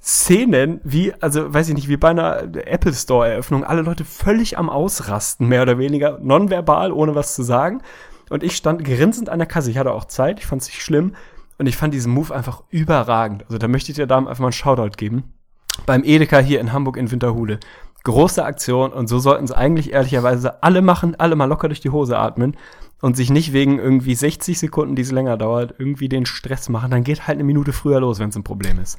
[0.00, 4.56] Szenen wie, also weiß ich nicht, wie bei einer Apple Store Eröffnung, alle Leute völlig
[4.56, 7.82] am Ausrasten, mehr oder weniger, nonverbal, ohne was zu sagen.
[8.30, 9.70] Und ich stand grinsend an der Kasse.
[9.70, 11.14] Ich hatte auch Zeit, ich fand es nicht schlimm.
[11.58, 13.44] Und ich fand diesen Move einfach überragend.
[13.46, 15.32] Also da möchte ich der Dame einfach mal einen Shoutout geben.
[15.86, 17.60] Beim Edeka hier in Hamburg in Winterhude.
[18.04, 21.90] Große Aktion und so sollten es eigentlich ehrlicherweise alle machen, alle mal locker durch die
[21.90, 22.56] Hose atmen
[23.00, 26.90] und sich nicht wegen irgendwie 60 Sekunden, die es länger dauert, irgendwie den Stress machen.
[26.90, 28.98] Dann geht halt eine Minute früher los, wenn es ein Problem ist.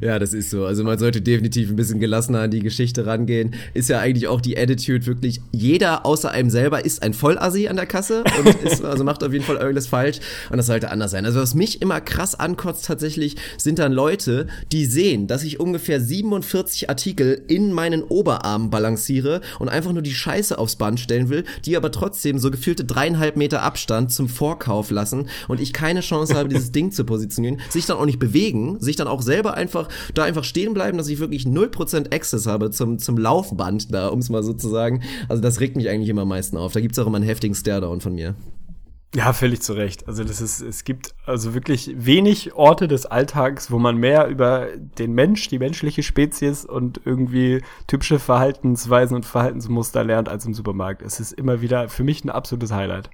[0.00, 0.64] Ja, das ist so.
[0.64, 3.54] Also man sollte definitiv ein bisschen gelassener an die Geschichte rangehen.
[3.74, 7.76] Ist ja eigentlich auch die Attitude wirklich, jeder außer einem selber ist ein Vollassi an
[7.76, 11.12] der Kasse und ist, also macht auf jeden Fall irgendwas falsch und das sollte anders
[11.12, 11.24] sein.
[11.24, 16.00] Also was mich immer krass ankotzt tatsächlich, sind dann Leute, die sehen, dass ich ungefähr
[16.00, 21.44] 47 Artikel in meinen Oberarm balanciere und einfach nur die Scheiße aufs Band stellen will,
[21.64, 26.34] die aber trotzdem so gefühlte dreieinhalb Meter Abstand zum Vorkauf lassen und ich keine Chance
[26.34, 29.88] habe, dieses Ding zu positionieren, sich dann auch nicht bewegen, sich dann auch selber einfach
[30.14, 34.18] da einfach stehen bleiben, dass ich wirklich 0% Access habe zum, zum Laufband da, um
[34.18, 35.02] es mal so zu sagen.
[35.28, 36.72] Also das regt mich eigentlich immer am meisten auf.
[36.72, 38.34] Da gibt's auch immer einen heftigen Staredown von mir.
[39.12, 40.06] Ja, völlig zu Recht.
[40.06, 44.68] Also das ist, es gibt also wirklich wenig Orte des Alltags, wo man mehr über
[44.98, 51.02] den Mensch, die menschliche Spezies und irgendwie typische Verhaltensweisen und Verhaltensmuster lernt als im Supermarkt.
[51.02, 53.10] Es ist immer wieder für mich ein absolutes Highlight.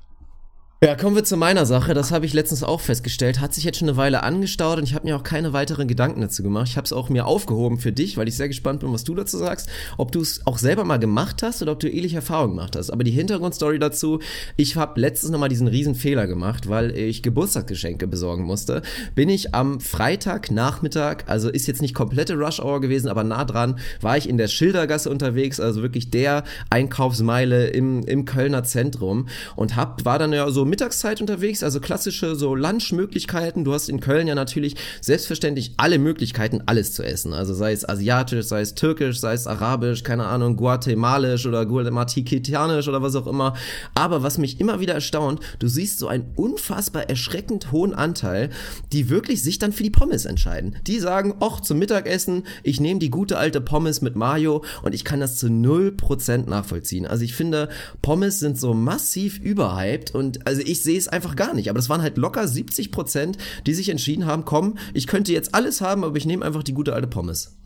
[0.84, 1.94] Ja, kommen wir zu meiner Sache.
[1.94, 3.40] Das habe ich letztens auch festgestellt.
[3.40, 6.20] Hat sich jetzt schon eine Weile angestaut und ich habe mir auch keine weiteren Gedanken
[6.20, 6.68] dazu gemacht.
[6.68, 9.14] Ich habe es auch mir aufgehoben für dich, weil ich sehr gespannt bin, was du
[9.14, 9.70] dazu sagst.
[9.96, 12.90] Ob du es auch selber mal gemacht hast oder ob du ähnliche Erfahrungen gemacht hast.
[12.90, 14.20] Aber die Hintergrundstory dazu,
[14.58, 18.82] ich habe letztens nochmal diesen riesen Fehler gemacht, weil ich Geburtstagsgeschenke besorgen musste.
[19.14, 23.78] Bin ich am Freitagnachmittag, also ist jetzt nicht komplette Rush Hour gewesen, aber nah dran,
[24.02, 29.74] war ich in der Schildergasse unterwegs, also wirklich der Einkaufsmeile im, im Kölner Zentrum und
[29.74, 33.64] hab, war dann ja so Mittagszeit unterwegs, also klassische so Lunchmöglichkeiten.
[33.64, 37.32] Du hast in Köln ja natürlich selbstverständlich alle Möglichkeiten, alles zu essen.
[37.32, 42.88] Also sei es asiatisch, sei es türkisch, sei es arabisch, keine Ahnung, guatemalisch oder guatemaltikitianisch
[42.88, 43.54] oder was auch immer.
[43.94, 48.50] Aber was mich immer wieder erstaunt, du siehst so einen unfassbar erschreckend hohen Anteil,
[48.92, 50.76] die wirklich sich dann für die Pommes entscheiden.
[50.86, 55.04] Die sagen, och, zum Mittagessen, ich nehme die gute alte Pommes mit Mayo und ich
[55.04, 57.06] kann das zu 0% nachvollziehen.
[57.06, 57.68] Also ich finde,
[58.02, 61.70] Pommes sind so massiv überhyped und also ich sehe es einfach gar nicht.
[61.70, 65.54] Aber das waren halt locker 70 Prozent, die sich entschieden haben, komm, ich könnte jetzt
[65.54, 67.56] alles haben, aber ich nehme einfach die gute alte Pommes.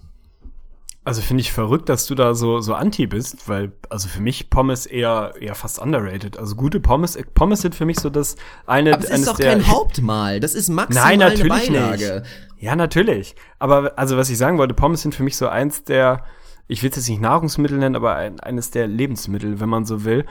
[1.03, 4.51] Also finde ich verrückt, dass du da so so anti bist, weil also für mich
[4.51, 6.39] Pommes eher eher fast underrated.
[6.39, 8.37] Also gute Pommes Pommes sind für mich so das
[8.67, 12.21] eine Aber es ist doch kein Hauptmahl, das ist maximal Nein, natürlich eine Beilage.
[12.21, 12.63] nicht.
[12.63, 13.35] Ja, natürlich.
[13.59, 16.23] Aber also was ich sagen wollte, Pommes sind für mich so eins der
[16.69, 20.05] ich will es jetzt nicht Nahrungsmittel nennen, aber ein, eines der Lebensmittel, wenn man so
[20.05, 20.25] will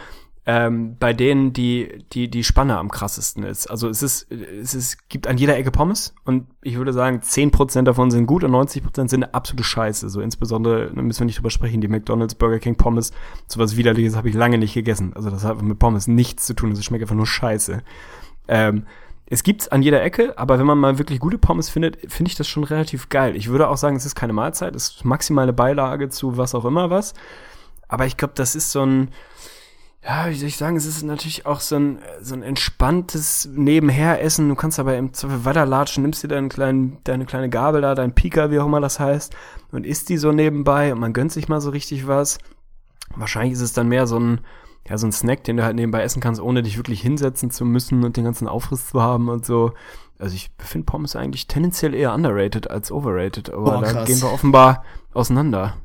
[0.52, 3.68] ähm, bei denen die, die, die Spanne am krassesten ist.
[3.68, 7.84] Also es ist, es ist, gibt an jeder Ecke Pommes und ich würde sagen, 10%
[7.84, 10.10] davon sind gut und 90% sind absolute Scheiße.
[10.10, 13.12] So insbesondere, da müssen wir nicht drüber sprechen, die McDonalds, Burger King Pommes,
[13.46, 15.14] sowas widerliches habe ich lange nicht gegessen.
[15.14, 17.84] Also das hat mit Pommes nichts zu tun, das schmeckt einfach nur scheiße.
[18.48, 18.88] Ähm,
[19.28, 22.38] es gibt's an jeder Ecke, aber wenn man mal wirklich gute Pommes findet, finde ich
[22.38, 23.36] das schon relativ geil.
[23.36, 26.66] Ich würde auch sagen, es ist keine Mahlzeit, es ist maximale Beilage zu was auch
[26.66, 27.14] immer was.
[27.88, 29.10] Aber ich glaube, das ist so ein,
[30.04, 34.48] ja, wie soll ich sagen, es ist natürlich auch so ein, so ein entspanntes Nebenheressen.
[34.48, 38.16] Du kannst aber im Zweifel weiterlatschen, nimmst dir deinen kleinen, deine kleine Gabel da, dein
[38.16, 39.36] Pika, wie auch immer das heißt,
[39.72, 42.38] und isst die so nebenbei und man gönnt sich mal so richtig was.
[43.16, 44.42] Wahrscheinlich ist es dann mehr so ein,
[44.88, 47.66] ja, so ein Snack, den du halt nebenbei essen kannst, ohne dich wirklich hinsetzen zu
[47.66, 49.74] müssen und den ganzen Aufriss zu haben und so.
[50.18, 54.32] Also ich finde Pommes eigentlich tendenziell eher underrated als overrated, aber Boah, da gehen wir
[54.32, 55.76] offenbar auseinander.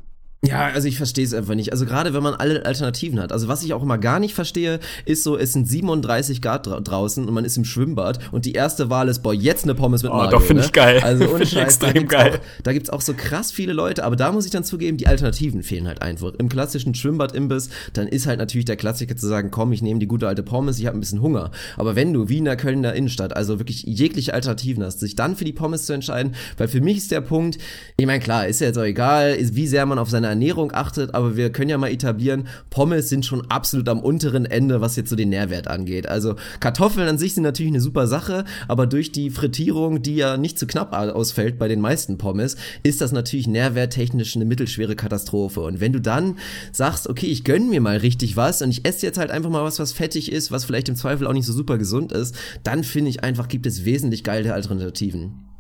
[0.46, 1.72] Ja, also ich verstehe es einfach nicht.
[1.72, 3.32] Also gerade wenn man alle Alternativen hat.
[3.32, 6.80] Also was ich auch immer gar nicht verstehe, ist so, es sind 37 Grad dra
[6.80, 10.02] draußen und man ist im Schwimmbad und die erste Wahl ist, boah, jetzt eine Pommes
[10.02, 10.30] mit Oh, Mayo.
[10.30, 10.66] doch, find ne?
[10.66, 11.00] ich geil.
[11.02, 12.32] Also Find ohne ich Scheiß, da extrem gibt's, geil.
[12.34, 15.06] Auch, da gibt's auch so krass viele Leute, aber da muss ich dann zugeben, die
[15.06, 16.32] Alternativen fehlen halt einfach.
[16.38, 20.06] Im klassischen Schwimmbad-Imbiss, dann ist halt natürlich der Klassiker zu sagen, komm, ich nehme die
[20.06, 21.50] gute alte Pommes, ich habe ein bisschen Hunger.
[21.76, 25.36] Aber wenn du wie in der Kölner Innenstadt, also wirklich jegliche Alternativen hast, sich dann
[25.36, 27.58] für die Pommes zu entscheiden, weil für mich ist der Punkt,
[27.96, 30.72] ich meine, klar, ist ja jetzt auch egal, ist, wie sehr man auf seine Ernährung
[30.74, 34.96] achtet, aber wir können ja mal etablieren, Pommes sind schon absolut am unteren Ende, was
[34.96, 36.08] jetzt so den Nährwert angeht.
[36.08, 40.36] Also Kartoffeln an sich sind natürlich eine super Sache, aber durch die Frittierung, die ja
[40.36, 45.60] nicht zu knapp ausfällt bei den meisten Pommes, ist das natürlich nährwerttechnisch eine mittelschwere Katastrophe.
[45.60, 46.36] Und wenn du dann
[46.72, 49.62] sagst, okay, ich gönn mir mal richtig was und ich esse jetzt halt einfach mal
[49.62, 52.34] was, was fettig ist, was vielleicht im Zweifel auch nicht so super gesund ist,
[52.64, 55.53] dann finde ich einfach, gibt es wesentlich geile Alternativen.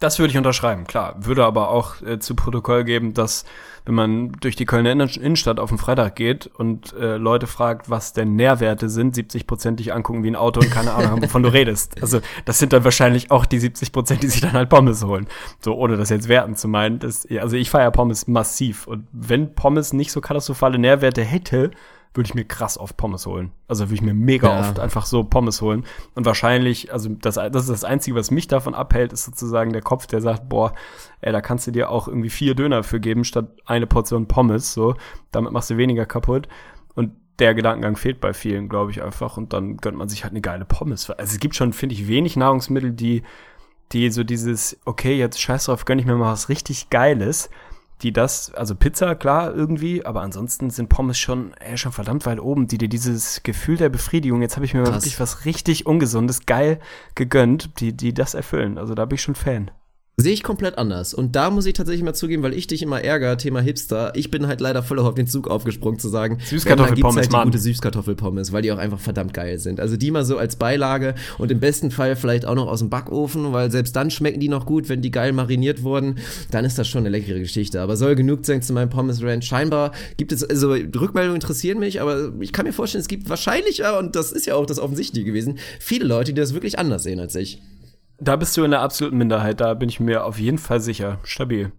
[0.00, 1.14] Das würde ich unterschreiben, klar.
[1.18, 3.44] Würde aber auch äh, zu Protokoll geben, dass
[3.84, 7.90] wenn man durch die Kölner Innen- Innenstadt auf den Freitag geht und äh, Leute fragt,
[7.90, 11.22] was denn Nährwerte sind, 70 Prozent dich angucken wie ein Auto und keine Ahnung haben,
[11.22, 12.02] wovon du redest.
[12.02, 15.26] Also das sind dann wahrscheinlich auch die 70 Prozent, die sich dann halt Pommes holen.
[15.60, 16.98] So, ohne das jetzt werten zu meinen.
[16.98, 18.86] Das, also ich feiere Pommes massiv.
[18.86, 21.70] Und wenn Pommes nicht so katastrophale Nährwerte hätte,
[22.12, 23.52] würde ich mir krass oft Pommes holen.
[23.68, 24.60] Also würde ich mir mega Ja.
[24.60, 25.84] oft einfach so Pommes holen.
[26.14, 29.82] Und wahrscheinlich, also das, das ist das Einzige, was mich davon abhält, ist sozusagen der
[29.82, 30.72] Kopf, der sagt, boah,
[31.20, 34.72] ey, da kannst du dir auch irgendwie vier Döner für geben, statt eine Portion Pommes,
[34.72, 34.96] so.
[35.30, 36.48] Damit machst du weniger kaputt.
[36.94, 39.36] Und der Gedankengang fehlt bei vielen, glaube ich, einfach.
[39.36, 41.08] Und dann gönnt man sich halt eine geile Pommes.
[41.10, 43.22] Also es gibt schon, finde ich, wenig Nahrungsmittel, die,
[43.92, 47.50] die so dieses, okay, jetzt scheiß drauf, gönn ich mir mal was richtig Geiles
[48.02, 52.40] die das, also Pizza, klar, irgendwie, aber ansonsten sind Pommes schon, ey, schon verdammt weit
[52.40, 55.04] oben, die dir dieses Gefühl der Befriedigung, jetzt habe ich mir Krass.
[55.04, 56.80] wirklich was richtig Ungesundes, geil
[57.14, 58.78] gegönnt, die, die das erfüllen.
[58.78, 59.70] Also da bin ich schon Fan.
[60.20, 61.14] Sehe ich komplett anders.
[61.14, 64.12] Und da muss ich tatsächlich mal zugeben, weil ich dich immer ärgere, Thema Hipster.
[64.14, 67.44] Ich bin halt leider voll auf den Zug aufgesprungen zu sagen, Süßkartoffelpommes, halt Mann.
[67.44, 69.80] gute Süßkartoffelpommes, weil die auch einfach verdammt geil sind.
[69.80, 72.90] Also die mal so als Beilage und im besten Fall vielleicht auch noch aus dem
[72.90, 76.16] Backofen, weil selbst dann schmecken die noch gut, wenn die geil mariniert wurden.
[76.50, 77.80] Dann ist das schon eine leckere Geschichte.
[77.80, 79.46] Aber soll genug sein zu meinem Pommes Ranch.
[79.46, 83.82] Scheinbar gibt es, also Rückmeldungen interessieren mich, aber ich kann mir vorstellen, es gibt wahrscheinlich,
[83.98, 87.20] und das ist ja auch das Offensichtliche gewesen, viele Leute, die das wirklich anders sehen
[87.20, 87.60] als ich.
[88.22, 91.18] Da bist du in der absoluten Minderheit, da bin ich mir auf jeden Fall sicher.
[91.24, 91.72] Stabil.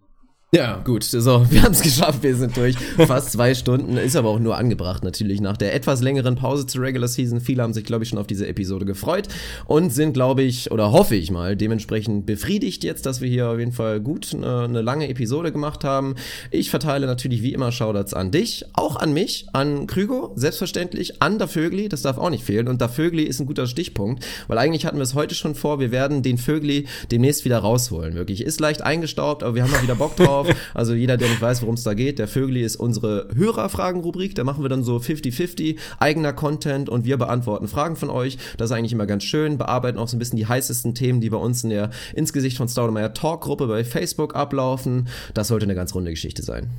[0.53, 1.05] Ja, gut.
[1.05, 2.23] So, wir haben es geschafft.
[2.23, 2.75] Wir sind durch.
[3.07, 3.95] Fast zwei Stunden.
[3.95, 7.39] Ist aber auch nur angebracht, natürlich, nach der etwas längeren Pause zur Regular Season.
[7.39, 9.29] Viele haben sich, glaube ich, schon auf diese Episode gefreut
[9.65, 13.59] und sind, glaube ich, oder hoffe ich mal, dementsprechend befriedigt jetzt, dass wir hier auf
[13.59, 16.15] jeden Fall gut eine, eine lange Episode gemacht haben.
[16.49, 21.39] Ich verteile natürlich wie immer Shoutouts an dich, auch an mich, an Krügo, selbstverständlich, an
[21.39, 22.67] Da Vögli, das darf auch nicht fehlen.
[22.67, 25.79] Und Da Vögli ist ein guter Stichpunkt, weil eigentlich hatten wir es heute schon vor,
[25.79, 28.41] wir werden den Vögli demnächst wieder rausholen, wirklich.
[28.41, 30.40] Ist leicht eingestaubt, aber wir haben mal wieder Bock drauf.
[30.43, 30.55] Drauf.
[30.73, 34.35] Also jeder, der nicht weiß, worum es da geht, der Vögli ist unsere Hörerfragen-Rubrik.
[34.35, 38.37] Da machen wir dann so 50-50, eigener Content und wir beantworten Fragen von euch.
[38.57, 39.57] Das ist eigentlich immer ganz schön.
[39.57, 42.57] Bearbeiten auch so ein bisschen die heißesten Themen, die bei uns in der ins Gesicht
[42.57, 45.07] von Staudemeyer Talk-Gruppe bei Facebook ablaufen.
[45.33, 46.69] Das sollte eine ganz runde Geschichte sein.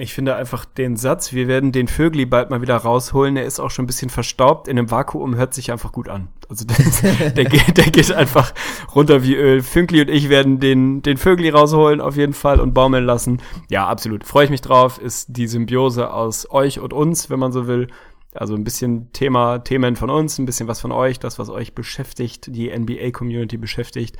[0.00, 3.58] Ich finde einfach den Satz, wir werden den Vögli bald mal wieder rausholen, der ist
[3.58, 4.68] auch schon ein bisschen verstaubt.
[4.68, 6.28] In einem Vakuum hört sich einfach gut an.
[6.48, 7.02] Also das,
[7.34, 8.54] der, geht, der geht einfach
[8.94, 9.60] runter wie Öl.
[9.60, 13.42] Fünkli und ich werden den, den Vögli rausholen auf jeden Fall und baumeln lassen.
[13.70, 14.22] Ja, absolut.
[14.22, 15.00] Freue ich mich drauf.
[15.00, 17.88] Ist die Symbiose aus euch und uns, wenn man so will.
[18.32, 21.74] Also ein bisschen Thema, Themen von uns, ein bisschen was von euch, das, was euch
[21.74, 24.16] beschäftigt, die NBA-Community beschäftigt.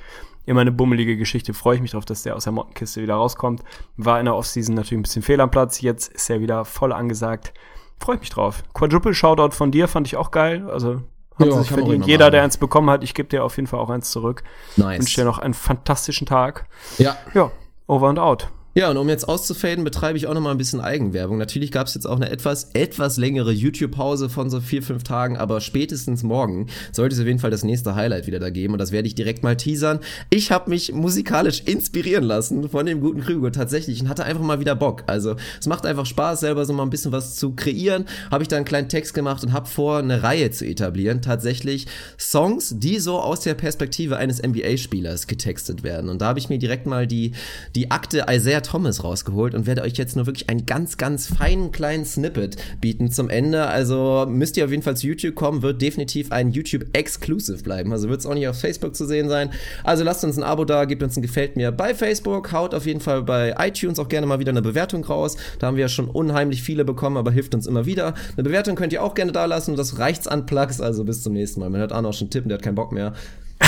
[0.48, 1.52] Immer eine bummelige Geschichte.
[1.52, 3.62] Freue ich mich drauf, dass der aus der Mottenkiste wieder rauskommt.
[3.98, 5.82] War in der Offseason natürlich ein bisschen fehl am Platz.
[5.82, 7.52] Jetzt ist er wieder voll angesagt.
[8.00, 8.62] Freue ich mich drauf.
[8.72, 10.68] Quadruple Shoutout von dir fand ich auch geil.
[10.70, 11.02] Also
[11.38, 12.06] hat Ja, sich verdient.
[12.06, 12.32] Jeder, machen.
[12.32, 14.42] der eins bekommen hat, ich gebe dir auf jeden Fall auch eins zurück.
[14.76, 15.00] Nice.
[15.00, 16.64] Wünsche dir noch einen fantastischen Tag.
[16.96, 17.16] Ja.
[17.34, 17.50] Ja,
[17.86, 18.48] over and out.
[18.74, 21.38] Ja, und um jetzt auszufaden, betreibe ich auch noch mal ein bisschen Eigenwerbung.
[21.38, 25.36] Natürlich gab es jetzt auch eine etwas, etwas längere YouTube-Pause von so vier, fünf Tagen,
[25.36, 28.78] aber spätestens morgen sollte es auf jeden Fall das nächste Highlight wieder da geben und
[28.78, 29.98] das werde ich direkt mal teasern.
[30.30, 34.60] Ich habe mich musikalisch inspirieren lassen von dem guten Krüger tatsächlich und hatte einfach mal
[34.60, 35.02] wieder Bock.
[35.06, 38.04] Also es macht einfach Spaß, selber so mal ein bisschen was zu kreieren.
[38.30, 41.22] Habe ich da einen kleinen Text gemacht und habe vor, eine Reihe zu etablieren.
[41.22, 41.86] Tatsächlich
[42.18, 46.10] Songs, die so aus der Perspektive eines NBA-Spielers getextet werden.
[46.10, 47.32] Und da habe ich mir direkt mal die,
[47.74, 51.72] die Akte Isaiah Thomas rausgeholt und werde euch jetzt nur wirklich einen ganz, ganz feinen
[51.72, 53.66] kleinen Snippet bieten zum Ende.
[53.66, 57.92] Also müsst ihr auf jeden Fall zu YouTube kommen, wird definitiv ein YouTube-Exclusive bleiben.
[57.92, 59.50] Also wird es auch nicht auf Facebook zu sehen sein.
[59.84, 62.84] Also lasst uns ein Abo da, gebt uns ein Gefällt mir bei Facebook, haut auf
[62.84, 65.36] jeden Fall bei iTunes auch gerne mal wieder eine Bewertung raus.
[65.58, 68.14] Da haben wir ja schon unheimlich viele bekommen, aber hilft uns immer wieder.
[68.36, 70.80] Eine Bewertung könnt ihr auch gerne da lassen das reicht's an Plugs.
[70.80, 71.70] Also bis zum nächsten Mal.
[71.70, 73.14] Man hört auch schon tippen, der hat keinen Bock mehr.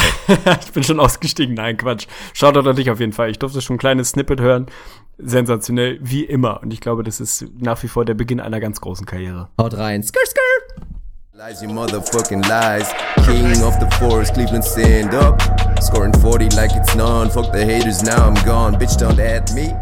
[0.60, 1.55] ich bin schon ausgestiegen.
[1.55, 2.06] Nein, Quatsch.
[2.32, 3.31] Schaut doch dich auf jeden Fall.
[3.31, 4.66] Ich durfte schon ein kleines Snippet hören.
[5.18, 6.62] Sensationell, wie immer.
[6.62, 9.48] Und ich glaube, das ist nach wie vor der Beginn einer ganz großen Karriere.
[9.60, 10.02] Haut rein.
[10.02, 10.40] Skr, skr.
[11.35, 12.93] Lies, you motherfucking lies.
[13.24, 15.40] King of the forest, Cleveland stand up.
[15.82, 17.31] Scoring 40 like it's none.
[17.31, 18.78] Fuck the haters, now I'm gone.
[18.78, 19.72] Bitch, don't add me.